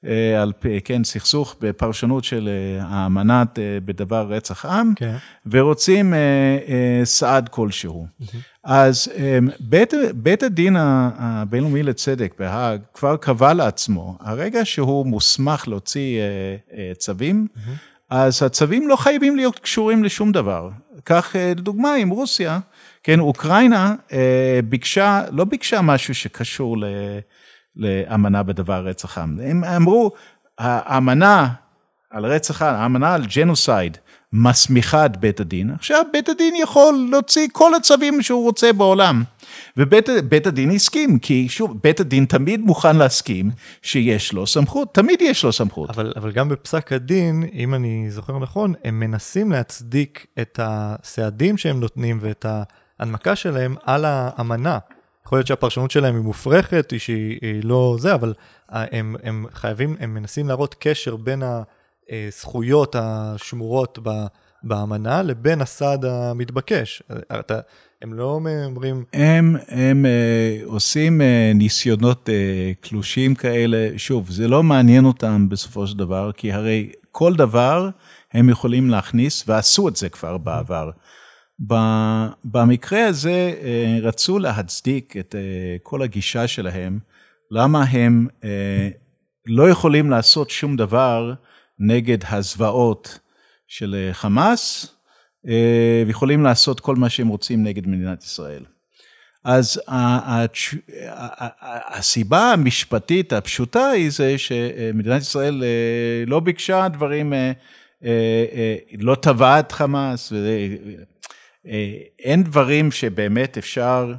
אה, 0.06 0.42
על, 0.42 0.52
כן, 0.84 1.04
סכסוך 1.04 1.56
בפרשנות 1.62 2.24
של 2.24 2.50
אה, 2.50 2.86
האמנת 2.86 3.60
בדבר 3.86 4.28
רצח 4.30 4.66
עם, 4.66 4.94
כן. 4.96 5.16
ורוצים 5.52 6.14
סעד 7.04 7.50
כלשהו. 7.50 8.08
אז 8.64 9.12
בית, 9.60 9.94
בית 10.16 10.44
הדין 10.44 10.76
הבינלאומי 10.80 11.84
לצדק 11.84 12.34
בהאג 12.40 12.82
כבר 12.94 13.18
קבע 13.18 13.54
לעצמו, 13.54 14.18
הרגע 14.20 14.66
שהוא 14.66 15.06
מוסמך 15.06 15.68
להוציא 15.68 16.22
צווים. 16.98 17.48
אז 18.10 18.44
הצווים 18.44 18.88
לא 18.88 18.96
חייבים 18.96 19.36
להיות 19.36 19.60
קשורים 19.60 20.04
לשום 20.04 20.32
דבר. 20.32 20.70
כך 21.06 21.36
אה, 21.36 21.54
לדוגמה 21.58 21.94
עם 21.94 22.10
רוסיה, 22.10 22.60
כן, 23.04 23.20
אוקראינה 23.20 23.96
אה, 24.12 24.60
ביקשה, 24.70 25.24
לא 25.32 25.46
ביקשה 25.46 25.82
משהו 25.82 26.16
שקשור 26.16 26.78
לאמנה 27.76 28.44
בדבר 28.44 28.88
רצח 28.88 29.18
עם. 29.18 29.40
הם 29.44 29.64
אמרו, 29.64 30.12
האמנה 30.58 31.48
על 32.12 32.26
רצח 32.26 32.62
עם, 32.62 32.76
האמנה 32.76 33.14
על 33.14 33.26
ג'נוסייד, 33.36 33.98
מסמיכה 34.34 35.06
את 35.06 35.18
בית 35.18 35.40
הדין, 35.40 35.72
עכשיו 35.72 36.04
בית 36.14 36.30
הדין 36.30 36.56
יכול 36.56 37.08
להוציא 37.12 37.48
כל 37.52 37.76
הצווים 37.76 38.22
שהוא 38.22 38.44
רוצה 38.44 38.74
בעולם. 38.74 39.24
ובית 39.78 40.48
הדין 40.48 40.72
הסכים, 40.72 41.20
כי 41.20 41.50
שוב, 41.50 41.78
בית 41.84 42.00
הדין 42.00 42.26
תמיד 42.26 42.62
מוכן 42.62 42.96
להסכים 42.96 43.52
שיש 43.82 44.34
לו 44.34 44.48
סמכות, 44.48 44.94
תמיד 44.94 45.22
יש 45.22 45.44
לו 45.44 45.54
סמכות. 45.54 45.90
אבל, 45.90 46.14
אבל 46.16 46.32
גם 46.32 46.50
בפסק 46.50 46.94
הדין, 46.94 47.44
אם 47.54 47.74
אני 47.74 48.12
זוכר 48.12 48.40
נכון, 48.40 48.74
הם 48.84 49.00
מנסים 49.00 49.52
להצדיק 49.52 50.28
את 50.40 50.60
הסעדים 50.64 51.58
שהם 51.58 51.80
נותנים 51.80 52.20
ואת 52.22 52.46
ההנמקה 53.00 53.36
שלהם 53.36 53.76
על 53.84 54.06
האמנה. 54.06 54.78
יכול 55.26 55.38
להיות 55.38 55.48
שהפרשנות 55.48 55.92
שלהם 55.92 56.16
היא 56.16 56.24
מופרכת, 56.24 56.92
היא 56.92 57.00
שהיא 57.00 57.64
לא 57.64 57.96
זה, 58.00 58.14
אבל 58.14 58.34
הם, 58.70 59.16
הם 59.24 59.46
חייבים, 59.54 59.96
הם 60.00 60.14
מנסים 60.14 60.48
להראות 60.48 60.76
קשר 60.80 61.16
בין 61.16 61.44
הזכויות 62.10 62.96
השמורות 63.00 64.00
ב... 64.04 64.10
באמנה 64.64 65.22
לבין 65.22 65.62
הסעד 65.62 66.06
המתבקש. 66.06 67.04
אתה, 67.40 67.60
הם 68.02 68.14
לא 68.14 68.40
אומרים... 68.66 69.04
הם, 69.14 69.56
הם 69.68 70.06
uh, 70.06 70.70
עושים 70.70 71.22
uh, 71.22 71.58
ניסיונות 71.58 72.30
uh, 72.30 72.88
קלושים 72.88 73.36
כאלה, 73.36 73.90
שוב, 73.98 74.30
זה 74.30 74.48
לא 74.48 74.64
מעניין 74.64 75.06
אותם 75.06 75.50
בסופו 75.50 75.88
של 75.88 75.98
דבר, 75.98 76.32
כי 76.32 76.54
הרי 76.54 76.92
כל 77.12 77.36
דבר 77.36 77.90
הם 78.34 78.50
יכולים 78.50 78.90
להכניס, 78.90 79.44
ועשו 79.48 79.88
את 79.88 79.96
זה 79.96 80.10
כבר 80.10 80.38
בעבר. 80.38 80.90
במקרה 82.46 83.06
הזה 83.06 83.54
uh, 83.62 84.06
רצו 84.06 84.40
להצדיק 84.40 85.18
את 85.18 85.36
uh, 85.36 85.80
כל 85.84 86.02
הגישה 86.02 86.48
שלהם, 86.48 87.00
למה 87.52 87.84
הם 87.84 88.28
uh, 88.42 88.46
לא 89.46 89.70
יכולים 89.70 90.10
לעשות 90.10 90.50
שום 90.50 90.76
דבר 90.76 91.34
נגד 91.80 92.18
הזוועות 92.30 93.20
של 93.68 94.10
חמאס, 94.12 94.88
אה, 95.48 96.04
ויכולים 96.08 96.44
לעשות 96.44 96.80
כל 96.80 96.96
מה 96.96 97.10
שהם 97.10 97.28
רוצים 97.28 97.64
נגד 97.64 97.88
מדינת 97.88 98.24
ישראל. 98.24 98.66
אז 99.44 99.82
הסיבה 101.92 102.52
המשפטית 102.52 103.34
הפשוטה 103.34 103.88
היא 103.90 104.10
זה 104.12 104.38
שמדינת 104.38 105.22
ישראל 105.22 105.64
אה, 105.64 106.24
לא 106.28 106.40
ביקשה 106.40 106.88
דברים, 106.88 107.34
אה, 107.34 107.52
לא 109.00 109.16
תבעה 109.22 109.60
את 109.60 109.72
חמאס, 109.72 110.34
אין 112.20 112.44
דברים 112.44 112.92
שבאמת 112.92 113.58
אפשר 113.58 114.14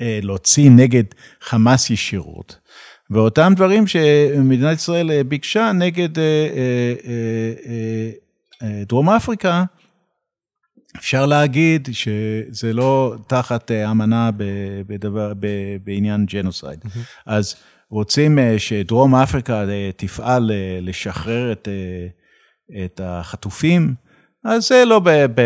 להוציא 0.00 0.70
נגד 0.70 1.04
חמאס 1.40 1.90
ישירות. 1.90 2.58
ואותם 3.10 3.52
דברים 3.56 3.86
שמדינת 3.86 4.78
ישראל 4.78 5.22
ביקשה 5.22 5.72
נגד 5.72 6.08
דרום 8.86 9.10
אפריקה, 9.10 9.64
אפשר 10.96 11.26
להגיד 11.26 11.88
שזה 11.92 12.72
לא 12.72 13.14
תחת 13.26 13.70
אה, 13.70 13.90
אמנה 13.90 14.30
בדבר, 14.86 15.32
בעניין 15.84 16.26
ג'נוסייד. 16.26 16.84
Mm-hmm. 16.84 16.98
אז 17.26 17.54
רוצים 17.90 18.38
אה, 18.38 18.58
שדרום 18.58 19.14
אפריקה 19.14 19.68
אה, 19.68 19.90
תפעל 19.96 20.50
לשחרר 20.82 21.52
את, 21.52 21.68
את 22.84 23.00
החטופים, 23.04 23.94
אז 24.44 24.68
זה 24.68 24.84
לא 24.84 25.00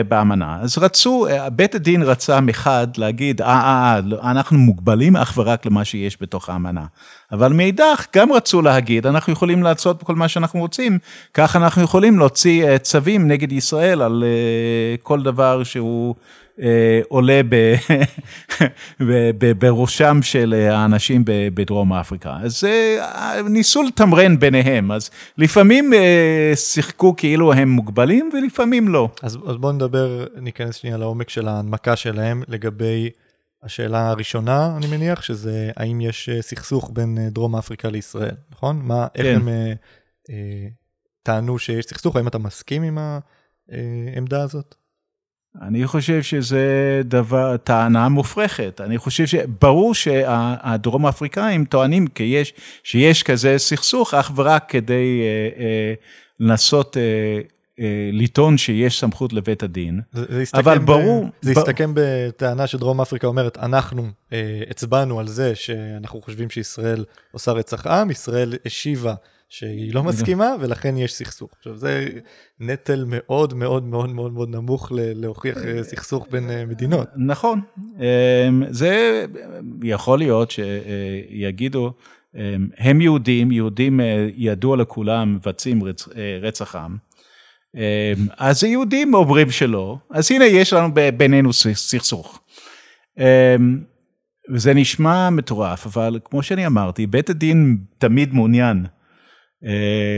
באמנה. 0.09 0.59
אז 0.61 0.78
רצו, 0.78 1.26
בית 1.53 1.74
הדין 1.74 2.03
רצה 2.03 2.40
מחד 2.40 2.86
להגיד, 2.97 3.42
אה, 3.42 3.49
אה, 3.49 4.01
אה, 4.22 4.30
אנחנו 4.30 4.59
מוגבלים 4.59 5.16
אך 5.16 5.34
ורק 5.36 5.66
למה 5.66 5.84
שיש 5.84 6.16
בתוך 6.20 6.49
האמנה. 6.49 6.84
אבל 7.32 7.53
מאידך, 7.53 8.07
גם 8.16 8.32
רצו 8.32 8.62
להגיד, 8.62 9.07
אנחנו 9.07 9.32
יכולים 9.32 9.62
לעשות 9.62 10.03
כל 10.03 10.14
מה 10.14 10.28
שאנחנו 10.28 10.61
רוצים, 10.61 10.99
כך 11.34 11.57
אנחנו 11.57 11.82
יכולים 11.82 12.18
להוציא 12.18 12.78
צווים 12.78 13.28
נגד 13.28 13.53
ישראל 13.53 14.03
על 14.03 14.24
כל 15.03 15.22
דבר 15.22 15.64
שהוא 15.64 16.14
אה, 16.62 17.00
עולה 17.09 17.40
בראשם 19.59 20.18
של 20.22 20.55
האנשים 20.70 21.22
בדרום 21.26 21.92
אפריקה. 21.92 22.36
אז 22.42 22.64
אה, 22.64 23.42
ניסו 23.42 23.82
לתמרן 23.82 24.38
ביניהם, 24.38 24.92
אז 24.92 25.11
לפעמים 25.38 25.94
אה, 25.94 26.52
שיחקו 26.55 27.16
כאילו 27.16 27.52
הם 27.52 27.68
מוגבלים 27.68 28.30
ולפעמים 28.32 28.88
לא. 28.88 29.09
אז, 29.22 29.38
אז 29.46 29.57
בואו 29.57 29.72
נדבר, 29.72 30.26
ניכנס 30.36 30.74
שנייה 30.74 30.96
לעומק 30.96 31.28
של 31.28 31.48
ההנמקה 31.48 31.96
שלהם 31.96 32.42
לגבי 32.48 33.11
השאלה 33.62 34.09
הראשונה, 34.09 34.76
אני 34.76 34.86
מניח, 34.86 35.22
שזה 35.22 35.70
האם 35.76 36.00
יש 36.00 36.30
סכסוך 36.40 36.90
בין 36.94 37.18
דרום 37.28 37.57
אפריקה 37.57 37.88
לישראל, 37.88 38.34
נכון? 38.50 38.80
מה, 38.84 39.07
איך 39.14 39.26
כן. 39.26 39.36
הם 39.36 39.48
אה, 39.48 39.72
אה, 40.30 40.68
טענו 41.22 41.59
שיש 41.59 41.84
סכסוך, 41.84 42.16
האם 42.16 42.28
אתה 42.28 42.38
מסכים 42.38 42.82
עם 42.82 42.98
העמדה 43.68 44.42
הזאת? 44.42 44.74
אני 45.62 45.86
חושב 45.86 46.22
שזה 46.22 47.02
דבר, 47.05 47.57
טענה 47.57 48.09
מופרכת. 48.09 48.80
אני 48.84 48.98
חושב 48.98 49.26
שברור 49.26 49.94
שהדרום 49.94 51.07
אפריקאים 51.07 51.64
טוענים 51.64 52.07
שיש, 52.18 52.52
שיש 52.84 53.22
כזה 53.22 53.59
סכסוך 53.59 54.14
אך 54.14 54.32
ורק 54.34 54.64
כדי 54.68 55.20
אה, 55.22 55.64
אה, 55.64 55.94
לנסות 56.40 56.96
אה, 56.96 57.40
אה, 57.80 58.11
לטעון 58.12 58.59
שיש 58.59 59.00
סמכות 59.00 59.32
לבית 59.32 59.62
הדין. 59.62 60.00
זה, 60.12 60.24
זה 60.28 60.44
אבל 60.55 60.78
ברור... 60.78 61.26
זה 61.40 61.52
הסתכם 61.52 61.94
ב... 61.94 62.00
בטענה 62.28 62.66
שדרום 62.66 63.00
אפריקה 63.00 63.26
אומרת, 63.26 63.59
אנחנו 63.59 64.07
אה, 64.32 64.62
הצבענו 64.70 65.20
על 65.20 65.28
זה 65.28 65.55
שאנחנו 65.55 66.22
חושבים 66.22 66.50
שישראל 66.50 67.05
עושה 67.32 67.52
רצח 67.52 67.86
עם, 67.86 68.11
ישראל 68.11 68.55
השיבה 68.66 69.14
שהיא 69.59 69.94
לא 69.94 70.02
מסכימה, 70.02 70.55
ולכן 70.61 70.96
יש 70.96 71.14
סכסוך. 71.14 71.50
עכשיו, 71.59 71.76
זה 71.76 72.09
נטל 72.61 73.05
מאוד 73.07 73.55
מאוד 73.55 73.84
מאוד 73.84 74.11
מאוד 74.11 74.32
מאוד 74.32 74.48
נמוך 74.48 74.92
להוכיח 74.94 75.57
אה, 75.64 75.82
סכסוך 75.82 76.26
בין 76.30 76.50
אה, 76.50 76.66
מדינות. 76.66 77.09
נכון. 77.16 77.61
אמ, 77.78 78.62
זה 78.70 79.24
יכול 79.82 80.18
להיות 80.18 80.50
שיגידו, 80.50 81.92
אמ, 82.34 82.68
הם 82.78 83.00
יהודים, 83.00 83.52
יהודים 83.52 84.00
אה, 84.00 84.28
ידוע 84.36 84.76
לכולם 84.76 85.34
מבצעים 85.34 85.80
רצח 86.42 86.76
עם. 86.76 86.96
אמ, 87.74 87.80
אז 88.38 88.64
היהודים 88.64 89.14
אומרים 89.14 89.50
שלא, 89.50 89.98
אז 90.11 90.32
הנה 90.32 90.44
יש 90.44 90.72
לנו 90.72 90.88
בינינו 91.16 91.52
סכסוך. 91.52 92.40
וזה 94.50 94.74
נשמע 94.74 95.30
מטורף, 95.30 95.86
אבל 95.86 96.18
כמו 96.24 96.42
שאני 96.42 96.66
אמרתי, 96.66 97.07
בית 97.07 97.30
הדין 97.30 97.76
תמיד 97.98 98.34
מעוניין 98.34 98.86
אה, 98.86 99.03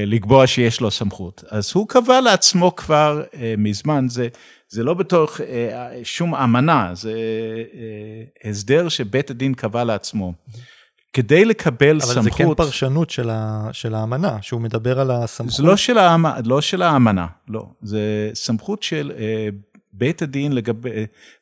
לקבוע 0.06 0.46
שיש 0.46 0.80
לו 0.80 0.90
סמכות. 0.90 1.44
אז 1.50 1.72
הוא 1.74 1.88
קבע 1.88 2.20
לעצמו 2.20 2.76
כבר 2.76 3.22
אה, 3.34 3.54
מזמן, 3.58 4.06
זה, 4.08 4.28
זה 4.68 4.82
לא 4.82 4.94
בתוך 4.94 5.40
אה, 5.40 5.90
שום 6.04 6.34
אמנה, 6.34 6.90
זה 6.94 7.12
הסדר 8.44 8.88
שבית 8.88 9.30
הדין 9.30 9.54
קבע 9.54 9.84
לעצמו. 9.84 10.32
כדי 11.12 11.44
לקבל 11.44 11.90
אבל 11.90 12.00
סמכות... 12.00 12.16
אבל 12.16 12.24
זה 12.24 12.30
כן 12.30 12.54
פרשנות 12.54 13.10
של, 13.10 13.30
ה, 13.30 13.68
של 13.72 13.94
האמנה, 13.94 14.38
שהוא 14.42 14.60
מדבר 14.60 15.00
על 15.00 15.10
הסמכות. 15.10 15.52
זה 15.52 15.62
לא 15.62 15.76
של, 15.76 15.98
האמ, 15.98 16.26
לא 16.44 16.60
של 16.60 16.82
האמנה, 16.82 17.26
לא. 17.48 17.66
זה 17.82 18.30
סמכות 18.34 18.82
של 18.82 19.12
בית 19.92 20.22
הדין 20.22 20.52
לגבי, 20.52 20.90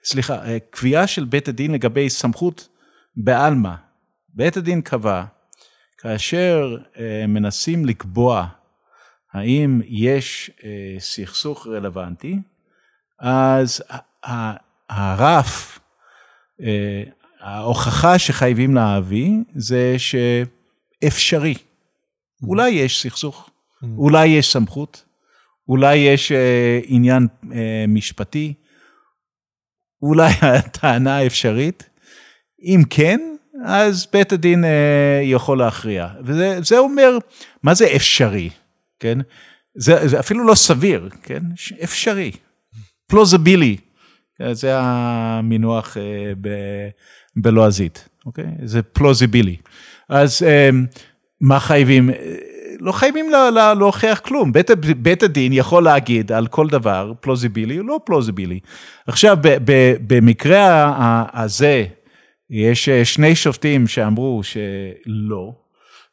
סליחה, 0.05 0.38
קביעה 0.70 1.07
של 1.07 1.24
בית 1.24 1.48
הדין 1.48 1.72
לגבי 1.72 2.11
סמכות 2.11 2.68
בעלמא. 3.16 3.74
בית 4.34 4.57
הדין 4.57 4.80
קבע 4.80 5.24
כאשר 6.05 6.76
אה, 6.98 7.24
מנסים 7.28 7.84
לקבוע 7.84 8.46
האם 9.32 9.80
יש 9.84 10.50
אה, 10.64 10.96
סכסוך 10.98 11.66
רלוונטי, 11.66 12.38
אז 13.18 13.82
הרף, 14.88 15.78
אה, 16.61 17.02
ההוכחה 17.40 18.18
שחייבים 18.18 18.74
להביא 18.74 19.30
זה 19.55 19.96
שאפשרי. 19.98 21.55
אולי 22.42 22.70
יש 22.70 23.02
סכסוך, 23.02 23.50
אולי 23.96 24.26
יש 24.26 24.52
סמכות, 24.52 25.05
אולי 25.68 25.96
יש 25.96 26.32
עניין 26.84 27.26
משפטי, 27.88 28.55
אולי 30.02 30.32
הטענה 30.42 31.26
אפשרית. 31.26 31.90
אם 32.62 32.80
כן, 32.90 33.34
אז 33.67 34.07
בית 34.12 34.33
הדין 34.33 34.65
אה, 34.65 35.21
יכול 35.23 35.59
להכריע. 35.59 36.09
וזה 36.25 36.79
אומר, 36.79 37.19
מה 37.62 37.75
זה 37.75 37.87
אפשרי, 37.97 38.51
כן? 39.01 39.19
זה, 39.75 40.09
זה 40.09 40.21
אפילו 40.21 40.47
לא 40.47 40.55
סביר, 40.55 41.09
כן? 41.23 41.43
אפשרי. 41.85 42.33
פלוזבילי. 43.07 43.77
זה 44.53 44.71
המינוח 44.75 45.97
אה, 45.97 46.33
ב, 46.41 46.49
בלועזית, 47.37 48.09
אוקיי? 48.27 48.47
זה 48.65 48.83
פלוזיבילי. 48.83 49.57
אז 50.09 50.43
אה, 50.43 50.71
מה 51.41 51.61
חייבים? 51.61 52.11
לא 52.81 52.93
חייבים 52.93 53.31
להוכיח 53.79 54.19
כלום. 54.19 54.53
בית, 54.53 54.71
בית 54.97 55.23
הדין 55.23 55.53
יכול 55.53 55.85
להגיד 55.85 56.33
על 56.33 56.47
כל 56.47 56.69
דבר 56.69 57.12
פלוזיבילי 57.21 57.79
או 57.79 57.85
לא 57.85 58.01
פלוזיבילי. 58.05 58.61
עכשיו, 59.07 59.37
ב, 59.41 59.49
ב, 59.65 59.95
במקרה 60.07 60.95
הזה, 61.33 61.85
יש 62.51 62.88
אה, 62.88 63.05
שני 63.05 63.36
שופטים 63.36 63.86
שאמרו 63.86 64.42
שלא, 64.42 65.53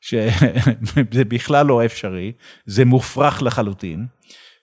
שזה 0.01 1.23
בכלל 1.27 1.65
לא 1.65 1.85
אפשרי, 1.85 2.31
זה 2.65 2.85
מופרך 2.85 3.43
לחלוטין, 3.43 4.05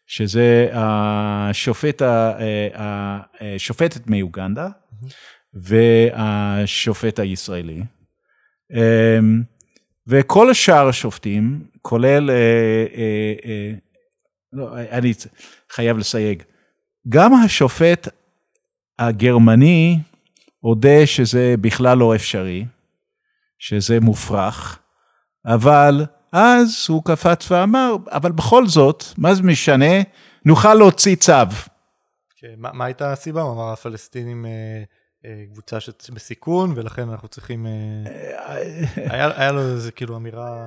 שזה 0.06 0.68
השופט, 0.72 2.02
אה, 2.02 3.18
השופטת 3.40 4.06
מאוגנדה 4.06 4.68
והשופט 5.54 7.18
הישראלי. 7.18 7.82
אמ, 8.72 9.42
וכל 10.06 10.50
השאר 10.50 10.88
השופטים, 10.88 11.64
כולל, 11.82 12.30
אה, 12.30 13.72
לא, 14.52 14.78
אני 14.78 15.12
חייב 15.70 15.98
לסייג, 15.98 16.42
גם 17.08 17.34
השופט 17.34 18.08
הגרמני 18.98 19.98
הודה 20.60 21.06
שזה 21.06 21.54
בכלל 21.60 21.98
לא 21.98 22.14
אפשרי, 22.14 22.64
שזה 23.58 24.00
מופרך, 24.00 24.78
אבל 25.46 26.04
אז 26.32 26.86
הוא 26.88 27.04
קפץ 27.04 27.50
ואמר, 27.50 27.96
אבל 28.10 28.32
בכל 28.32 28.66
זאת, 28.66 29.04
מה 29.18 29.34
זה 29.34 29.42
משנה? 29.42 29.94
נוכל 30.44 30.74
להוציא 30.74 31.16
צו. 31.16 31.32
כן, 32.36 32.54
מה, 32.56 32.72
מה 32.72 32.84
הייתה 32.84 33.12
הסיבה? 33.12 33.42
הוא 33.42 33.52
אמר 33.52 33.72
הפלסטינים 33.72 34.46
אה, 34.46 34.82
אה, 35.24 35.44
קבוצה 35.52 35.78
בסיכון, 36.14 36.72
ולכן 36.76 37.08
אנחנו 37.08 37.28
צריכים... 37.28 37.66
אה, 37.66 38.54
היה, 38.96 39.40
היה 39.40 39.52
לו 39.52 39.60
איזה 39.60 39.92
כאילו 39.92 40.16
אמירה... 40.16 40.66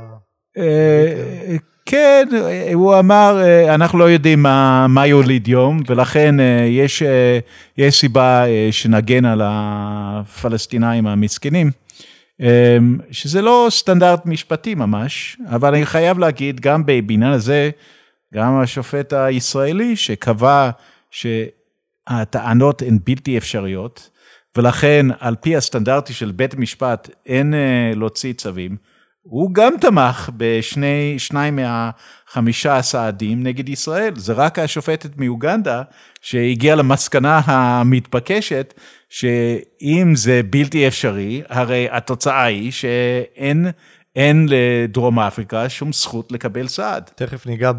אה, 0.57 1.55
כן, 1.85 2.27
הוא 2.73 2.99
אמר, 2.99 3.41
אה, 3.41 3.75
אנחנו 3.75 3.99
לא 3.99 4.09
יודעים 4.09 4.43
מה, 4.43 4.87
מה 4.87 5.07
יוליד 5.07 5.47
יום, 5.47 5.79
ולכן 5.87 6.39
אה, 6.39 6.65
יש, 6.69 7.03
יש 7.77 7.99
סיבה 7.99 8.43
שנגן 8.71 9.25
על 9.25 9.41
הפלסטינאים 9.43 11.07
המסכנים, 11.07 11.71
שזה 13.11 13.41
לא 13.41 13.67
סטנדרט 13.69 14.25
משפטי 14.25 14.75
ממש, 14.75 15.37
אבל 15.49 15.75
אני 15.75 15.85
חייב 15.85 16.19
להגיד, 16.19 16.59
גם 16.59 16.85
בעניין 16.85 17.31
הזה, 17.31 17.69
גם 18.33 18.59
השופט 18.59 19.13
הישראלי 19.13 19.95
שקבע 19.95 20.69
שהטענות 21.11 22.81
הן 22.81 22.97
בלתי 23.03 23.37
אפשריות, 23.37 24.09
ולכן 24.57 25.05
על 25.19 25.35
פי 25.35 25.55
הסטנדרטי 25.55 26.13
של 26.13 26.31
בית 26.31 26.53
המשפט 26.53 27.09
אין 27.25 27.53
להוציא 27.95 28.33
צווים, 28.33 28.77
הוא 29.21 29.53
גם 29.53 29.73
תמך 29.81 30.29
בשני, 30.37 31.15
שניים 31.17 31.55
מהחמישה 31.55 32.77
הסעדים 32.77 33.43
נגד 33.43 33.69
ישראל. 33.69 34.13
זה 34.15 34.33
רק 34.33 34.59
השופטת 34.59 35.17
מאוגנדה 35.17 35.83
שהגיעה 36.21 36.75
למסקנה 36.75 37.41
המתבקשת, 37.45 38.73
שאם 39.09 40.11
זה 40.15 40.41
בלתי 40.49 40.87
אפשרי, 40.87 41.41
הרי 41.49 41.87
התוצאה 41.91 42.43
היא 42.43 42.71
שאין 42.71 43.67
אין 44.15 44.47
לדרום 44.49 45.19
אפריקה 45.19 45.69
שום 45.69 45.93
זכות 45.93 46.31
לקבל 46.31 46.67
סעד. 46.67 47.09
תכף 47.15 47.45
ניגע 47.45 47.71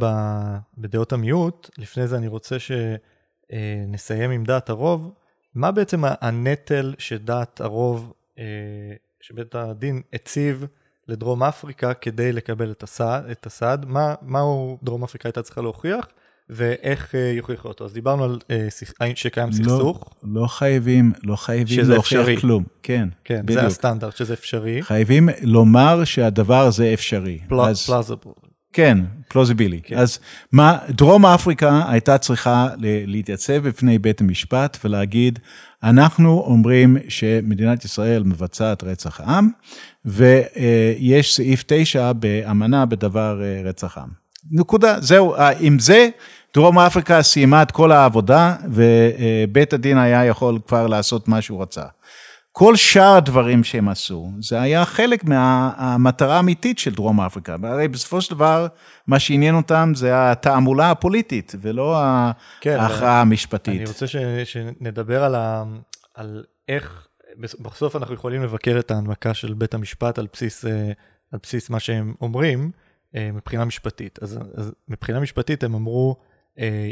בדעות 0.78 1.12
המיעוט, 1.12 1.70
לפני 1.78 2.06
זה 2.06 2.16
אני 2.16 2.28
רוצה 2.28 2.56
שנסיים 2.58 4.30
עם 4.30 4.44
דעת 4.44 4.70
הרוב. 4.70 5.12
מה 5.54 5.70
בעצם 5.70 6.02
הנטל 6.20 6.94
שדעת 6.98 7.60
הרוב, 7.60 8.12
אה, 8.38 8.44
שבית 9.20 9.54
הדין 9.54 10.02
הציב 10.12 10.66
לדרום 11.08 11.42
אפריקה 11.42 11.94
כדי 11.94 12.32
לקבל 12.32 12.70
את 12.70 12.82
הסעד, 12.82 13.30
את 13.30 13.46
הסעד. 13.46 13.86
מה, 13.86 14.14
מהו 14.22 14.78
דרום 14.82 15.04
אפריקה 15.04 15.28
הייתה 15.28 15.42
צריכה 15.42 15.60
להוכיח, 15.60 16.06
ואיך 16.50 17.14
אה, 17.14 17.32
יוכיחו 17.36 17.68
אותו. 17.68 17.84
אז 17.84 17.92
דיברנו 17.92 18.24
על 18.24 18.38
אה, 18.50 18.68
שקיים 19.14 19.48
לא, 19.48 19.54
סכסוך. 19.54 20.14
לא 20.22 20.46
חייבים, 20.46 21.12
לא 21.24 21.36
חייבים 21.36 21.84
להוכיח 21.84 22.20
אפשרי. 22.20 22.36
כלום. 22.36 22.64
כן, 22.82 23.08
כן, 23.24 23.40
בדיוק. 23.44 23.60
זה 23.60 23.66
הסטנדרט 23.66 24.16
שזה 24.16 24.34
אפשרי. 24.34 24.82
חייבים 24.82 25.28
לומר 25.42 26.04
שהדבר 26.04 26.60
הזה 26.60 26.90
אפשרי. 26.94 27.38
פל, 27.48 27.60
אז, 27.60 27.86
פלזיבל. 27.86 28.32
כן, 28.72 28.98
פלוזיבילי. 29.28 29.80
כן. 29.84 29.96
אז 29.96 30.18
מה, 30.52 30.78
דרום 30.88 31.26
אפריקה 31.26 31.82
הייתה 31.88 32.18
צריכה 32.18 32.68
להתייצב 33.06 33.68
בפני 33.68 33.98
בית 33.98 34.20
המשפט 34.20 34.78
ולהגיד, 34.84 35.38
אנחנו 35.82 36.44
אומרים 36.46 36.96
שמדינת 37.08 37.84
ישראל 37.84 38.22
מבצעת 38.22 38.84
רצח 38.84 39.20
עם, 39.20 39.48
ויש 40.04 41.36
סעיף 41.36 41.64
9 41.66 42.12
באמנה 42.12 42.86
בדבר 42.86 43.42
אה, 43.42 43.62
רצח 43.64 43.98
עם. 43.98 44.08
נקודה, 44.50 45.00
זהו, 45.00 45.34
אה, 45.34 45.50
עם 45.60 45.78
זה 45.78 46.08
דרום 46.54 46.78
אפריקה 46.78 47.22
סיימה 47.22 47.62
את 47.62 47.70
כל 47.70 47.92
העבודה, 47.92 48.56
ובית 48.68 49.72
הדין 49.72 49.98
היה 49.98 50.24
יכול 50.24 50.58
כבר 50.66 50.86
לעשות 50.86 51.28
מה 51.28 51.42
שהוא 51.42 51.62
רצה. 51.62 51.84
כל 52.52 52.76
שאר 52.76 53.16
הדברים 53.16 53.64
שהם 53.64 53.88
עשו, 53.88 54.30
זה 54.40 54.60
היה 54.60 54.84
חלק 54.84 55.24
מהמטרה 55.24 56.36
האמיתית 56.36 56.78
של 56.78 56.94
דרום 56.94 57.20
אפריקה. 57.20 57.56
הרי 57.62 57.88
בסופו 57.88 58.20
של 58.20 58.34
דבר, 58.34 58.66
מה 59.06 59.18
שעניין 59.18 59.54
אותם 59.54 59.92
זה 59.94 60.30
התעמולה 60.30 60.90
הפוליטית, 60.90 61.54
ולא 61.60 61.98
כן, 62.60 62.76
ההכרעה 62.80 63.20
המשפטית. 63.20 63.76
אני 63.76 63.84
רוצה 63.84 64.06
ש, 64.06 64.16
שנדבר 64.44 65.24
על, 65.24 65.34
ה, 65.34 65.64
על 66.14 66.44
איך, 66.68 67.06
בסוף 67.38 67.96
אנחנו 67.96 68.14
יכולים 68.14 68.42
לבקר 68.42 68.78
את 68.78 68.90
ההנמקה 68.90 69.34
של 69.34 69.54
בית 69.54 69.74
המשפט 69.74 70.18
על 70.18 70.26
בסיס, 70.32 70.66
אה, 70.66 70.92
על 71.32 71.38
בסיס 71.42 71.70
מה 71.70 71.80
שהם 71.80 72.14
אומרים, 72.20 72.70
אה, 73.16 73.30
מבחינה 73.32 73.64
משפטית. 73.64 74.18
אז, 74.22 74.38
אז 74.54 74.72
מבחינה 74.88 75.20
משפטית 75.20 75.64
הם 75.64 75.74
אמרו, 75.74 76.16
אה, 76.58 76.90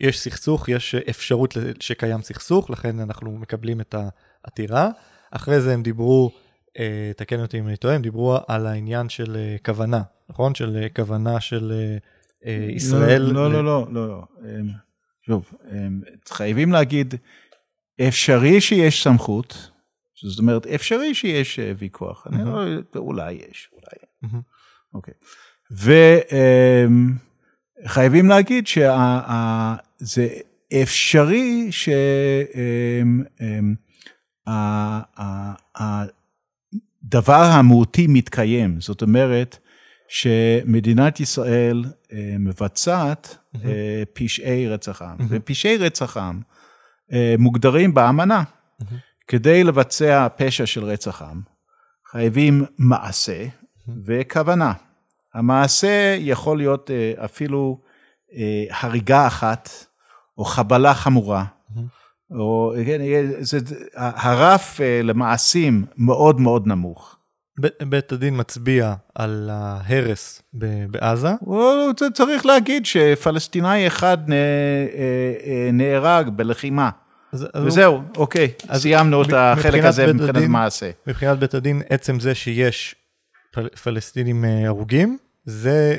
יש 0.00 0.20
סכסוך, 0.20 0.68
יש 0.68 0.94
אפשרות 0.94 1.56
שקיים 1.80 2.22
סכסוך, 2.22 2.70
לכן 2.70 3.00
אנחנו 3.00 3.38
מקבלים 3.38 3.80
את 3.80 3.94
ה... 3.94 4.08
עתירה. 4.42 4.90
אחרי 5.30 5.60
זה 5.60 5.74
הם 5.74 5.82
דיברו, 5.82 6.30
אה, 6.78 7.10
תקן 7.16 7.40
אותי 7.40 7.58
אם 7.58 7.66
אני 7.68 7.76
טועה, 7.76 7.94
הם 7.94 8.02
דיברו 8.02 8.36
על 8.48 8.66
העניין 8.66 9.08
של 9.08 9.36
אה, 9.36 9.56
כוונה, 9.64 10.02
נכון? 10.28 10.54
של 10.54 10.76
אה, 10.82 10.88
כוונה 10.88 11.40
של 11.40 11.72
ישראל. 12.68 13.22
לא, 13.22 13.52
לא, 13.52 13.64
לא, 13.64 13.86
לא, 13.90 14.22
לא. 14.42 14.50
שוב, 15.26 15.52
חייבים 16.28 16.72
להגיד, 16.72 17.14
אפשרי 18.08 18.60
שיש 18.60 19.04
סמכות, 19.04 19.70
זאת 20.22 20.38
אומרת, 20.38 20.66
אפשרי 20.66 21.14
שיש 21.14 21.58
ויכוח. 21.78 22.26
אני 22.26 22.44
לא, 22.44 22.62
אולי 22.96 23.32
יש, 23.32 23.70
אולי. 23.72 24.40
אוקיי. 24.94 25.14
וחייבים 27.86 28.28
להגיד 28.28 28.66
שזה 28.66 30.28
אפשרי 30.82 31.66
ש... 31.70 31.88
הדבר 35.76 37.42
המהותי 37.42 38.06
מתקיים, 38.06 38.80
זאת 38.80 39.02
אומרת 39.02 39.58
שמדינת 40.08 41.20
ישראל 41.20 41.84
אה, 42.12 42.34
מבצעת 42.38 43.36
mm-hmm. 43.36 43.58
פשעי 44.12 44.68
רצח 44.68 45.02
עם, 45.02 45.18
mm-hmm. 45.18 45.24
ופשעי 45.28 45.76
רצח 45.76 46.16
עם 46.16 46.40
אה, 47.12 47.34
מוגדרים 47.38 47.94
באמנה. 47.94 48.42
Mm-hmm. 48.42 48.94
כדי 49.28 49.64
לבצע 49.64 50.28
פשע 50.36 50.66
של 50.66 50.84
רצח 50.84 51.22
עם, 51.22 51.40
חייבים 52.10 52.64
מעשה 52.78 53.44
mm-hmm. 53.44 53.90
וכוונה. 54.04 54.72
המעשה 55.34 56.16
יכול 56.18 56.58
להיות 56.58 56.90
אפילו 57.24 57.80
הריגה 58.70 59.26
אחת, 59.26 59.70
או 60.38 60.44
חבלה 60.44 60.94
חמורה, 60.94 61.44
mm-hmm. 61.44 61.80
או 62.30 62.74
כן, 62.86 63.00
זה, 63.40 63.58
הרף 63.94 64.80
אה, 64.80 65.00
למעשים 65.02 65.84
מאוד 65.96 66.40
מאוד 66.40 66.66
נמוך. 66.66 67.16
בית 67.82 68.12
הדין 68.12 68.40
מצביע 68.40 68.94
על 69.14 69.50
ההרס 69.52 70.42
בעזה? 70.88 71.28
צריך 72.14 72.46
להגיד 72.46 72.86
שפלסטינאי 72.86 73.86
אחד 73.86 74.18
אה, 74.30 74.36
אה, 74.36 75.70
נהרג 75.72 76.28
בלחימה. 76.28 76.90
אז, 77.32 77.46
וזהו, 77.64 77.92
הוא... 77.94 78.02
אוקיי, 78.16 78.48
אז 78.68 78.82
סיימנו 78.82 79.22
את 79.22 79.32
החלק 79.32 79.84
הזה 79.84 80.12
מבחינת 80.12 80.36
הדין, 80.36 80.50
מעשה. 80.50 80.90
מבחינת 81.06 81.38
בית 81.38 81.54
הדין, 81.54 81.82
עצם 81.88 82.20
זה 82.20 82.34
שיש 82.34 82.94
פל, 83.52 83.68
פלסטינים 83.68 84.44
הרוגים, 84.66 85.18
זה, 85.44 85.96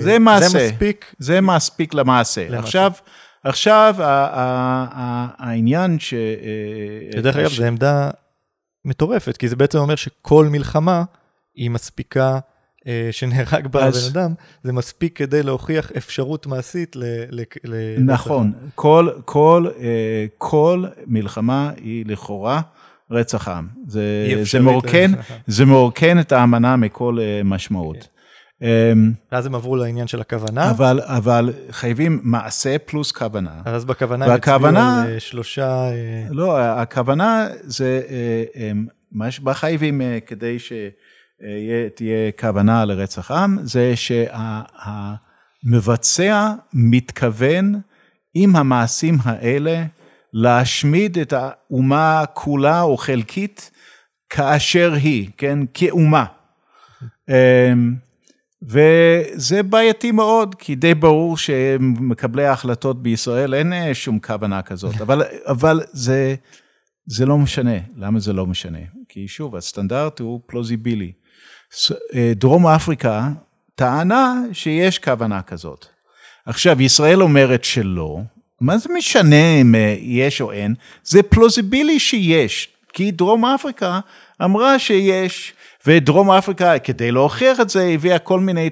זה, 0.00 0.18
מעשה, 0.18 0.48
זה 0.48 0.66
מספיק. 0.66 1.14
זה 1.18 1.40
מספיק 1.40 1.94
למעשה. 1.94 2.44
למעשה. 2.48 2.58
עכשיו, 2.58 2.92
עכשיו, 3.44 3.94
העניין 5.38 5.98
ש... 5.98 6.14
אה, 6.14 7.22
דרך 7.22 7.36
אגב, 7.36 7.50
זו 7.50 7.64
עמדה 7.64 8.10
מטורפת, 8.84 9.36
כי 9.36 9.48
זה 9.48 9.56
בעצם 9.56 9.78
אומר 9.78 9.94
שכל 9.94 10.48
מלחמה 10.50 11.04
היא 11.54 11.70
מספיקה 11.70 12.38
אה, 12.86 13.08
שנהרג 13.10 13.66
בה 13.66 13.86
הבן 13.86 13.98
אדם, 14.12 14.34
זה 14.62 14.72
מספיק 14.72 15.16
כדי 15.16 15.42
להוכיח 15.42 15.92
אפשרות 15.96 16.46
מעשית 16.46 16.96
ל... 16.96 17.04
נכון, 17.98 18.52
כל, 18.74 19.08
כל, 19.24 19.66
אה, 19.80 20.26
כל 20.38 20.84
מלחמה 21.06 21.70
היא 21.76 22.04
לכאורה 22.06 22.60
רצח 23.10 23.48
עם. 23.48 23.68
זה, 23.86 24.02
זה, 25.46 25.64
מורכן 25.64 26.18
את 26.20 26.32
האמנה 26.32 26.76
מכל 26.76 27.18
משמעות. 27.44 28.08
אמ, 28.62 29.12
ואז 29.32 29.46
הם 29.46 29.54
עברו 29.54 29.76
לעניין 29.76 30.06
של 30.06 30.20
הכוונה. 30.20 30.70
אבל, 30.70 31.00
אבל 31.04 31.52
חייבים 31.70 32.20
מעשה 32.22 32.78
פלוס 32.78 33.12
כוונה. 33.12 33.62
אז 33.64 33.84
בכוונה 33.84 34.24
הם 34.24 34.30
הצביעו 34.30 34.66
על 34.66 34.76
אה, 34.76 35.20
שלושה... 35.20 35.90
אה, 35.90 36.24
לא, 36.30 36.58
הכוונה 36.60 37.46
זה 37.60 38.02
אה, 38.08 38.44
אמ, 38.54 38.86
מה 39.12 39.30
שבה 39.30 39.54
חייבים 39.54 40.02
כדי 40.26 40.56
שתהיה 40.58 42.32
כוונה 42.40 42.84
לרצח 42.84 43.30
עם, 43.30 43.58
זה 43.62 43.92
שהמבצע 45.64 46.52
מתכוון 46.72 47.80
עם 48.34 48.56
המעשים 48.56 49.14
האלה 49.24 49.84
להשמיד 50.32 51.18
את 51.18 51.32
האומה 51.32 52.24
כולה 52.34 52.82
או 52.82 52.96
חלקית 52.96 53.70
כאשר 54.30 54.92
היא, 54.92 55.28
כן, 55.36 55.58
כאומה. 55.74 56.24
וזה 58.62 59.62
בעייתי 59.62 60.12
מאוד, 60.12 60.54
כי 60.54 60.74
די 60.74 60.94
ברור 60.94 61.36
שמקבלי 61.36 62.46
ההחלטות 62.46 63.02
בישראל 63.02 63.54
אין 63.54 63.72
אה, 63.72 63.94
שום 63.94 64.18
כוונה 64.18 64.62
כזאת, 64.62 65.00
אבל, 65.04 65.22
אבל 65.46 65.80
זה, 65.92 66.34
זה 67.06 67.26
לא 67.26 67.38
משנה. 67.38 67.78
למה 67.96 68.20
זה 68.20 68.32
לא 68.32 68.46
משנה? 68.46 68.78
כי 69.08 69.28
שוב, 69.28 69.56
הסטנדרט 69.56 70.20
הוא 70.20 70.40
פלוזיבילי. 70.46 71.12
דרום 72.34 72.66
אפריקה 72.66 73.28
טענה 73.74 74.42
שיש 74.52 74.98
כוונה 74.98 75.42
כזאת. 75.42 75.86
עכשיו, 76.46 76.82
ישראל 76.82 77.22
אומרת 77.22 77.64
שלא, 77.64 78.18
מה 78.60 78.78
זה 78.78 78.88
משנה 78.94 79.60
אם 79.60 79.74
יש 80.00 80.40
או 80.40 80.52
אין? 80.52 80.74
זה 81.04 81.22
פלוזיבילי 81.22 82.00
שיש, 82.00 82.68
כי 82.92 83.10
דרום 83.10 83.44
אפריקה 83.44 84.00
אמרה 84.44 84.78
שיש, 84.78 85.52
ודרום 85.88 86.30
אפריקה, 86.30 86.78
כדי 86.78 87.12
להוכיח 87.12 87.60
את 87.60 87.70
זה, 87.70 87.82
הביאה 87.94 88.18
כל 88.18 88.40
מיני 88.40 88.70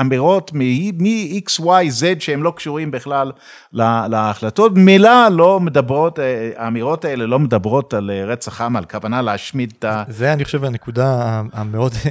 אמירות 0.00 0.50
מ-X, 0.54 1.60
Y, 1.60 1.64
Z 2.00 2.20
שהם 2.20 2.42
לא 2.42 2.52
קשורים 2.56 2.90
בכלל 2.90 3.32
להחלטות. 3.72 4.72
מילה 4.76 5.28
לא 5.30 5.60
מדברות, 5.60 6.18
האמירות 6.56 7.04
האלה 7.04 7.26
לא 7.26 7.38
מדברות 7.38 7.94
על 7.94 8.10
רצח 8.10 8.60
עם, 8.60 8.76
על 8.76 8.84
כוונה 8.84 9.22
להשמיד 9.22 9.72
את 9.78 9.84
ה... 9.84 10.04
זה, 10.08 10.32
אני 10.32 10.44
חושב, 10.44 10.64
הנקודה 10.64 11.42
המאוד... 11.52 11.92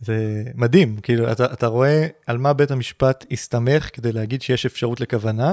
זה 0.00 0.42
מדהים, 0.54 0.96
כאילו, 1.02 1.32
אתה, 1.32 1.44
אתה 1.44 1.66
רואה 1.66 2.06
על 2.26 2.38
מה 2.38 2.52
בית 2.52 2.70
המשפט 2.70 3.24
הסתמך 3.30 3.90
כדי 3.92 4.12
להגיד 4.12 4.42
שיש 4.42 4.66
אפשרות 4.66 5.00
לכוונה. 5.00 5.52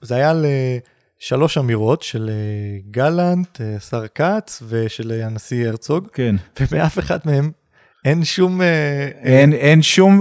זה 0.00 0.14
היה 0.14 0.32
לשלוש 1.20 1.58
אמירות 1.58 2.02
של 2.02 2.30
גלנט, 2.90 3.60
שר 3.90 4.06
כץ 4.14 4.62
ושל 4.68 5.20
הנשיא 5.24 5.68
הרצוג, 5.68 6.08
כן. 6.12 6.36
ומאף 6.60 6.98
אחד 6.98 7.18
מהם 7.24 7.50
אין 8.04 8.24
שום... 8.24 8.60
אין, 9.22 9.52
אין 9.52 9.82
שום 9.82 10.20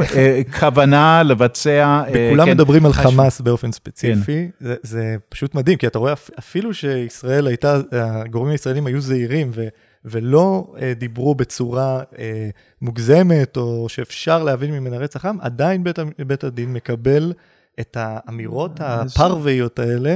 כוונה 0.60 1.24
לבצע... 1.24 2.04
וכולם 2.14 2.46
כן, 2.46 2.52
מדברים 2.52 2.86
על 2.86 2.94
חמאס 2.94 3.42
באופן 3.42 3.72
ספציפי, 3.72 4.50
כן. 4.60 4.66
זה, 4.68 4.76
זה 4.84 5.16
פשוט 5.30 5.56
מדהים, 5.56 5.78
כי 5.78 5.88
אתה 5.88 6.00
רואה 6.00 6.14
אפילו 6.40 6.74
שישראל 6.74 7.48
הייתה, 7.48 7.82
הגורמים 7.92 8.52
הישראלים 8.52 8.88
היו 8.88 9.02
זהירים, 9.02 9.52
ו... 9.54 9.68
ולא 10.06 10.74
אה, 10.82 10.94
דיברו 10.98 11.36
בצורה 11.36 12.02
אה, 12.20 12.50
מוגזמת, 12.82 13.58
או 13.58 13.90
שאפשר 13.90 14.44
להבין 14.44 14.72
ממנה 14.72 14.98
רצח 14.98 15.26
עם, 15.26 15.38
עדיין 15.42 15.84
בית, 15.84 16.00
בית 16.28 16.44
הדין 16.44 16.74
מקבל 16.74 17.34
את 17.80 17.98
האמירות 18.00 18.80
הפרוויות 18.80 19.80
האלה, 19.80 20.16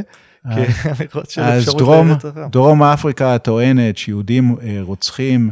כאמירות 0.84 1.30
של 1.30 1.42
אפשרות 1.42 1.78
דרום, 1.78 2.10
לרצח 2.10 2.38
עם. 2.38 2.50
דרום 2.50 2.84
אפריקה 2.84 3.38
טוענת 3.38 3.98
שיהודים 3.98 4.56
אה, 4.62 4.80
רוצחים 4.82 5.52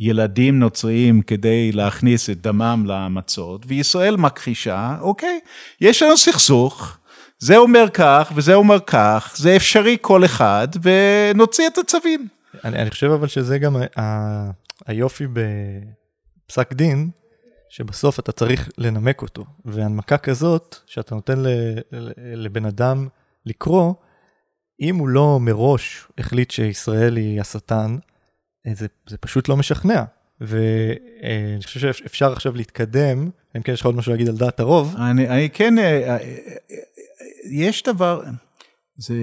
ילדים 0.00 0.58
נוצריים 0.58 1.22
כדי 1.22 1.72
להכניס 1.72 2.30
את 2.30 2.40
דמם 2.40 2.84
למצות, 2.86 3.64
וישראל 3.68 4.16
מכחישה, 4.16 4.96
אוקיי, 5.00 5.40
יש 5.80 6.02
לנו 6.02 6.16
סכסוך, 6.16 6.98
זה 7.38 7.56
אומר 7.56 7.86
כך 7.94 8.32
וזה 8.34 8.54
אומר 8.54 8.78
כך, 8.86 9.34
זה 9.36 9.56
אפשרי 9.56 9.96
כל 10.00 10.24
אחד, 10.24 10.68
ונוציא 10.82 11.66
את 11.66 11.78
הצווים. 11.78 12.28
אני, 12.64 12.78
אני 12.78 12.90
חושב 12.90 13.10
אבל 13.10 13.26
שזה 13.26 13.58
גם 13.58 13.76
ה, 13.76 14.00
ה, 14.00 14.50
היופי 14.86 15.24
בפסק 16.46 16.72
דין, 16.72 17.10
שבסוף 17.70 18.18
אתה 18.18 18.32
צריך 18.32 18.68
לנמק 18.78 19.22
אותו. 19.22 19.44
והנמקה 19.64 20.18
כזאת, 20.18 20.76
שאתה 20.86 21.14
נותן 21.14 21.38
ל, 21.38 21.46
ל, 21.92 22.10
לבן 22.44 22.64
אדם 22.64 23.08
לקרוא, 23.46 23.94
אם 24.80 24.96
הוא 24.96 25.08
לא 25.08 25.38
מראש 25.40 26.06
החליט 26.18 26.50
שישראל 26.50 27.16
היא 27.16 27.40
השטן, 27.40 27.96
זה, 28.72 28.86
זה 29.06 29.18
פשוט 29.18 29.48
לא 29.48 29.56
משכנע. 29.56 30.04
ואני 30.40 31.62
חושב 31.62 31.92
שאפשר 31.92 32.32
עכשיו 32.32 32.56
להתקדם, 32.56 33.30
אם 33.56 33.62
כן 33.62 33.72
יש 33.72 33.80
לך 33.80 33.86
עוד 33.86 33.94
משהו 33.94 34.12
להגיד 34.12 34.28
על 34.28 34.36
דעת 34.36 34.60
הרוב. 34.60 34.96
אני, 34.98 35.28
אני 35.28 35.50
כן, 35.50 35.78
אה, 35.78 36.10
אה, 36.10 36.18
יש 37.50 37.82
דבר, 37.82 38.22
זה... 38.96 39.14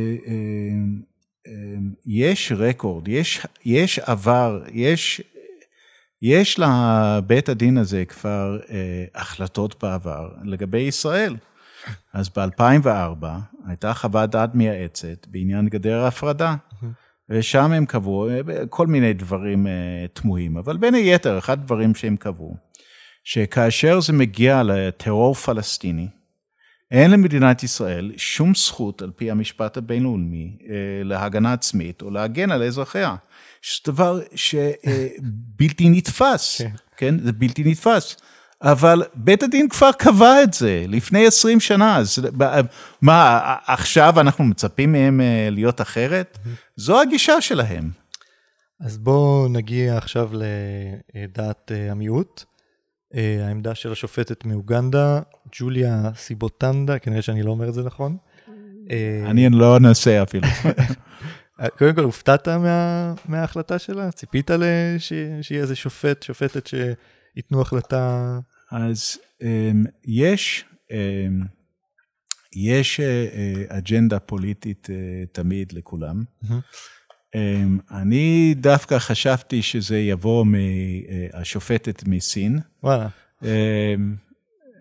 יש 2.05 2.51
רקורד, 2.51 3.07
יש, 3.07 3.45
יש 3.65 3.99
עבר, 3.99 4.63
יש, 4.71 5.21
יש 6.21 6.59
לבית 6.59 7.49
הדין 7.49 7.77
הזה 7.77 8.05
כבר 8.05 8.59
אה, 8.69 9.05
החלטות 9.15 9.83
בעבר 9.83 10.29
לגבי 10.43 10.79
ישראל. 10.79 11.35
אז 12.13 12.29
ב-2004 12.29 13.25
הייתה 13.67 13.93
חוות 13.93 14.29
דעת 14.29 14.55
מייעצת 14.55 15.27
בעניין 15.27 15.67
גדר 15.67 15.99
ההפרדה. 15.99 16.55
ושם 17.29 17.71
הם 17.71 17.85
קבעו 17.85 18.29
אה, 18.29 18.41
כל 18.69 18.87
מיני 18.87 19.13
דברים 19.13 19.67
אה, 19.67 19.71
תמוהים, 20.13 20.57
אבל 20.57 20.77
בין 20.77 20.93
היתר, 20.93 21.37
אחד 21.37 21.59
הדברים 21.59 21.95
שהם 21.95 22.15
קבעו, 22.15 22.55
שכאשר 23.23 24.01
זה 24.01 24.13
מגיע 24.13 24.63
לטרור 24.63 25.33
פלסטיני, 25.33 26.07
אין 26.91 27.11
למדינת 27.11 27.63
ישראל 27.63 28.11
שום 28.17 28.55
זכות 28.55 29.01
על 29.01 29.11
פי 29.15 29.31
המשפט 29.31 29.77
הבינלאומי 29.77 30.57
אה, 30.69 31.03
להגנה 31.03 31.53
עצמית 31.53 32.01
או 32.01 32.11
להגן 32.11 32.51
על 32.51 32.63
אזרחיה. 32.63 33.15
שזה 33.61 33.81
דבר 33.85 34.19
שבלתי 34.35 35.89
נתפס, 35.95 36.61
כן. 36.61 36.69
כן? 36.97 37.19
זה 37.19 37.31
בלתי 37.31 37.63
נתפס. 37.65 38.17
אבל 38.61 39.03
בית 39.15 39.43
הדין 39.43 39.69
כבר 39.69 39.91
קבע 39.91 40.43
את 40.43 40.53
זה 40.53 40.85
לפני 40.87 41.27
20 41.27 41.59
שנה, 41.59 41.97
אז 41.97 42.19
מה, 43.01 43.55
עכשיו 43.67 44.19
אנחנו 44.19 44.43
מצפים 44.43 44.91
מהם 44.91 45.21
אה, 45.21 45.47
להיות 45.51 45.81
אחרת? 45.81 46.37
זו 46.75 47.01
הגישה 47.01 47.41
שלהם. 47.41 47.89
אז 48.81 48.97
בואו 48.97 49.47
נגיע 49.47 49.97
עכשיו 49.97 50.29
לדעת 51.15 51.71
המיעוט. 51.91 52.43
אה, 53.15 53.47
העמדה 53.47 53.75
של 53.75 53.91
השופטת 53.91 54.45
מאוגנדה, 54.45 55.19
ג'וליה 55.59 56.11
סיבוטנדה, 56.15 56.99
כנראה 56.99 57.21
שאני 57.21 57.43
לא 57.43 57.51
אומר 57.51 57.69
את 57.69 57.73
זה 57.73 57.83
נכון. 57.83 58.17
אה, 58.91 59.23
אני 59.25 59.49
לא 59.49 59.77
אנסה 59.77 60.23
אפילו. 60.23 60.47
קודם 61.77 61.95
כל, 61.95 62.03
הופתעת 62.03 62.47
מה, 62.47 63.13
מההחלטה 63.25 63.79
שלה? 63.79 64.11
ציפית 64.11 64.51
שיהיה 64.99 65.61
איזה 65.61 65.75
שופט, 65.75 66.23
שופטת 66.23 66.67
שייתנו 67.37 67.61
החלטה? 67.61 68.39
אז 68.71 69.17
um, 69.41 69.45
יש, 70.05 70.65
um, 70.89 70.93
יש 72.55 72.99
uh, 72.99 73.03
אג'נדה 73.77 74.19
פוליטית 74.19 74.87
uh, 74.89 75.27
תמיד 75.31 75.71
לכולם. 75.71 76.23
אמ, 77.35 77.79
אני 77.91 78.53
דווקא 78.57 78.99
חשבתי 78.99 79.61
שזה 79.61 79.99
יבוא 79.99 80.45
מהשופטת 80.45 82.03
מסין. 82.07 82.59
וואלה. 82.83 83.07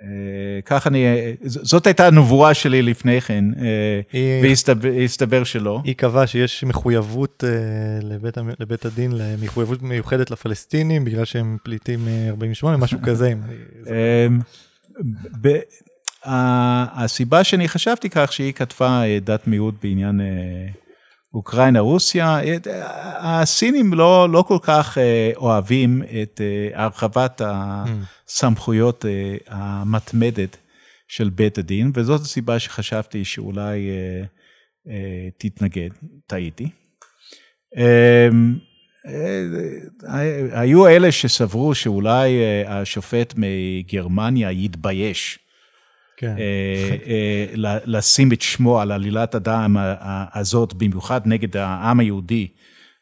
אמ, 0.02 0.08
אה, 0.08 0.60
כך 0.64 0.86
אני, 0.86 1.04
זאת 1.44 1.86
הייתה 1.86 2.06
הנבואה 2.06 2.54
שלי 2.54 2.82
לפני 2.82 3.20
כן, 3.20 3.44
אה, 3.58 4.54
והסתבר 4.80 5.44
שלא. 5.44 5.80
היא 5.84 5.94
קבעה 5.94 6.26
שיש 6.26 6.64
מחויבות 6.64 7.44
אה, 7.46 8.08
לבית, 8.08 8.34
לבית 8.60 8.84
הדין, 8.84 9.12
מחויבות 9.42 9.82
מיוחדת 9.82 10.30
לפלסטינים, 10.30 11.04
בגלל 11.04 11.24
שהם 11.24 11.56
פליטים 11.62 12.08
48, 12.28 12.76
משהו 12.76 12.98
כזה. 13.06 13.32
אמ, 13.86 14.40
הסיבה 16.94 17.44
שאני 17.44 17.68
חשבתי 17.68 18.10
כך, 18.10 18.32
שהיא 18.32 18.52
כתבה 18.52 19.02
דת 19.24 19.46
מיעוט 19.46 19.74
בעניין 19.82 20.20
אוקראינה, 21.36 21.80
רוסיה, 21.80 22.40
הסינים 23.18 23.94
לא, 23.94 24.28
לא 24.30 24.44
כל 24.48 24.58
כך 24.62 24.98
אה, 24.98 25.30
אוהבים 25.36 26.02
את 26.22 26.40
אה, 26.40 26.84
הרחבת 26.84 27.40
הסמכויות 27.44 29.04
אה, 29.04 29.36
המתמדת 29.48 30.56
של 31.08 31.28
בית 31.28 31.58
הדין, 31.58 31.92
וזאת 31.94 32.20
הסיבה 32.20 32.58
שחשבתי 32.58 33.24
שאולי 33.24 33.88
תתנגד, 35.38 35.88
טעיתי. 36.26 36.68
היו 40.52 40.88
אלה 40.88 41.12
שסברו 41.12 41.74
שאולי 41.74 42.30
השופט 42.66 43.34
מגרמניה 43.36 44.52
יתבייש. 44.52 45.38
אה, 45.38 45.42
אה, 45.42 45.45
לשים 47.86 48.32
את 48.32 48.42
שמו 48.42 48.80
על 48.80 48.92
עלילת 48.92 49.34
הדם 49.34 49.76
הזאת, 50.34 50.74
במיוחד 50.74 51.20
נגד 51.24 51.56
העם 51.56 52.00
היהודי, 52.00 52.48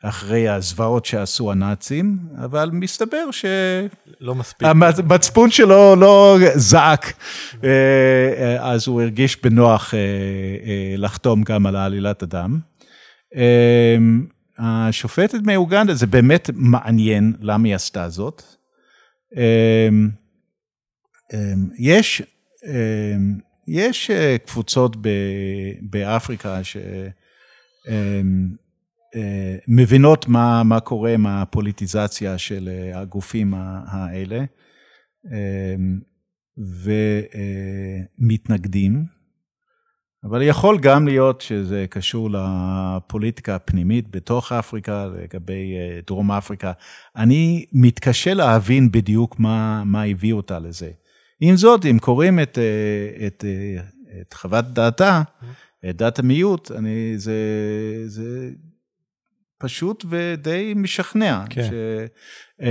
אחרי 0.03 0.49
הזוועות 0.49 1.05
שעשו 1.05 1.53
הנאצים, 1.53 2.19
אבל 2.45 2.71
מסתבר 2.73 3.31
ש... 3.31 3.45
לא 4.21 4.35
מספיק. 4.35 4.69
המצפון 4.69 5.51
שלו 5.51 5.97
לא 5.97 6.39
זעק, 6.55 7.13
אה, 7.65 8.73
אז 8.73 8.89
הוא 8.89 9.03
הרגיש 9.03 9.43
בנוח 9.43 9.95
לחתום 10.97 11.43
גם 11.43 11.67
על 11.67 11.77
עלילת 11.77 12.23
הדם. 12.23 12.59
השופטת 14.59 15.39
מאוגנדה, 15.45 15.95
זה 15.95 16.07
באמת 16.07 16.51
מעניין 16.55 17.33
למה 17.41 17.69
היא 17.69 17.75
עשתה 17.75 18.09
זאת. 18.09 18.43
יש 21.79 22.23
יש 23.69 24.11
אה, 24.11 24.37
קבוצות 24.47 24.97
באפריקה 25.83 26.61
שמבינות 29.55 30.25
אמ, 30.29 30.37
אה, 30.37 30.41
מה, 30.43 30.63
מה 30.63 30.81
קורה 30.81 31.15
עם 31.15 31.27
הפוליטיזציה 31.27 32.39
של 32.39 32.69
אה, 32.73 33.01
הגופים 33.01 33.55
האלה 33.87 34.45
אמ, 35.33 36.01
ומתנגדים. 38.19 39.15
אבל 40.25 40.43
יכול 40.43 40.79
גם 40.81 41.07
להיות 41.07 41.41
שזה 41.41 41.87
קשור 41.91 42.31
לפוליטיקה 42.31 43.55
הפנימית 43.55 44.11
בתוך 44.11 44.53
אפריקה, 44.53 45.07
לגבי 45.07 45.75
דרום 46.07 46.33
אפריקה. 46.33 46.73
אני 47.17 47.67
מתקשה 47.73 48.35
להבין 48.35 48.91
בדיוק 48.91 49.39
מה, 49.39 49.83
מה 49.85 50.03
הביא 50.03 50.33
אותה 50.33 50.59
לזה. 50.59 50.91
עם 51.49 51.57
זאת, 51.57 51.87
אם 51.87 51.99
קוראים 51.99 52.41
את, 52.41 52.59
אה, 52.59 53.27
את, 53.27 53.45
אה, 53.45 53.83
את 54.21 54.35
חוות 54.35 54.65
דעתה, 54.65 55.23
את 55.91 55.97
דעת 55.97 56.19
המיעוט, 56.19 56.71
אני, 56.71 57.19
זה, 57.19 57.35
זה 58.07 58.51
פשוט 59.59 60.05
ודי 60.09 60.73
משכנע. 60.77 61.45
כן. 61.51 61.71
ש, 61.71 62.65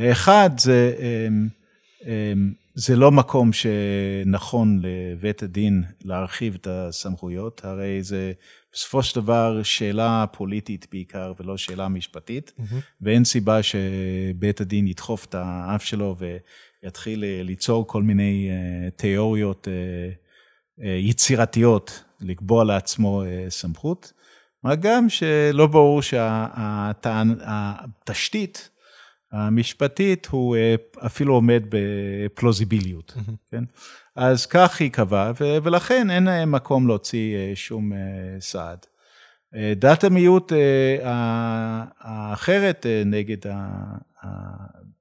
אחד, 0.00 0.50
זה... 0.58 0.94
זה 2.74 2.96
לא 2.96 3.12
מקום 3.12 3.50
שנכון 3.52 4.80
לבית 4.82 5.42
הדין 5.42 5.84
להרחיב 6.04 6.54
את 6.60 6.66
הסמכויות, 6.70 7.64
הרי 7.64 8.02
זה 8.02 8.32
בסופו 8.72 9.02
של 9.02 9.20
דבר 9.20 9.62
שאלה 9.62 10.24
פוליטית 10.32 10.86
בעיקר 10.90 11.32
ולא 11.40 11.56
שאלה 11.56 11.88
משפטית, 11.88 12.52
mm-hmm. 12.58 12.74
ואין 13.00 13.24
סיבה 13.24 13.60
שבית 13.62 14.60
הדין 14.60 14.86
ידחוף 14.86 15.24
את 15.24 15.34
האף 15.34 15.84
שלו 15.84 16.16
ויתחיל 16.84 17.24
ליצור 17.42 17.86
כל 17.86 18.02
מיני 18.02 18.50
uh, 18.50 18.90
תיאוריות 18.96 19.68
uh, 19.68 20.82
יצירתיות, 20.84 22.04
לקבוע 22.20 22.64
לעצמו 22.64 23.22
סמכות, 23.48 24.12
מה 24.62 24.74
גם 24.74 25.08
שלא 25.08 25.66
ברור 25.66 26.02
שהתשתית 27.62 28.70
המשפטית 29.34 30.26
הוא 30.26 30.56
אה, 30.56 30.74
אפילו 31.06 31.34
עומד 31.34 31.62
בפלוזיביליות. 31.68 33.14
כן? 33.50 33.64
אז 34.16 34.46
כך 34.46 34.80
היא 34.80 34.90
קבעה, 34.90 35.32
ולכן 35.40 36.10
אין 36.10 36.28
מקום 36.46 36.88
להוציא 36.88 37.36
אה, 37.36 37.52
שום 37.54 37.92
אה, 37.92 37.98
סעד. 38.40 38.86
דת 39.76 40.04
המיעוט 40.04 40.52
האחרת 42.00 42.86
נגד 43.06 43.52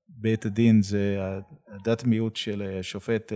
בית 0.08 0.46
הדין 0.46 0.82
זה 0.82 1.18
דת 1.84 2.04
המיעוט 2.04 2.36
של 2.36 2.78
השופט 2.80 3.32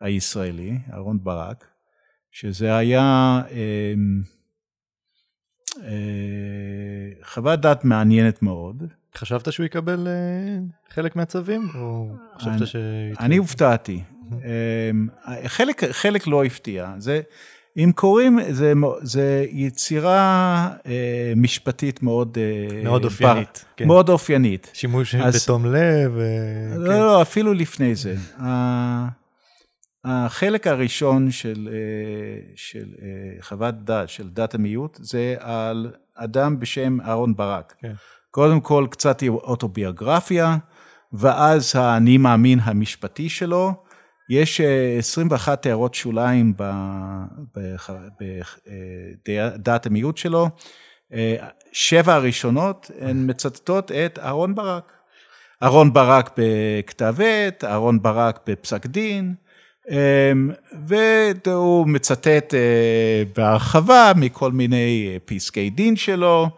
הישראלי, 0.00 0.78
אהרן 0.92 1.18
ברק, 1.22 1.66
שזה 2.30 2.76
היה 2.76 3.42
חוות 7.22 7.60
דעת 7.60 7.84
מעניינת 7.84 8.42
מאוד. 8.42 8.82
חשבת 9.16 9.52
שהוא 9.52 9.66
יקבל 9.66 10.08
חלק 10.88 11.16
מהצווים, 11.16 11.68
או 11.74 12.14
חשבת 12.38 12.66
ש... 12.66 12.76
אני 13.20 13.36
הופתעתי. 13.36 14.02
אמ, 14.32 15.08
חלק, 15.46 15.84
חלק 15.84 16.26
לא 16.26 16.44
הפתיע. 16.44 16.94
זה, 16.98 17.20
אם 17.78 17.92
קוראים, 17.94 18.38
זה, 18.50 18.72
זה 19.02 19.46
יצירה 19.50 20.68
uh, 20.78 20.86
משפטית 21.36 22.02
מאוד... 22.02 22.38
Uh, 22.38 22.84
מאוד 22.84 23.04
אופיינית. 23.04 23.64
כן. 23.76 23.86
מאוד 23.86 24.08
אופיינית. 24.08 24.70
שימוש 24.74 25.14
אז, 25.14 25.44
בתום 25.44 25.66
לב. 25.66 26.12
Uh, 26.16 26.78
לא, 26.78 26.88
כן. 26.92 26.98
לא, 26.98 27.22
אפילו 27.22 27.54
לפני 27.54 27.94
זה. 27.94 28.14
החלק 30.04 30.66
הראשון 30.66 31.30
של, 31.30 31.68
של 32.56 32.86
חוות 33.40 33.84
דת, 33.84 34.08
של 34.08 34.28
דת 34.28 34.54
המיעוט, 34.54 34.98
זה 35.02 35.34
על 35.38 35.90
אדם 36.16 36.60
בשם 36.60 37.00
אהרון 37.00 37.36
ברק. 37.36 37.74
כן. 37.80 37.92
קודם 38.30 38.60
כל 38.60 38.86
קצת 38.90 39.22
אוטוביוגרפיה, 39.28 40.56
ואז 41.12 41.76
האני 41.76 42.18
מאמין 42.18 42.58
המשפטי 42.62 43.28
שלו. 43.28 43.87
יש 44.28 44.60
21 44.98 45.66
אה, 45.66 45.72
הערות 45.72 45.94
שוליים 45.94 46.52
בדעת 49.26 49.86
אה, 49.86 49.90
המיעוט 49.90 50.16
שלו. 50.16 50.48
אה, 51.12 51.36
שבע 51.72 52.14
הראשונות 52.14 52.90
הן 53.00 53.30
מצטטות 53.30 53.92
את 53.92 54.18
אהרון 54.18 54.54
ברק. 54.54 54.92
אהרון 55.62 55.92
ברק 55.92 56.38
בכתב 56.38 57.14
עת, 57.24 57.64
אהרון 57.64 58.02
ברק 58.02 58.40
בפסק 58.46 58.86
דין, 58.86 59.34
והוא 60.86 61.86
מצטט 61.86 62.54
בהרחבה 63.36 64.12
מכל 64.16 64.52
מיני 64.52 65.18
פסקי 65.24 65.70
דין 65.70 65.96
שלו. 65.96 66.48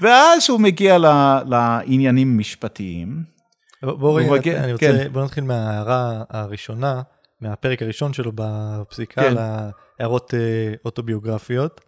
ואז 0.00 0.50
הוא 0.50 0.60
מגיע 0.60 0.98
לעניינים 1.46 2.38
משפטיים. 2.38 3.37
בוא 3.82 4.20
רגע, 4.20 4.32
מגיע, 4.32 4.64
אני 4.64 4.72
רוצה, 4.72 4.86
כן. 4.86 5.12
בוא 5.12 5.24
נתחיל 5.24 5.44
מההערה 5.44 6.24
הראשונה, 6.30 7.02
מהפרק 7.40 7.82
הראשון 7.82 8.12
שלו 8.12 8.32
בפסיקה, 8.34 9.22
כן. 9.22 9.34
להערות 9.98 10.34
אה, 10.34 10.74
אוטוביוגרפיות. 10.84 11.80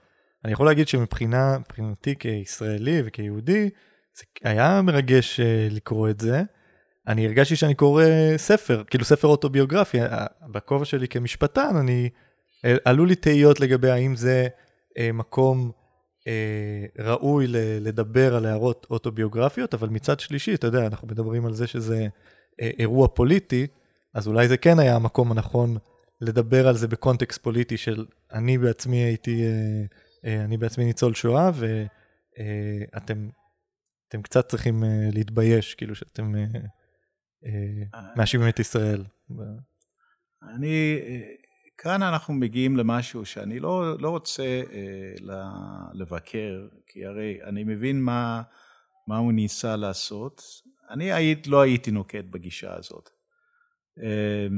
אני 0.44 0.52
יכול 0.52 0.66
להגיד 0.66 0.88
שמבחינתי 0.88 2.14
כישראלי 2.18 3.02
וכיהודי, 3.04 3.70
זה 4.14 4.24
היה 4.44 4.82
מרגש 4.82 5.40
אה, 5.40 5.68
לקרוא 5.70 6.10
את 6.10 6.20
זה. 6.20 6.42
אני 7.08 7.26
הרגשתי 7.26 7.56
שאני 7.56 7.74
קורא 7.74 8.04
ספר, 8.36 8.82
כאילו 8.86 9.04
ספר 9.04 9.28
אוטוביוגרפי. 9.28 9.98
בכובע 10.52 10.84
שלי 10.84 11.08
כמשפטן, 11.08 11.76
אני, 11.76 12.08
עלו 12.84 13.04
לי 13.04 13.14
תהיות 13.14 13.60
לגבי 13.60 13.90
האם 13.90 14.16
זה 14.16 14.48
מקום 15.12 15.70
אה, 15.74 15.79
ראוי 16.98 17.46
לדבר 17.80 18.34
על 18.34 18.46
הערות 18.46 18.86
אוטוביוגרפיות, 18.90 19.74
אבל 19.74 19.88
מצד 19.88 20.20
שלישי, 20.20 20.54
אתה 20.54 20.66
יודע, 20.66 20.86
אנחנו 20.86 21.08
מדברים 21.08 21.46
על 21.46 21.54
זה 21.54 21.66
שזה 21.66 22.08
אה, 22.60 22.70
אירוע 22.78 23.08
פוליטי, 23.08 23.66
אז 24.14 24.28
אולי 24.28 24.48
זה 24.48 24.56
כן 24.56 24.78
היה 24.78 24.96
המקום 24.96 25.32
הנכון 25.32 25.76
לדבר 26.20 26.68
על 26.68 26.76
זה 26.76 26.88
בקונטקסט 26.88 27.42
פוליטי 27.42 27.76
של 27.76 28.06
אני 28.32 28.58
בעצמי 28.58 28.96
הייתי, 28.96 29.42
אה, 29.42 29.82
אה, 30.24 30.44
אני 30.44 30.56
בעצמי 30.56 30.84
ניצול 30.84 31.14
שואה, 31.14 31.50
ואתם 31.54 33.24
אה, 33.24 33.30
אתם 34.10 34.22
קצת 34.22 34.48
צריכים 34.48 34.84
אה, 34.84 35.08
להתבייש, 35.12 35.74
כאילו 35.74 35.94
שאתם 35.94 36.34
אה, 36.36 36.44
אה, 37.46 38.00
מאשימים 38.16 38.48
את 38.48 38.58
ישראל. 38.58 39.04
אני... 40.54 41.00
אה, 41.80 41.84
כאן 41.84 42.02
אנחנו 42.02 42.34
מגיעים 42.34 42.76
למשהו 42.76 43.24
שאני 43.24 43.58
לא, 43.58 43.98
לא 43.98 44.10
רוצה 44.10 44.62
אה, 44.72 45.14
לבקר, 45.92 46.68
כי 46.86 47.06
הרי 47.06 47.38
אני 47.42 47.64
מבין 47.64 48.02
מה, 48.02 48.42
מה 49.08 49.18
הוא 49.18 49.32
ניסה 49.32 49.76
לעשות. 49.76 50.42
אני 50.90 51.12
היית, 51.12 51.46
לא 51.46 51.60
הייתי 51.60 51.90
נוקט 51.90 52.24
בגישה 52.30 52.74
הזאת. 52.74 53.10
אה, 54.02 54.48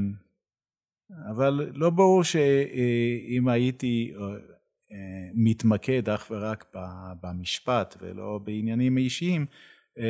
אבל 1.30 1.70
לא 1.74 1.90
ברור 1.90 2.24
שאם 2.24 3.48
הייתי 3.48 4.12
אה, 4.92 5.30
מתמקד 5.34 6.08
אך 6.08 6.30
ורק 6.30 6.74
במשפט 7.22 7.96
ולא 8.00 8.40
בעניינים 8.44 8.98
אישיים, 8.98 9.46
אה, 9.98 10.04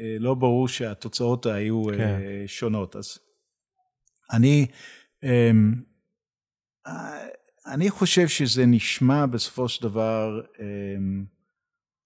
אה, 0.00 0.16
לא 0.18 0.34
ברור 0.34 0.68
שהתוצאות 0.68 1.46
היו 1.46 1.84
כן. 1.96 2.20
שונות. 2.46 2.96
אז 2.96 3.18
אני 4.32 4.66
אני 7.66 7.90
חושב 7.90 8.28
שזה 8.28 8.66
נשמע 8.66 9.26
בסופו 9.26 9.68
של 9.68 9.82
דבר 9.82 10.40
אמ, 10.60 11.24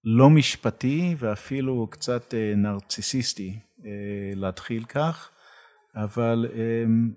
לא 0.04 0.30
משפטי 0.30 1.14
ואפילו 1.18 1.86
קצת 1.90 2.34
אה, 2.34 2.52
נרציסיסטי 2.56 3.58
אה, 3.84 3.90
להתחיל 4.36 4.84
כך, 4.84 5.30
אבל 5.96 6.46
אמ, 6.54 7.10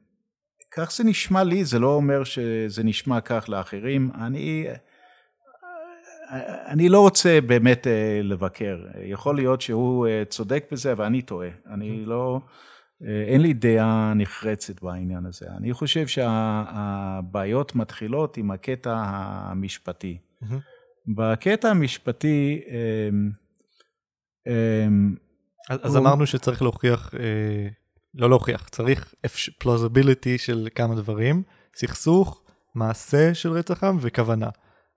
כך 0.72 0.91
זה 0.91 1.03
נשמע 1.03 1.43
לי, 1.43 1.66
זה 1.66 1.80
לא 1.80 1.93
אומר 1.93 2.24
שזה 2.24 2.84
נשמע 2.84 3.22
כך 3.22 3.49
לאחרים. 3.49 4.11
אני, 4.22 4.68
אני 6.68 6.89
לא 6.89 6.99
רוצה 6.99 7.39
באמת 7.41 7.88
אה, 7.88 8.20
לבקר, 8.24 8.78
יכול 9.05 9.36
להיות 9.36 9.61
שהוא 9.61 10.07
צודק 10.30 10.66
בזה 10.72 10.93
ואני 10.97 11.22
טועה, 11.22 11.49
אני 11.74 12.05
לא... 12.05 12.39
אה, 13.06 13.24
אין 13.28 13.41
לי 13.41 13.53
דעה 13.53 14.14
נחרצת 14.16 14.84
בעניין 14.84 15.26
הזה. 15.26 15.45
אני 15.58 15.74
חושב 15.74 16.08
שהבעיות 16.08 17.76
מתחילות 17.76 18.38
עם 18.38 18.51
הקטע 18.51 19.03
המשפטי. 19.06 20.18
בקטע 21.08 21.70
המשפטי... 21.70 22.62
אמ, 22.68 23.30
אמ, 24.47 25.16
אז 25.70 25.97
אמרנו 25.97 26.28
שצריך 26.28 26.62
להוכיח, 26.62 27.14
אה, 27.16 27.68
לא 28.14 28.30
להוכיח, 28.30 28.70
צריך 28.70 29.14
plausibility 29.64 30.38
של 30.38 30.68
כמה 30.76 30.95
דברים, 30.95 31.43
סכסוך, 31.76 32.43
מעשה 32.76 33.34
של 33.34 33.51
רצח 33.51 33.84
עם 33.84 33.97
וכוונה. 34.01 34.49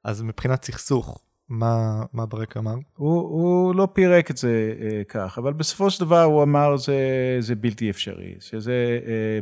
אז 0.05 0.23
מבחינת 0.23 0.65
סכסוך, 0.65 1.25
מה, 1.49 2.03
מה 2.13 2.27
ברק 2.27 2.57
אמר? 2.57 2.75
הוא, 2.97 3.21
הוא 3.21 3.75
לא 3.75 3.89
פירק 3.93 4.31
את 4.31 4.37
זה 4.37 4.75
אה, 4.81 5.03
כך, 5.09 5.39
אבל 5.39 5.53
בסופו 5.53 5.91
של 5.91 6.05
דבר 6.05 6.23
הוא 6.23 6.43
אמר 6.43 6.77
זה, 6.77 6.97
זה 7.41 7.55
בלתי 7.55 7.91
אפשרי, 7.91 8.35
שזה 8.41 9.01
אה, 9.07 9.39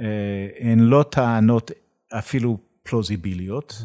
אה, 0.00 0.70
הן 0.70 0.78
לא 0.78 1.04
טענות 1.10 1.70
אפילו 2.18 2.58
פלוזיביליות, 2.82 3.84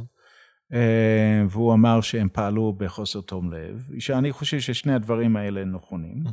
אה, 0.73 1.43
והוא 1.49 1.73
אמר 1.73 2.01
שהם 2.01 2.27
פעלו 2.33 2.73
בחוסר 2.73 3.21
תום 3.21 3.53
לב, 3.53 3.89
שאני 3.99 4.31
חושב 4.31 4.59
ששני 4.59 4.93
הדברים 4.93 5.35
האלה 5.35 5.65
נכונים. 5.65 6.23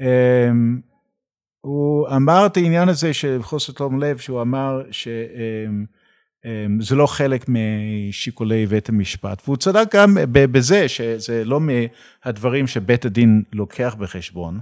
אה, 0.00 0.50
הוא 1.60 2.08
אמר 2.08 2.46
את 2.46 2.56
העניין 2.56 2.88
הזה 2.88 3.14
של 3.14 3.42
חוסר 3.42 3.72
תום 3.72 4.00
לב, 4.00 4.18
שהוא 4.18 4.42
אמר 4.42 4.82
ש... 4.90 5.08
אה, 5.08 5.66
זה 6.80 6.94
לא 6.94 7.06
חלק 7.06 7.46
משיקולי 7.48 8.66
בית 8.66 8.88
המשפט, 8.88 9.42
והוא 9.44 9.56
צדק 9.56 9.94
גם 9.94 10.16
בזה 10.32 10.88
שזה 10.88 11.44
לא 11.44 11.60
מהדברים 11.60 12.66
שבית 12.66 13.04
הדין 13.04 13.42
לוקח 13.52 13.96
בחשבון. 13.98 14.60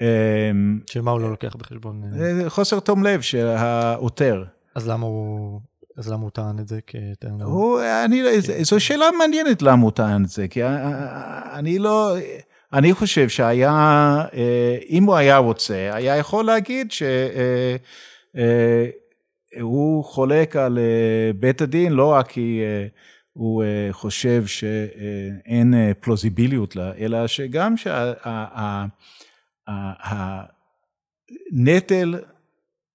אמ, 0.00 0.80
שמה 0.90 1.10
הוא 1.10 1.20
לא 1.20 1.30
לוקח 1.30 1.56
בחשבון? 1.56 2.02
חוסר 2.48 2.80
תום 2.80 3.02
לב 3.02 3.20
של 3.20 3.46
העותר. 3.46 4.44
אז 4.74 4.88
למה 4.88 5.06
הוא... 5.06 5.60
אז 5.96 6.12
למה 6.12 6.22
הוא 6.22 6.30
טען 6.30 6.58
את 6.58 6.68
זה 6.68 6.78
כטענה? 6.86 7.44
הוא, 7.44 7.80
אני, 8.04 8.22
זו 8.62 8.80
שאלה 8.80 9.06
מעניינת 9.18 9.62
למה 9.62 9.82
הוא 9.82 9.90
טען 9.90 10.24
את 10.24 10.28
זה, 10.28 10.48
כי 10.48 10.60
אני 11.52 11.78
לא, 11.78 12.16
אני 12.72 12.94
חושב 12.94 13.28
שהיה, 13.28 13.70
אה, 14.34 14.76
אם 14.88 15.04
הוא 15.04 15.16
היה 15.16 15.38
רוצה, 15.38 15.90
היה 15.92 16.16
יכול 16.16 16.44
להגיד 16.44 16.92
שהוא 16.92 17.08
אה, 19.56 19.62
חולק 20.02 20.56
על 20.56 20.78
אה, 20.78 21.30
בית 21.40 21.60
הדין, 21.60 21.92
לא 21.92 22.12
רק 22.12 22.28
כי 22.28 22.62
הוא 23.32 23.64
חושב 23.90 24.46
שאין 24.46 25.74
פלוזיביליות 26.00 26.76
לה, 26.76 26.92
אלא 26.98 27.26
שגם 27.26 27.74
שהנטל, 31.56 32.14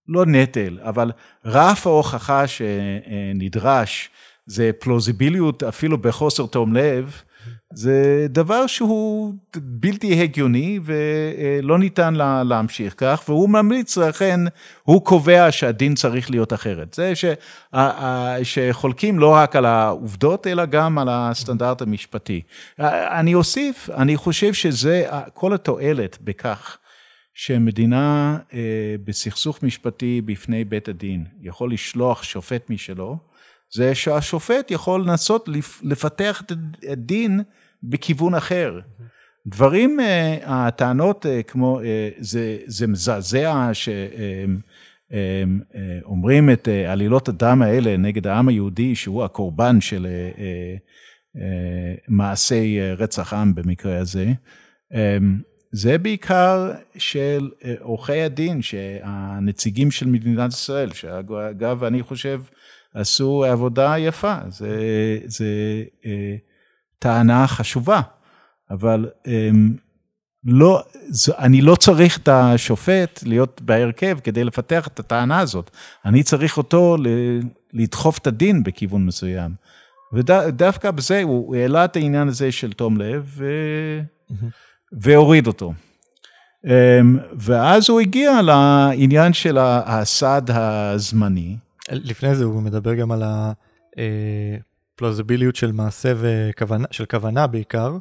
לא 0.07 0.25
נטל, 0.25 0.79
אבל 0.81 1.11
רף 1.45 1.87
ההוכחה 1.87 2.47
שנדרש 2.47 4.09
זה 4.45 4.71
פלוזיביליות 4.79 5.63
אפילו 5.63 5.97
בחוסר 5.97 6.45
תום 6.45 6.73
לב, 6.73 7.21
זה 7.75 8.27
דבר 8.29 8.67
שהוא 8.67 9.33
בלתי 9.55 10.21
הגיוני 10.23 10.79
ולא 10.83 11.79
ניתן 11.79 12.13
לה, 12.13 12.43
להמשיך 12.43 12.93
כך, 12.97 13.23
והוא 13.27 13.49
ממליץ, 13.49 13.97
לכן 13.97 14.39
הוא 14.83 15.05
קובע 15.05 15.51
שהדין 15.51 15.95
צריך 15.95 16.31
להיות 16.31 16.53
אחרת. 16.53 16.93
זה 16.93 17.13
ש, 17.15 17.25
שחולקים 18.43 19.19
לא 19.19 19.33
רק 19.33 19.55
על 19.55 19.65
העובדות, 19.65 20.47
אלא 20.47 20.65
גם 20.65 20.97
על 20.97 21.07
הסטנדרט 21.11 21.81
המשפטי. 21.81 22.41
אני 22.79 23.33
אוסיף, 23.33 23.89
אני 23.89 24.17
חושב 24.17 24.53
שזה 24.53 25.05
כל 25.33 25.53
התועלת 25.53 26.17
בכך. 26.21 26.77
שמדינה 27.35 28.37
אה, 28.53 28.95
בסכסוך 29.03 29.63
משפטי 29.63 30.21
בפני 30.21 30.63
בית 30.63 30.87
הדין 30.87 31.25
יכול 31.41 31.73
לשלוח 31.73 32.23
שופט 32.23 32.69
משלו, 32.69 33.17
זה 33.73 33.95
שהשופט 33.95 34.71
יכול 34.71 35.01
לנסות 35.01 35.49
לפתח 35.83 36.41
את 36.45 36.51
הדין 36.89 37.41
בכיוון 37.83 38.35
אחר. 38.35 38.79
דברים, 39.47 39.99
אה, 39.99 40.37
הטענות 40.67 41.25
אה, 41.25 41.43
כמו, 41.43 41.79
זה, 42.19 42.57
זה 42.65 42.87
מזעזע 42.87 43.69
שאומרים 45.11 46.49
את 46.49 46.67
עלילות 46.87 47.29
הדם 47.29 47.61
האלה 47.61 47.97
נגד 47.97 48.27
העם 48.27 48.47
היהודי 48.47 48.95
שהוא 48.95 49.23
הקורבן 49.23 49.81
של 49.81 50.07
מעשי 52.07 52.79
רצח 52.97 53.33
עם 53.33 53.55
במקרה 53.55 53.97
הזה. 53.97 54.33
זה 55.73 55.97
בעיקר 55.97 56.71
של 56.97 57.49
אה, 57.65 57.73
עורכי 57.79 58.21
הדין, 58.21 58.61
שהנציגים 58.61 59.91
של 59.91 60.07
מדינת 60.07 60.53
ישראל, 60.53 60.93
שאגב, 60.93 61.83
אני 61.83 62.03
חושב, 62.03 62.41
עשו 62.93 63.43
עבודה 63.43 63.95
יפה, 63.97 64.35
זה, 64.49 64.77
זה 65.25 65.83
אה, 66.05 66.35
טענה 67.03 67.47
חשובה, 67.47 68.01
אבל 68.71 69.09
אה, 69.27 69.49
לא, 70.45 70.83
אני 71.39 71.61
לא 71.61 71.75
צריך 71.75 72.17
את 72.17 72.27
השופט 72.27 73.23
להיות 73.25 73.61
בהרכב 73.61 74.17
כדי 74.23 74.43
לפתח 74.43 74.87
את 74.87 74.99
הטענה 74.99 75.39
הזאת, 75.39 75.71
אני 76.05 76.23
צריך 76.23 76.57
אותו 76.57 76.97
לדחוף 77.73 78.17
את 78.17 78.27
הדין 78.27 78.63
בכיוון 78.63 79.05
מסוים. 79.05 79.51
ודווקא 80.13 80.91
בזה 80.91 81.23
הוא 81.23 81.55
העלה 81.55 81.85
את 81.85 81.95
העניין 81.95 82.27
הזה 82.27 82.51
של 82.51 82.73
תום 82.73 82.97
לב, 82.97 83.23
ו... 83.37 83.45
והוריד 84.91 85.47
אותו. 85.47 85.73
אמ, 86.65 86.71
ואז 87.37 87.89
הוא 87.89 87.99
הגיע 87.99 88.41
לעניין 88.41 89.33
של 89.33 89.57
הסעד 89.61 90.51
הזמני. 90.53 91.57
לפני 91.91 92.35
זה 92.35 92.43
הוא 92.43 92.61
מדבר 92.61 92.93
גם 92.93 93.11
על 93.11 93.23
הפלוזיביליות 94.95 95.55
של 95.55 95.71
מעשה 95.71 96.13
וכוונה, 96.17 96.85
של 96.91 97.05
כוונה 97.05 97.47
בעיקר. 97.47 97.97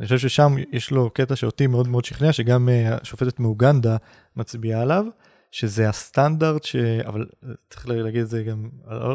אני 0.00 0.06
חושב 0.06 0.18
ששם 0.18 0.54
יש 0.72 0.90
לו 0.90 1.10
קטע 1.10 1.36
שאותי 1.36 1.66
מאוד 1.66 1.88
מאוד 1.88 2.04
שכנע, 2.04 2.32
שגם 2.32 2.68
אה, 2.68 2.96
השופטת 3.02 3.40
מאוגנדה 3.40 3.96
מצביעה 4.36 4.82
עליו, 4.82 5.04
שזה 5.50 5.88
הסטנדרט 5.88 6.64
ש... 6.64 6.76
אבל 6.76 7.26
צריך 7.70 7.88
להגיד 7.88 8.20
את 8.20 8.28
זה 8.28 8.42
גם, 8.42 8.68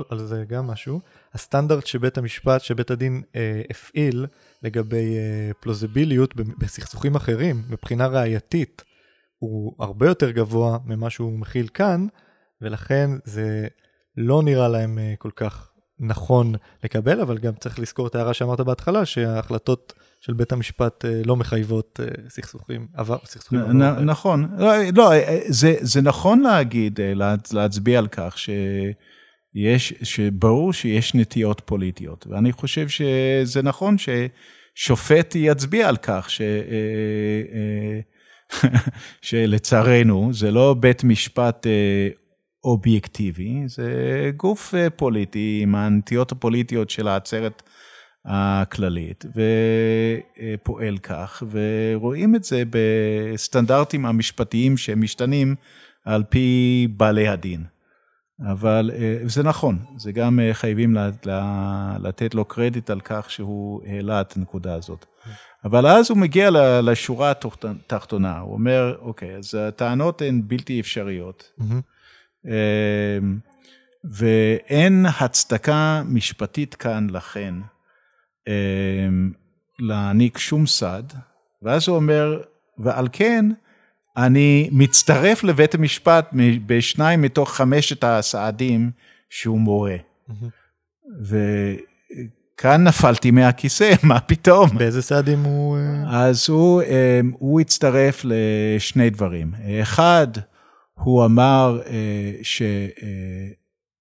על 0.09 0.19
זה 0.19 0.43
גם 0.47 0.67
משהו. 0.67 0.99
הסטנדרט 1.33 1.85
שבית 1.85 2.17
המשפט, 2.17 2.61
שבית 2.61 2.91
הדין 2.91 3.21
אה, 3.35 3.61
הפעיל 3.69 4.25
לגבי 4.63 5.17
אה, 5.17 5.51
פלוזיביליות 5.59 6.35
בסכסוכים 6.35 7.15
אחרים, 7.15 7.63
מבחינה 7.69 8.07
ראייתית, 8.07 8.83
הוא 9.39 9.75
הרבה 9.79 10.07
יותר 10.07 10.31
גבוה 10.31 10.77
ממה 10.85 11.09
שהוא 11.09 11.39
מכיל 11.39 11.67
כאן, 11.67 12.07
ולכן 12.61 13.09
זה 13.23 13.67
לא 14.17 14.43
נראה 14.43 14.67
להם 14.67 14.99
אה, 14.99 15.13
כל 15.17 15.31
כך 15.35 15.70
נכון 16.01 16.53
לקבל, 16.83 17.21
אבל 17.21 17.37
גם 17.37 17.53
צריך 17.59 17.79
לזכור 17.79 18.07
את 18.07 18.15
ההערה 18.15 18.33
שאמרת 18.33 18.59
בהתחלה, 18.59 19.05
שההחלטות 19.05 19.93
של 20.21 20.33
בית 20.33 20.51
המשפט 20.51 21.05
אה, 21.05 21.21
לא 21.25 21.35
מחייבות 21.35 21.99
אה, 22.03 22.29
סכסוכים, 22.29 22.87
עבר, 22.93 23.17
סכסוכים 23.25 23.59
נ, 23.59 23.81
עבר. 23.81 24.01
נכון, 24.01 24.47
לא, 24.57 24.71
לא 24.95 25.11
זה, 25.47 25.75
זה 25.79 26.01
נכון 26.01 26.41
להגיד, 26.41 26.99
להצביע 27.53 27.99
על 27.99 28.07
כך 28.07 28.37
ש... 28.37 28.49
יש, 29.55 29.93
שברור 30.03 30.73
שיש 30.73 31.15
נטיות 31.15 31.61
פוליטיות, 31.65 32.27
ואני 32.29 32.51
חושב 32.51 32.87
שזה 32.89 33.61
נכון 33.63 33.95
ששופט 33.97 35.35
יצביע 35.35 35.87
על 35.87 35.97
כך 35.97 36.29
ש, 36.29 36.41
שלצערנו 39.21 40.29
זה 40.33 40.51
לא 40.51 40.75
בית 40.79 41.03
משפט 41.03 41.67
אובייקטיבי, 42.63 43.63
זה 43.67 43.91
גוף 44.37 44.75
אה, 44.75 44.89
פוליטי 44.89 45.59
עם 45.63 45.75
הנטיות 45.75 46.31
הפוליטיות 46.31 46.89
של 46.89 47.07
העצרת 47.07 47.63
הכללית, 48.25 49.25
ופועל 49.35 50.97
כך, 50.97 51.43
ורואים 51.51 52.35
את 52.35 52.43
זה 52.43 52.63
בסטנדרטים 52.69 54.05
המשפטיים 54.05 54.77
שמשתנים 54.77 55.55
על 56.05 56.23
פי 56.29 56.87
בעלי 56.97 57.27
הדין. 57.27 57.63
אבל 58.51 58.91
אה, 58.93 59.17
זה 59.25 59.43
נכון, 59.43 59.79
זה 59.97 60.11
גם 60.11 60.39
אה, 60.39 60.53
חייבים 60.53 60.97
לתת 61.99 62.35
לו 62.35 62.45
קרדיט 62.45 62.89
על 62.89 62.99
כך 63.01 63.31
שהוא 63.31 63.81
העלה 63.85 64.21
את 64.21 64.37
הנקודה 64.37 64.73
הזאת. 64.73 65.05
אבל 65.65 65.87
אז 65.87 66.09
הוא 66.09 66.17
מגיע 66.17 66.49
לשורה 66.81 67.33
התחתונה, 67.63 68.39
הוא 68.39 68.53
אומר, 68.53 68.95
אוקיי, 69.01 69.35
אז 69.35 69.55
הטענות 69.55 70.21
הן 70.21 70.41
בלתי 70.47 70.79
אפשריות. 70.79 71.51
Mm-hmm. 71.59 71.81
אמ, 72.45 73.37
ואין 74.03 75.05
הצדקה 75.19 76.03
משפטית 76.05 76.75
כאן 76.75 77.07
לכן 77.09 77.53
אמ, 78.47 79.31
להעניק 79.79 80.37
שום 80.37 80.67
סעד, 80.67 81.13
ואז 81.61 81.87
הוא 81.87 81.95
אומר, 81.95 82.41
ועל 82.77 83.07
כן 83.11 83.45
אני 84.17 84.69
מצטרף 84.71 85.43
לבית 85.43 85.75
המשפט 85.75 86.29
בשניים 86.65 87.21
מתוך 87.21 87.55
חמשת 87.55 88.03
הסעדים 88.03 88.91
שהוא 89.29 89.59
מורה. 89.59 89.95
וכאן 91.21 92.83
נפלתי 92.83 93.31
מהכיסא, 93.31 93.93
מה 94.03 94.19
פתאום? 94.19 94.77
באיזה 94.77 95.01
סעדים 95.01 95.43
הוא... 95.43 95.77
אה? 95.77 96.25
אז 96.25 96.49
הוא, 96.49 96.81
אמ, 96.81 97.31
הוא 97.37 97.61
הצטרף 97.61 98.21
לשני 98.23 99.09
דברים. 99.09 99.51
אחד, 99.81 100.27
הוא 101.03 101.25
אמר 101.25 101.81
אה, 101.85 102.31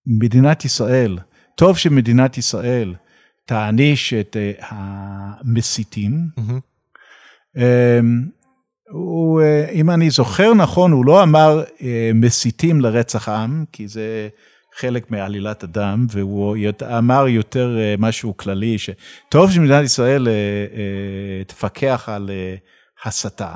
שמדינת 0.07 0.65
ישראל, 0.65 1.19
טוב 1.55 1.79
שמדינת 1.79 2.39
ישראל 2.39 2.95
תעניש 3.45 4.15
את 4.15 4.37
אה, 4.37 4.53
המסיתים. 4.69 6.29
Mm-hmm. 6.39 7.61
הוא, 8.91 9.43
אם 9.73 9.91
אני 9.91 10.11
זוכר 10.11 10.55
נכון, 10.55 10.93
הוא 10.93 11.07
לא 11.07 11.23
אמר 11.23 11.65
מסיתים 12.15 12.81
לרצח 12.81 13.29
עם, 13.29 13.65
כי 13.73 13.89
זה 13.89 14.29
חלק 14.77 15.11
מעלילת 15.11 15.63
הדם, 15.63 16.07
והוא 16.11 16.57
אמר 16.99 17.29
יותר 17.29 17.77
משהו 17.99 18.37
כללי, 18.37 18.77
שטוב 18.79 19.51
שמדינת 19.51 19.85
ישראל 19.85 20.29
תפקח 21.47 22.09
על 22.09 22.31
הסתה. 23.05 23.55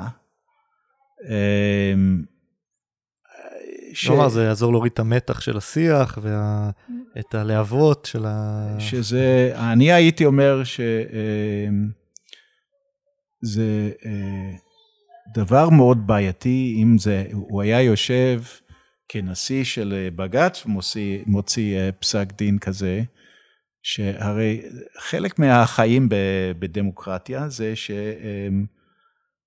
ש... 3.95 4.07
כלומר, 4.07 4.29
זה 4.29 4.43
יעזור 4.43 4.71
להוריד 4.71 4.91
את 4.91 4.99
המתח 4.99 5.39
של 5.39 5.57
השיח 5.57 6.17
ואת 6.21 7.35
הלהבות 7.35 8.05
של 8.05 8.25
ה... 8.25 8.67
שזה, 8.79 9.53
אני 9.55 9.91
הייתי 9.91 10.25
אומר 10.25 10.63
שזה 10.63 10.81
אה, 14.05 14.51
דבר 15.33 15.69
מאוד 15.69 16.07
בעייתי, 16.07 16.79
אם 16.83 16.97
זה, 16.97 17.23
הוא 17.31 17.61
היה 17.61 17.81
יושב 17.81 18.41
כנשיא 19.09 19.63
של 19.63 20.09
בג"ץ 20.15 20.65
מוציא, 20.65 21.19
מוציא 21.25 21.79
פסק 21.99 22.33
דין 22.37 22.59
כזה, 22.59 23.01
שהרי 23.83 24.61
חלק 24.99 25.39
מהחיים 25.39 26.09
בדמוקרטיה 26.59 27.49
זה 27.49 27.73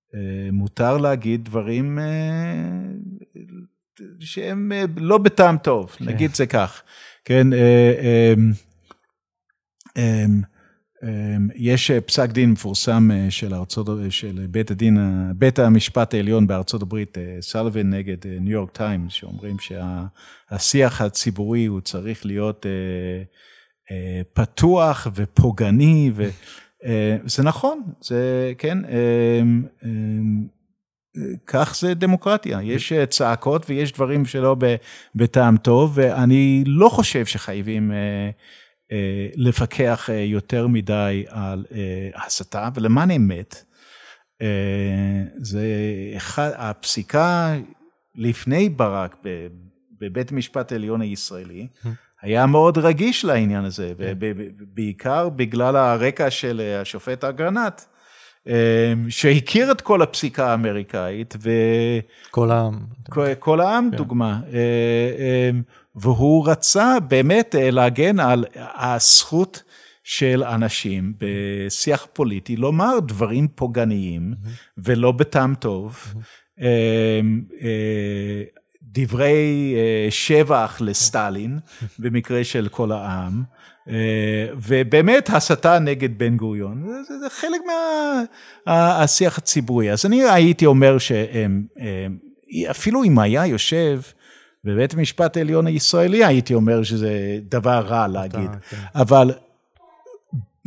שמותר 0.09 0.97
להגיד 0.97 1.45
דברים 1.45 1.99
שהם 4.19 4.71
לא 4.97 5.17
בטעם 5.17 5.57
טוב, 5.57 5.89
כן. 5.89 6.05
נגיד 6.05 6.35
זה 6.35 6.45
כך. 6.45 6.81
כן, 7.25 7.47
יש 11.55 11.91
פסק 11.91 12.29
דין 12.29 12.51
מפורסם 12.51 13.09
של, 13.29 13.53
ארצות, 13.53 13.87
של 14.09 14.45
בית 14.49 14.71
הדין, 14.71 14.97
בית 15.35 15.59
המשפט 15.59 16.13
העליון 16.13 16.47
בארצות 16.47 16.81
הברית, 16.81 17.17
סלווין 17.41 17.89
נגד 17.89 18.27
ניו 18.27 18.51
יורק 18.51 18.71
טיימס, 18.71 19.13
שאומרים 19.13 19.57
שהשיח 19.59 21.01
הציבורי 21.01 21.65
הוא 21.65 21.81
צריך 21.81 22.25
להיות 22.25 22.65
פתוח 24.33 25.07
ופוגעני, 25.15 26.11
וזה 26.15 27.43
נכון, 27.43 27.81
זה 28.01 28.53
כן. 28.57 28.77
כך 31.47 31.75
זה 31.75 31.93
דמוקרטיה, 31.93 32.59
יש 32.63 32.93
צעקות 33.09 33.69
ויש 33.69 33.91
דברים 33.91 34.25
שלא 34.25 34.55
בטעם 35.15 35.57
טוב, 35.57 35.91
ואני 35.93 36.63
לא 36.67 36.89
חושב 36.89 37.25
שחייבים 37.25 37.91
לפקח 39.35 40.09
יותר 40.13 40.67
מדי 40.67 41.25
על 41.27 41.65
הסתה, 42.15 42.69
ולמען 42.75 43.11
אמת, 43.11 43.63
זה 45.41 45.65
אחד, 46.17 46.49
הפסיקה 46.55 47.55
לפני 48.15 48.69
ברק 48.69 49.15
בבית 50.01 50.31
המשפט 50.31 50.71
העליון 50.71 51.01
הישראלי, 51.01 51.67
היה 52.21 52.45
מאוד 52.45 52.77
רגיש 52.77 53.25
לעניין 53.25 53.65
הזה, 53.65 53.93
ובעיקר 53.97 55.29
בגלל 55.29 55.75
הרקע 55.75 56.31
של 56.31 56.61
השופט 56.81 57.23
אגרנט. 57.23 57.81
שהכיר 59.09 59.71
את 59.71 59.81
כל 59.81 60.01
הפסיקה 60.01 60.51
האמריקאית, 60.51 61.35
ו... 61.41 61.49
כל 62.31 62.51
העם. 62.51 62.79
כל 63.39 63.61
העם, 63.61 63.89
כן. 63.91 63.97
דוגמה. 63.97 64.39
והוא 65.95 66.49
רצה 66.49 66.99
באמת 67.07 67.55
להגן 67.59 68.19
על 68.19 68.45
הזכות 68.55 69.63
של 70.03 70.43
אנשים 70.43 71.13
בשיח 71.17 72.07
פוליטי 72.13 72.55
לומר 72.55 72.99
דברים 72.99 73.47
פוגעניים 73.55 74.33
ולא 74.77 75.11
בטעם 75.11 75.55
טוב. 75.55 76.13
דברי 78.83 79.75
שבח 80.09 80.77
לסטלין, 80.81 81.59
במקרה 81.99 82.43
של 82.43 82.67
כל 82.67 82.91
העם, 82.91 83.43
ובאמת 84.55 85.29
הסתה 85.29 85.79
נגד 85.79 86.17
בן 86.17 86.37
גוריון, 86.37 86.87
זה, 87.07 87.19
זה 87.19 87.29
חלק 87.29 87.61
מהשיח 88.67 89.37
הציבורי. 89.37 89.91
אז 89.91 90.05
אני 90.05 90.23
הייתי 90.23 90.65
אומר 90.65 90.97
שאפילו 92.57 93.03
אם 93.03 93.19
היה 93.19 93.45
יושב 93.45 94.01
בבית 94.63 94.93
המשפט 94.93 95.37
העליון 95.37 95.67
הישראלי, 95.67 96.25
הייתי 96.25 96.53
אומר 96.53 96.83
שזה 96.83 97.39
דבר 97.49 97.79
רע 97.79 98.07
להגיד. 98.07 98.49
כן. 98.69 98.77
אבל 98.95 99.31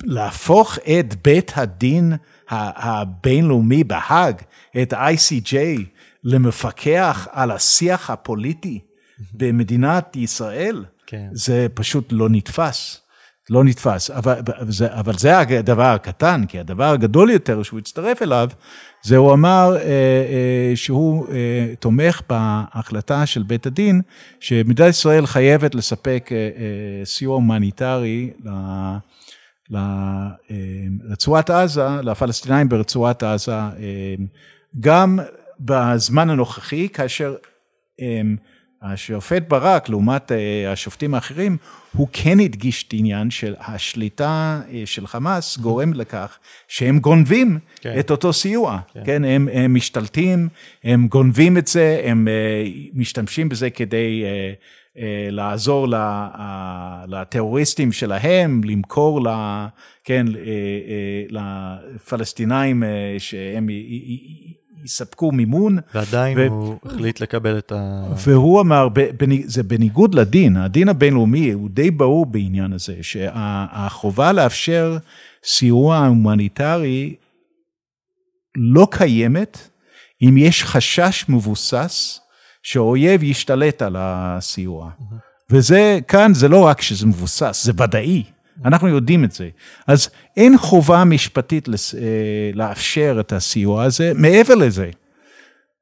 להפוך 0.05 0.79
את 0.79 1.14
בית 1.25 1.53
הדין 1.57 2.12
הבינלאומי 2.51 3.85
בהאג, 3.85 4.37
את 4.83 4.93
ה-ICJ, 4.93 5.55
למפקח 6.25 7.29
על 7.31 7.51
השיח 7.51 8.11
הפוליטי 8.11 8.81
במדינת 9.35 10.16
ישראל, 10.16 10.85
כן. 11.07 11.29
זה 11.33 11.66
פשוט 11.75 12.09
לא 12.11 12.29
נתפס. 12.29 13.01
לא 13.53 13.64
נתפס, 13.64 14.11
אבל, 14.11 14.34
זה, 14.68 14.86
אבל 14.90 15.18
זה 15.18 15.38
הדבר 15.38 15.82
הקטן, 15.82 16.44
כי 16.48 16.59
הדבר 16.59 16.84
הגדול 16.84 17.30
יותר 17.30 17.62
שהוא 17.62 17.78
הצטרף 17.78 18.22
אליו, 18.22 18.48
זה 19.03 19.16
הוא 19.16 19.32
אמר 19.32 19.76
אה, 19.76 19.82
אה, 19.82 20.72
שהוא 20.74 21.26
אה, 21.28 21.74
תומך 21.80 22.22
בהחלטה 22.28 23.26
של 23.26 23.42
בית 23.42 23.66
הדין, 23.66 24.00
שמדינת 24.40 24.88
ישראל 24.88 25.26
חייבת 25.26 25.74
לספק 25.74 26.28
אה, 26.32 26.36
אה, 26.36 27.05
סיוע 27.05 27.34
הומניטרי 27.34 28.30
לרצועת 31.09 31.50
עזה, 31.50 31.88
לפלסטינאים 32.03 32.68
ברצועת 32.68 33.22
עזה, 33.22 33.53
אה, 33.53 34.14
גם 34.80 35.18
בזמן 35.61 36.30
הנוכחי, 36.30 36.88
כאשר 36.88 37.34
אה, 38.00 38.22
השופט 38.83 39.43
ברק, 39.49 39.89
לעומת 39.89 40.33
אה, 40.33 40.72
השופטים 40.72 41.14
האחרים, 41.14 41.57
הוא 41.97 42.09
כן 42.12 42.41
הדגיש 42.41 42.85
את 42.89 42.93
העניין 42.93 43.30
של 43.30 43.55
השליטה 43.61 44.61
אה, 44.72 44.83
של 44.85 45.07
חמאס 45.07 45.59
גורם 45.59 45.93
לכך 45.93 46.39
שהם 46.68 46.99
גונבים 46.99 47.59
כן. 47.80 47.95
את 48.01 48.11
אותו 48.11 48.33
סיוע, 48.33 48.78
כן, 48.95 49.03
כן 49.05 49.24
הם, 49.24 49.49
הם 49.53 49.74
משתלטים, 49.74 50.49
הם 50.85 51.09
גונבים 51.09 51.59
את 51.59 51.66
זה, 51.66 52.03
הם 52.05 52.28
אה, 52.28 52.64
משתמשים 52.95 53.49
בזה 53.49 53.70
כדי 53.70 54.24
לעזור 55.30 55.87
לטרוריסטים 57.09 57.93
שלהם, 57.93 58.61
למכור 58.64 59.20
ל, 59.24 59.28
כן, 60.05 60.26
לפלסטינאים 61.30 62.83
שהם 63.18 63.68
יספקו 64.85 65.33
מימון. 65.33 65.78
ועדיין 65.95 66.39
ו... 66.39 66.47
הוא 66.47 66.78
החליט 66.85 67.20
לקבל 67.20 67.59
את 67.59 67.72
ה... 67.72 68.05
והוא 68.16 68.61
אמר, 68.61 68.89
זה 69.45 69.62
בניגוד 69.62 70.14
לדין, 70.14 70.57
הדין 70.57 70.89
הבינלאומי 70.89 71.53
הוא 71.53 71.70
די 71.70 71.91
ברור 71.91 72.26
בעניין 72.26 72.72
הזה, 72.72 72.95
שהחובה 73.03 74.33
לאפשר 74.33 74.99
סיוע 75.45 76.07
הומניטרי 76.07 77.14
לא 78.57 78.89
קיימת 78.91 79.68
אם 80.22 80.37
יש 80.37 80.64
חשש 80.64 81.24
מבוסס 81.28 82.20
שהאויב 82.62 83.22
ישתלט 83.22 83.83
על 83.83 83.97
הסיוע. 83.99 84.91
וזה, 85.51 85.99
כאן 86.09 86.35
זה 86.35 86.49
לא 86.49 86.66
רק 86.66 86.80
שזה 86.80 87.07
מבוסס, 87.07 87.64
זה 87.64 87.72
ודאי. 87.76 88.22
אנחנו 88.64 88.88
יודעים 88.88 89.24
את 89.24 89.32
זה. 89.32 89.48
אז 89.86 90.11
אין 90.36 90.59
חובה 90.59 91.05
משפטית 91.05 91.68
אה, 91.68 91.74
לאפשר 92.55 93.16
את 93.20 93.32
הסיוע 93.32 93.84
הזה. 93.84 94.12
מעבר 94.14 94.55
לזה, 94.55 94.90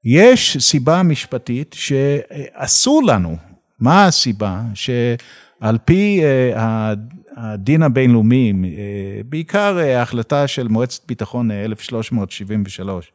יש 0.05 0.57
סיבה 0.61 1.03
משפטית 1.03 1.77
שאסור 1.79 3.03
לנו. 3.03 3.37
מה 3.79 4.07
הסיבה? 4.07 4.63
שעל 4.75 5.79
פי 5.85 6.21
אה, 6.25 6.95
הדין 7.37 7.83
הבינלאומי, 7.83 8.53
אה, 8.65 9.21
בעיקר 9.25 9.79
ההחלטה 9.79 10.47
של 10.47 10.69
מועצת 10.69 11.07
ביטחון 11.07 11.51
1373, 11.51 13.13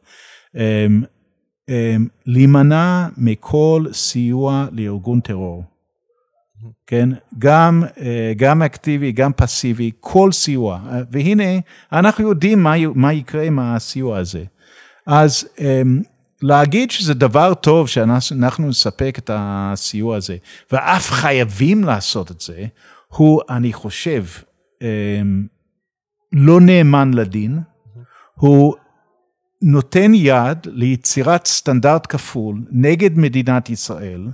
להימנע 2.28 3.08
מכל 3.18 3.86
סיוע 3.92 4.68
לארגון 4.72 5.20
טרור. 5.20 5.75
כן? 6.88 7.10
גם, 7.40 7.84
אה, 8.02 8.34
גם 8.36 8.62
אקטיבי, 8.62 9.12
גם 9.12 9.34
פסיבי, 9.34 9.92
כל 10.00 10.32
סיוע. 10.32 10.80
והנה, 11.12 11.60
אנחנו 11.92 12.30
יודעים 12.30 12.64
מה, 12.64 12.74
מה 12.96 13.14
יקרה 13.14 13.44
עם 13.44 13.60
הסיוע 13.60 14.18
הזה. 14.18 14.44
אז 15.08 15.48
אמ, 15.60 16.02
להגיד 16.42 16.92
שזה 16.92 17.14
דבר 17.14 17.54
טוב 17.54 17.88
שאנחנו 17.88 18.68
נספק 18.68 19.16
את 19.20 19.30
הסיוע 19.34 20.18
הזה, 20.18 20.38
ואף 20.72 21.12
חייבים 21.12 21.84
לעשות 21.84 22.32
את 22.32 22.42
זה, 22.42 22.66
הוא, 23.08 23.42
אני 23.50 23.74
חושב, 23.74 24.24
אמ, 24.82 25.48
לא 26.34 26.62
נאמן 26.62 27.14
לדין, 27.14 27.60
הוא 28.34 28.76
נותן 29.62 30.12
יד 30.14 30.58
ליצירת 30.66 31.46
סטנדרט 31.46 32.06
כפול 32.10 32.66
נגד 32.72 33.18
מדינת 33.18 33.70
ישראל, 33.70 34.28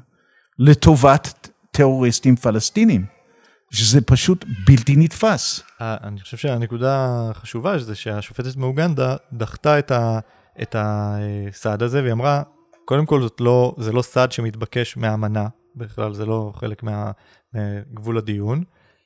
לטובת 0.60 1.41
טרוריסטים 1.72 2.36
פלסטינים, 2.36 3.06
שזה 3.72 4.02
פשוט 4.02 4.46
בלתי 4.68 4.96
נתפס. 4.96 5.64
אה, 5.82 5.98
אני 6.04 6.20
חושב 6.20 6.38
שהנקודה 6.38 7.28
החשובה 7.30 7.78
זה 7.78 7.96
שהשופטת 7.96 8.56
מאוגנדה 8.56 9.16
דחתה 9.34 9.80
את, 9.80 9.92
ה, 9.92 10.20
את 10.62 10.76
הסעד 10.80 11.84
הזה 11.84 12.02
והיא 12.02 12.14
אמרה, 12.14 12.44
קודם 12.86 13.06
כל 13.06 13.22
זאת 13.22 13.42
לא, 13.42 13.76
זה 13.78 13.92
לא 13.92 14.02
סעד 14.02 14.32
שמתבקש 14.32 14.98
מהאמנה, 14.98 15.48
בכלל 15.76 16.14
זה 16.14 16.26
לא 16.26 16.52
חלק 16.56 16.84
מגבול 17.54 18.18
הדיון, 18.18 18.64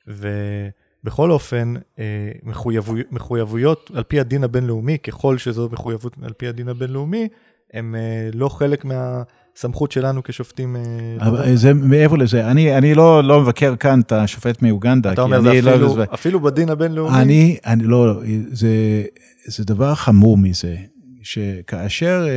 ובכל 0.07 1.31
אופן 1.31 1.73
אה, 1.99 2.31
מחויבו, 2.43 2.93
מחויבויות 3.11 3.91
על 3.95 4.03
פי 4.03 4.19
הדין 4.19 4.43
הבינלאומי, 4.43 4.97
ככל 4.97 5.37
שזו 5.37 5.69
מחויבות 5.71 6.15
על 6.23 6.33
פי 6.33 6.47
הדין 6.47 6.69
הבינלאומי, 6.69 7.27
הם 7.73 7.95
אה, 7.95 8.29
לא 8.33 8.49
חלק 8.49 8.85
מה... 8.85 9.23
סמכות 9.57 9.91
שלנו 9.91 10.23
כשופטים. 10.23 10.75
אה, 10.75 10.81
אבל 11.19 11.55
זה 11.55 11.73
מעבר 11.73 12.15
לזה, 12.15 12.51
אני, 12.51 12.77
אני 12.77 12.93
לא, 12.93 13.23
לא 13.23 13.41
מבקר 13.41 13.75
כאן 13.75 14.01
את 14.01 14.11
השופט 14.11 14.61
מאוגנדה. 14.61 15.13
אתה 15.13 15.21
אומר, 15.21 15.41
זה 15.41 15.61
לא 15.61 15.69
אפילו, 15.71 15.97
לא, 15.97 16.03
אפילו 16.13 16.39
בדין 16.39 16.69
הבינלאומי? 16.69 17.21
אני, 17.21 17.57
אני 17.65 17.83
לא, 17.83 18.21
זה, 18.51 19.03
זה 19.45 19.63
דבר 19.63 19.95
חמור 19.95 20.37
מזה, 20.37 20.75
שכאשר 21.23 22.27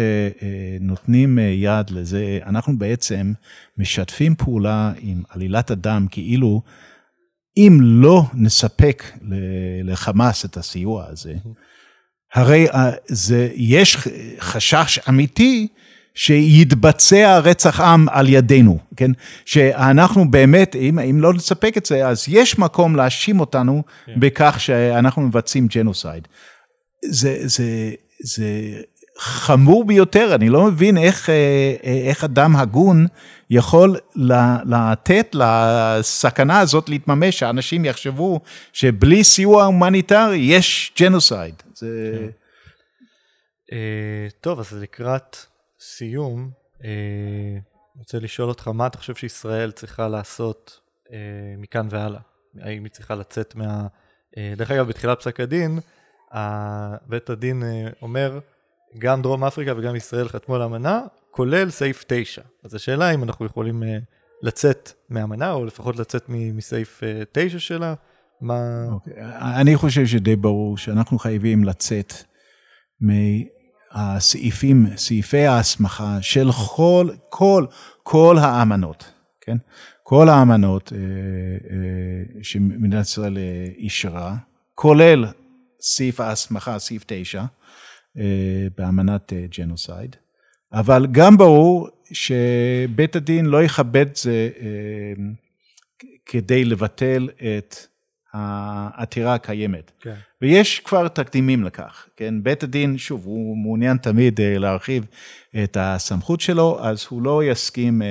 נותנים 0.81 1.39
יד 1.39 1.91
לזה, 1.91 2.39
אנחנו 2.47 2.79
בעצם 2.79 3.33
משתפים 3.79 4.35
פעולה 4.35 4.93
עם 5.01 5.23
עלילת 5.29 5.71
הדם 5.71 6.07
כאילו 6.11 6.63
אם 7.57 7.79
לא 7.81 8.23
נספק 8.35 9.03
לחמאס 9.85 10.45
את 10.45 10.57
הסיוע 10.57 11.07
הזה, 11.09 11.35
הרי 12.35 12.67
זה, 13.07 13.49
יש 13.55 13.97
חשש 14.41 14.99
אמיתי 15.09 15.69
שיתבצע 16.19 17.39
רצח 17.39 17.81
עם 17.81 18.09
על 18.09 18.29
ידינו, 18.29 18.79
כן? 18.97 19.11
שאנחנו 19.45 20.31
באמת, 20.31 20.77
אם, 20.77 20.99
אם 20.99 21.21
לא 21.21 21.35
נספק 21.35 21.77
את 21.77 21.87
זה, 21.87 22.07
אז 22.07 22.25
יש 22.29 22.59
מקום 22.59 22.97
להאשים 22.97 23.41
אותנו 23.41 23.83
כן. 24.07 24.13
בכך 24.21 24.57
שאנחנו 24.59 25.23
מבצעים 25.23 25.67
ג'נוסייד. 25.67 26.29
זה, 27.05 27.37
זה, 27.41 27.91
זה 28.23 28.45
חמור 29.19 29.85
ביותר, 29.85 30.35
אני 30.35 30.49
לא 30.49 30.67
מבין 30.67 30.99
איך, 30.99 31.31
אה, 31.31 31.75
איך 32.09 32.25
אדם 32.25 32.57
הגון 32.57 33.07
יכול 33.51 33.97
לתת 34.65 35.35
לסכנה 35.35 36.61
הזאת 36.61 36.89
להתממש, 36.89 37.39
שאנשים 37.39 37.85
יחשבו 37.85 38.41
שבלי 38.73 39.25
סיוע 39.25 39.65
הומניטרי 39.65 40.37
יש 40.37 40.93
ג'נוסייד. 41.01 41.55
זה... 41.75 42.13
כן. 42.19 42.27
Uh, 43.71 44.33
טוב, 44.41 44.61
אז 44.61 44.73
לקראת 44.73 45.37
סיום, 45.81 46.51
אני 47.99 48.03
רוצה 48.03 48.19
לשאול 48.19 48.49
אותך, 48.49 48.69
מה 48.69 48.87
אתה 48.87 48.99
חושב 48.99 49.15
שישראל 49.15 49.71
צריכה 49.71 50.09
לעשות 50.09 50.81
uh, 51.07 51.11
מכאן 51.59 51.87
והלאה? 51.91 52.21
האם 52.61 52.85
היא 52.85 52.93
צריכה 52.93 53.15
לצאת 53.15 53.55
מה... 53.55 53.87
Uh, 54.31 54.39
דרך 54.57 54.71
אגב, 54.71 54.89
בתחילת 54.89 55.19
פסק 55.19 55.41
הדין, 55.41 55.79
בית 57.07 57.31
הדין 57.31 57.63
uh, 57.63 57.95
אומר, 58.03 58.39
גם 58.99 59.23
דרום 59.23 59.45
אפריקה 59.45 59.73
וגם 59.77 59.97
ישראל 59.97 60.29
חתמו 60.29 60.55
על 60.55 60.63
האמנה, 60.63 61.03
כולל 61.31 61.71
סעיף 61.71 62.05
9. 62.07 62.43
אז 62.65 62.75
השאלה 62.75 63.15
אם 63.15 63.23
אנחנו 63.23 63.47
יכולים 63.47 63.83
uh, 63.83 63.87
לצאת 64.43 64.93
מהאמנה, 65.09 65.53
או 65.53 65.65
לפחות 65.65 65.97
לצאת 65.97 66.25
מסעיף 66.29 67.03
uh, 67.03 67.25
9 67.33 67.59
שלה, 67.59 67.95
מה... 68.41 68.87
Okay. 68.89 68.93
אוקיי, 68.93 69.15
אני 69.61 69.77
חושב 69.77 70.07
שדי 70.07 70.37
ברור 70.37 70.79
שאנחנו 70.79 71.19
חייבים 71.19 71.65
לצאת 71.65 72.13
מהסעיפים, 73.95 74.87
סעיפי 74.97 75.47
ההסמכה 75.47 76.19
של 76.21 76.49
כל, 76.53 77.09
כל, 77.29 77.67
כל 78.03 78.37
האמנות, 78.41 79.13
כן? 79.41 79.57
כל 80.03 80.29
האמנות 80.29 80.93
אה, 80.93 80.99
אה, 81.71 82.43
שמדינת 82.43 83.07
ישראל 83.07 83.39
אישרה, 83.77 84.37
כולל 84.75 85.25
סעיף 85.81 86.21
ההסמכה, 86.21 86.79
סעיף 86.79 87.05
9, 87.07 87.45
אה, 88.19 88.25
באמנת 88.79 89.33
אה, 89.33 89.47
ג'נוסייד, 89.59 90.17
אבל 90.73 91.07
גם 91.13 91.37
ברור 91.37 91.89
שבית 92.13 93.17
הדין 93.17 93.47
לא 93.47 93.63
יכבד 93.63 94.17
זה 94.17 94.51
אה, 94.61 95.13
כדי 96.27 96.65
לבטל 96.65 97.29
את 97.59 97.77
העתירה 98.39 99.35
הקיימת. 99.35 99.91
כן. 100.01 100.15
ויש 100.43 100.81
כבר 100.81 101.09
תקדימים 101.09 101.65
לכך, 101.65 102.07
כן? 102.17 102.35
בית 102.43 102.63
הדין, 102.63 102.99
שוב, 102.99 103.25
הוא 103.25 103.57
מעוניין 103.57 103.97
תמיד 103.97 104.41
להרחיב 104.43 105.07
את 105.65 105.77
הסמכות 105.81 106.41
שלו, 106.41 106.79
אז 106.83 107.07
הוא 107.09 107.23
לא 107.23 107.45
יסכים 107.45 108.03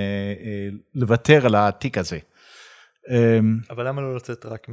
לוותר 0.96 1.46
על 1.46 1.56
התיק 1.56 1.98
הזה. 1.98 2.18
אמ, 3.10 3.58
אבל 3.70 3.88
למה 3.88 4.02
לא 4.02 4.16
לצאת 4.16 4.46
רק 4.46 4.68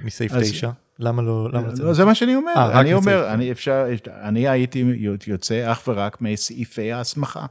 מסעיף 0.00 0.32
9? 0.40 0.70
למה 0.98 1.22
לא, 1.22 1.48
למה 1.52 1.68
לצאת? 1.68 1.78
לא, 1.78 1.92
זה 1.92 2.04
מה 2.04 2.14
שאני 2.14 2.34
אומר. 2.36 2.52
아, 2.54 2.80
אני 2.80 2.94
אומר, 2.94 3.32
אני 3.34 3.52
אפשר, 3.52 3.84
אני 4.06 4.48
הייתי 4.48 4.84
יוצא 5.26 5.72
אך 5.72 5.88
ורק 5.88 6.20
מסעיפי 6.20 6.92
ההסמכה. 6.92 7.46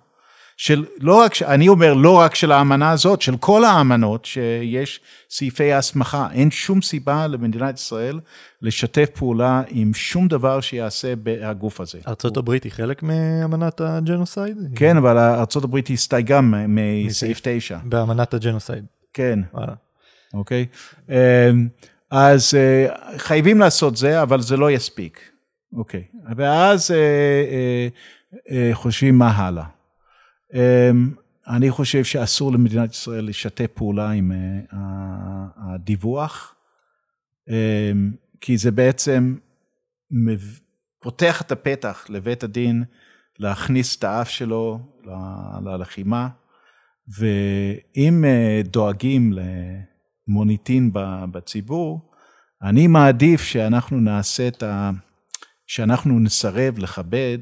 של 0.58 0.86
לא 1.00 1.20
רק, 1.20 1.42
אני 1.42 1.68
אומר 1.68 1.94
לא 1.94 2.20
רק 2.20 2.36
של 2.36 2.52
האמנה 2.52 2.92
הזאת, 2.92 3.22
של 3.22 3.38
כל 3.38 3.64
האמנות 3.64 4.26
שיש 4.26 5.00
סעיפי 5.30 5.74
ההסמכה. 5.74 6.28
אין 6.34 6.52
שום 6.52 6.82
סיבה 6.82 7.28
למדינת 7.28 7.76
ישראל 7.80 8.20
לשתף 8.62 9.10
פעולה 9.16 9.62
עם 9.70 9.94
שום 9.94 10.28
דבר 10.28 10.62
שיעשה 10.62 11.14
בגוף 11.24 11.82
הזה. 11.82 12.00
ארה"ב 12.08 12.50
היא 12.50 12.72
חלק 12.72 13.04
מאמנת 13.04 13.82
הג'נוסייד? 13.82 14.58
כן, 14.76 14.98
אבל 14.98 15.18
ארה"ב 15.18 15.78
הסתייגה 15.94 16.40
מסעיף 16.68 17.40
9. 17.44 17.78
באמנת 17.84 18.34
הג'נוסייד. 18.34 18.86
כן. 19.14 19.40
אוקיי? 20.34 20.66
אמ, 21.10 21.16
אז 22.12 22.54
אה, 22.54 23.18
חייבים 23.18 23.60
לעשות 23.60 23.98
זה, 23.98 24.22
אבל 24.22 24.42
זה 24.42 24.58
לא 24.58 24.72
יספיק. 24.72 25.20
אוקיי. 25.76 26.04
ואז 26.36 26.92
אה, 26.92 27.88
אה, 28.52 28.70
חושבים 28.74 29.18
מה 29.18 29.32
הלאה. 29.32 29.73
אמ, 30.54 31.12
אני 31.48 31.72
חושב 31.72 32.04
שאסור 32.04 32.52
למדינת 32.52 32.92
ישראל 32.92 33.26
לשתף 33.26 33.68
פעולה 33.74 34.12
עם 34.12 34.32
הדיווח, 35.58 36.56
אמ, 37.50 38.12
כי 38.42 38.58
זה 38.58 38.72
בעצם 38.72 39.36
פותח 41.00 41.42
את 41.42 41.52
הפתח 41.52 42.06
לבית 42.10 42.44
הדין 42.44 42.84
להכניס 43.40 43.98
את 43.98 44.04
האף 44.04 44.30
שלו 44.30 44.80
ללחימה, 45.66 46.30
ואם 47.18 48.24
דואגים 48.64 49.34
מוניטין 50.28 50.92
בציבור, 51.32 52.10
אני 52.62 52.88
מעדיף 52.88 53.42
שאנחנו 53.42 54.00
נעשה 54.00 54.48
את 54.48 54.64
ה... 54.64 54.92
שאנחנו 55.68 56.20
נסרב 56.20 56.78
לכבד 56.78 57.40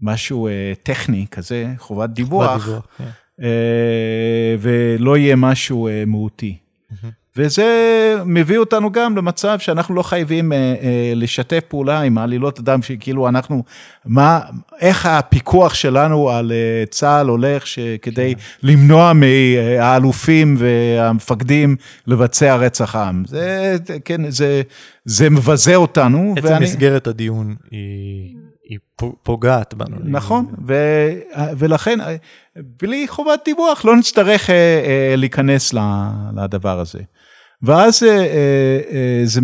משהו 0.00 0.48
אה, 0.48 0.72
טכני 0.82 1.26
כזה, 1.30 1.66
חובת 1.78 2.10
דיווח, 2.10 2.68
כן. 2.98 3.04
אה, 3.42 4.56
ולא 4.58 5.16
יהיה 5.16 5.36
משהו 5.36 5.88
אה, 5.88 6.04
מהותי. 6.06 6.58
Mm-hmm. 6.92 7.26
וזה 7.36 8.16
מביא 8.26 8.58
אותנו 8.58 8.92
גם 8.92 9.16
למצב 9.16 9.58
שאנחנו 9.58 9.94
לא 9.94 10.02
חייבים 10.02 10.52
אה, 10.52 10.58
אה, 10.58 11.12
לשתף 11.16 11.60
פעולה 11.68 12.00
עם 12.00 12.18
העלילות 12.18 12.58
הדם, 12.58 12.82
שכאילו 12.82 13.28
אנחנו, 13.28 13.64
מה, 14.04 14.40
איך 14.80 15.06
הפיקוח 15.06 15.74
שלנו 15.74 16.30
על 16.30 16.52
אה, 16.52 16.84
צה"ל 16.90 17.26
הולך 17.26 17.64
כדי 18.02 18.34
כן. 18.34 18.68
למנוע 18.68 19.12
מהאלופים 19.12 20.56
והמפקדים 20.58 21.76
לבצע 22.06 22.56
רצח 22.56 22.96
עם. 22.96 23.22
זה, 23.26 23.76
כן, 24.04 24.30
זה, 24.30 24.62
זה 25.04 25.30
מבזה 25.30 25.76
אותנו. 25.76 26.34
עצם 26.38 26.46
ואני... 26.46 26.64
מסגרת 26.64 27.06
הדיון 27.06 27.54
היא... 27.70 28.36
היא 28.68 28.78
פוגעת 29.22 29.74
בנו. 29.74 29.96
נכון, 30.04 30.46
ו, 30.66 30.74
ולכן 31.58 31.98
בלי 32.56 33.08
חובת 33.08 33.40
דיווח 33.44 33.84
לא 33.84 33.96
נצטרך 33.96 34.50
להיכנס 35.16 35.74
לדבר 36.36 36.80
הזה. 36.80 37.00
ואז 37.62 38.02
אה, 38.02 38.08
אה, 38.08 38.80
אה, 38.92 39.20
זה 39.24 39.40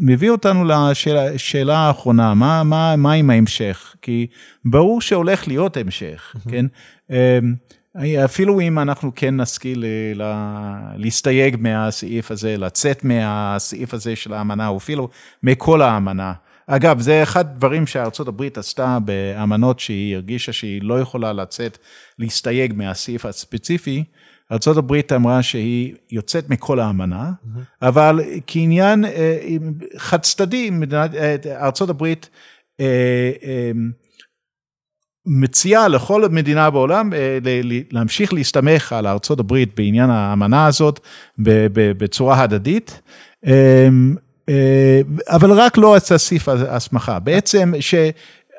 מביא 0.00 0.30
אותנו 0.30 0.64
לשאלה 0.64 1.78
האחרונה, 1.78 2.34
מה, 2.34 2.62
מה, 2.62 2.96
מה 2.96 3.12
עם 3.12 3.30
ההמשך? 3.30 3.94
כי 4.02 4.26
ברור 4.64 5.00
שהולך 5.00 5.48
להיות 5.48 5.76
המשך, 5.76 6.36
כן? 6.48 6.66
אפילו 8.24 8.60
אם 8.60 8.78
אנחנו 8.78 9.12
כן 9.16 9.40
נשכיל 9.40 9.84
להסתייג 10.96 11.56
מהסעיף 11.60 12.30
הזה, 12.30 12.56
לצאת 12.56 13.04
מהסעיף 13.04 13.94
הזה 13.94 14.16
של 14.16 14.32
האמנה, 14.32 14.68
או 14.68 14.76
אפילו 14.76 15.08
מכל 15.42 15.82
האמנה. 15.82 16.32
אגב, 16.66 17.00
זה 17.00 17.22
אחד 17.22 17.46
הדברים 17.50 17.86
שארצות 17.86 18.28
הברית 18.28 18.58
עשתה 18.58 18.98
באמנות 19.04 19.80
שהיא 19.80 20.14
הרגישה 20.14 20.52
שהיא 20.52 20.82
לא 20.82 21.00
יכולה 21.00 21.32
לצאת, 21.32 21.78
להסתייג 22.18 22.72
מהסעיף 22.76 23.26
הספציפי. 23.26 24.04
ארה"ב 24.52 24.94
אמרה 25.14 25.42
שהיא 25.42 25.94
יוצאת 26.10 26.50
מכל 26.50 26.80
האמנה, 26.80 27.30
mm-hmm. 27.30 27.58
אבל 27.82 28.20
כעניין 28.46 29.04
אה, 29.04 29.38
חד 29.96 30.20
צדדי, 30.20 30.70
אה, 30.92 31.36
ארה"ב 31.46 32.04
אה, 32.80 33.70
מציעה 35.26 35.88
לכל 35.88 36.28
מדינה 36.28 36.70
בעולם 36.70 37.12
להמשיך 37.90 38.32
להסתמך 38.32 38.92
על 38.92 39.06
ארה"ב 39.06 39.64
בעניין 39.76 40.10
האמנה 40.10 40.66
הזאת 40.66 41.00
בצורה 41.38 42.42
הדדית. 42.42 43.00
אבל 45.28 45.52
רק 45.52 45.76
לא 45.76 45.96
את 45.96 46.10
הסעיף 46.10 46.48
ההסמכה, 46.48 47.18
בעצם 47.18 47.72
ש... 47.80 47.94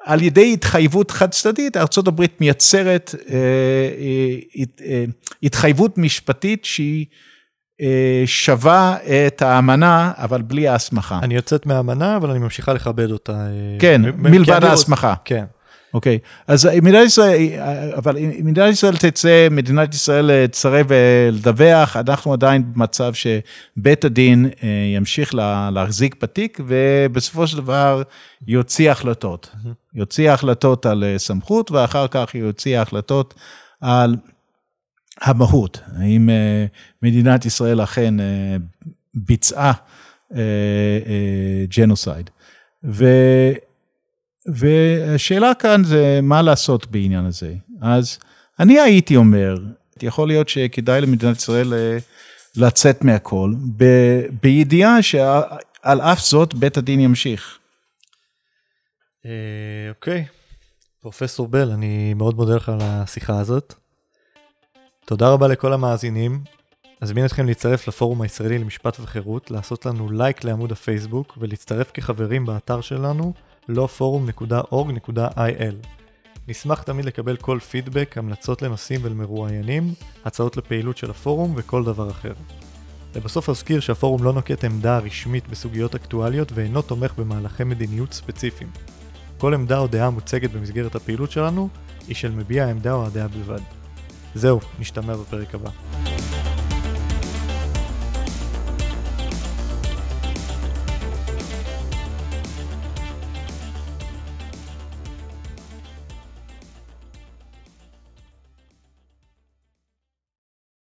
על 0.06 0.22
ידי 0.22 0.54
התחייבות 0.54 1.12
חד 1.12 1.30
צדדית, 1.30 1.78
ארה"ב 1.78 2.26
מייצרת 2.40 3.16
אה, 3.30 3.36
אה, 3.36 4.64
אה, 4.86 5.06
התחייבות 5.44 5.98
משפטית 5.98 6.66
שהיא 6.66 7.06
שווה 8.26 8.98
את 9.28 9.42
האמנה, 9.42 10.12
אבל 10.18 10.42
בלי 10.42 10.68
ההסמכה. 10.68 11.20
אני 11.24 11.36
יוצאת 11.36 11.66
מהאמנה, 11.66 12.18
אבל 12.18 12.30
אני 12.30 12.40
ממשיכה 12.40 12.74
לכבד 12.74 13.12
אותה. 13.12 13.48
כן, 13.80 14.02
מלבד 14.18 14.64
ההסמחה. 14.64 15.14
כן. 15.26 15.46
אוקיי, 15.96 16.20
אז 16.48 16.70
מדינת 16.82 17.06
ישראל, 17.06 17.60
אבל 17.98 18.18
אם 18.18 18.32
מדינת 18.44 18.74
ישראל 18.74 18.98
תצא, 18.98 19.48
מדינת 19.52 19.94
ישראל 19.94 20.48
תסרב 20.48 20.92
לדווח, 21.32 21.98
אנחנו 21.98 22.34
עדיין 22.34 22.74
במצב 22.74 23.14
שבית 23.14 24.06
הדין 24.06 24.50
ימשיך 24.96 25.36
להחזיק 25.74 26.16
בתיק, 26.22 26.60
ובסופו 26.68 27.48
של 27.48 27.58
דבר 27.58 28.02
יוציא 28.48 28.92
החלטות. 28.92 29.56
יוציא 29.94 30.32
החלטות 30.32 30.86
על 30.86 31.04
סמכות, 31.18 31.72
ואחר 31.72 32.06
כך 32.12 32.36
יוציא 32.36 32.80
החלטות 32.80 33.34
על 33.82 34.16
המהות. 35.22 35.82
האם 35.98 36.30
מדינת 37.04 37.46
ישראל 37.46 37.84
אכן 37.84 38.14
ביצעה 39.14 39.74
ג'נוסייד. 41.78 42.30
והשאלה 44.46 45.54
כאן 45.54 45.84
זה 45.84 46.20
מה 46.24 46.42
לעשות 46.42 46.88
בעניין 46.88 47.26
הזה. 47.26 47.54
אז 47.82 48.20
אני 48.60 48.80
הייתי 48.80 49.16
אומר, 49.16 49.56
יכול 50.02 50.28
להיות 50.28 50.50
שכדאי 50.50 51.02
למדינת 51.02 51.38
ישראל 51.38 51.74
אה, 51.74 51.98
לצאת 52.56 53.04
מהכל, 53.04 53.54
ב, 53.78 53.86
בידיעה 54.42 55.02
שעל 55.02 56.02
אף 56.02 56.20
זאת 56.20 56.54
בית 56.54 56.78
הדין 56.78 57.00
ימשיך. 57.00 57.60
אה, 59.26 59.32
אוקיי, 59.90 60.26
פרופסור 61.02 61.48
בל, 61.48 61.72
אני 61.72 62.14
מאוד 62.14 62.36
מודה 62.36 62.56
לך 62.56 62.70
על 62.70 62.80
השיחה 62.82 63.40
הזאת. 63.40 63.74
תודה 65.06 65.30
רבה 65.30 65.48
לכל 65.48 65.74
המאזינים. 65.74 66.44
אזמין 67.02 67.26
אתכם 67.26 67.46
להצטרף 67.46 67.88
לפורום 67.88 68.22
הישראלי 68.22 68.58
למשפט 68.58 69.00
וחירות, 69.00 69.52
לעשות 69.52 69.86
לנו 69.86 70.12
לייק 70.12 70.44
לעמוד 70.44 70.72
הפייסבוק 70.72 71.38
ולהצטרף 71.38 71.92
כחברים 71.94 72.46
באתר 72.46 72.82
שלנו 72.82 73.34
lawforum.org.il. 73.70 75.76
נשמח 76.48 76.84
תמיד 76.84 77.06
לקבל 77.06 77.38
כל 77.38 77.60
פידבק, 77.60 78.18
המלצות 78.18 78.62
לנושאים 78.62 79.00
ולמרואיינים, 79.04 79.94
הצעות 80.26 80.58
לפעילות 80.58 80.98
של 80.98 81.12
הפורום 81.12 81.54
וכל 81.56 81.84
דבר 81.84 82.10
אחר. 82.10 82.34
לבסוף 83.16 83.50
אזכיר 83.50 83.80
שהפורום 83.80 84.24
לא 84.24 84.34
נוקט 84.34 84.64
עמדה 84.64 85.00
רשמית 85.00 85.48
בסוגיות 85.48 85.96
אקטואליות 85.96 86.52
ואינו 86.54 86.82
תומך 86.82 87.14
במהלכי 87.18 87.64
מדיניות 87.64 88.14
ספציפיים. 88.14 88.70
כל 89.38 89.54
עמדה 89.54 89.80
או 89.80 89.88
דעה 89.88 90.10
מוצגת 90.10 90.52
במסגרת 90.52 90.96
הפעילות 90.96 91.32
שלנו 91.32 91.70
היא 92.08 92.16
של 92.16 92.32
מביע 92.32 92.66
העמדה 92.66 92.94
או 92.94 93.06
הדעה 93.06 93.28
בלבד. 93.28 93.62
זהו, 94.36 94.60
נשתמע 94.80 95.16
בפרק 95.16 95.56
הבא. 95.56 95.70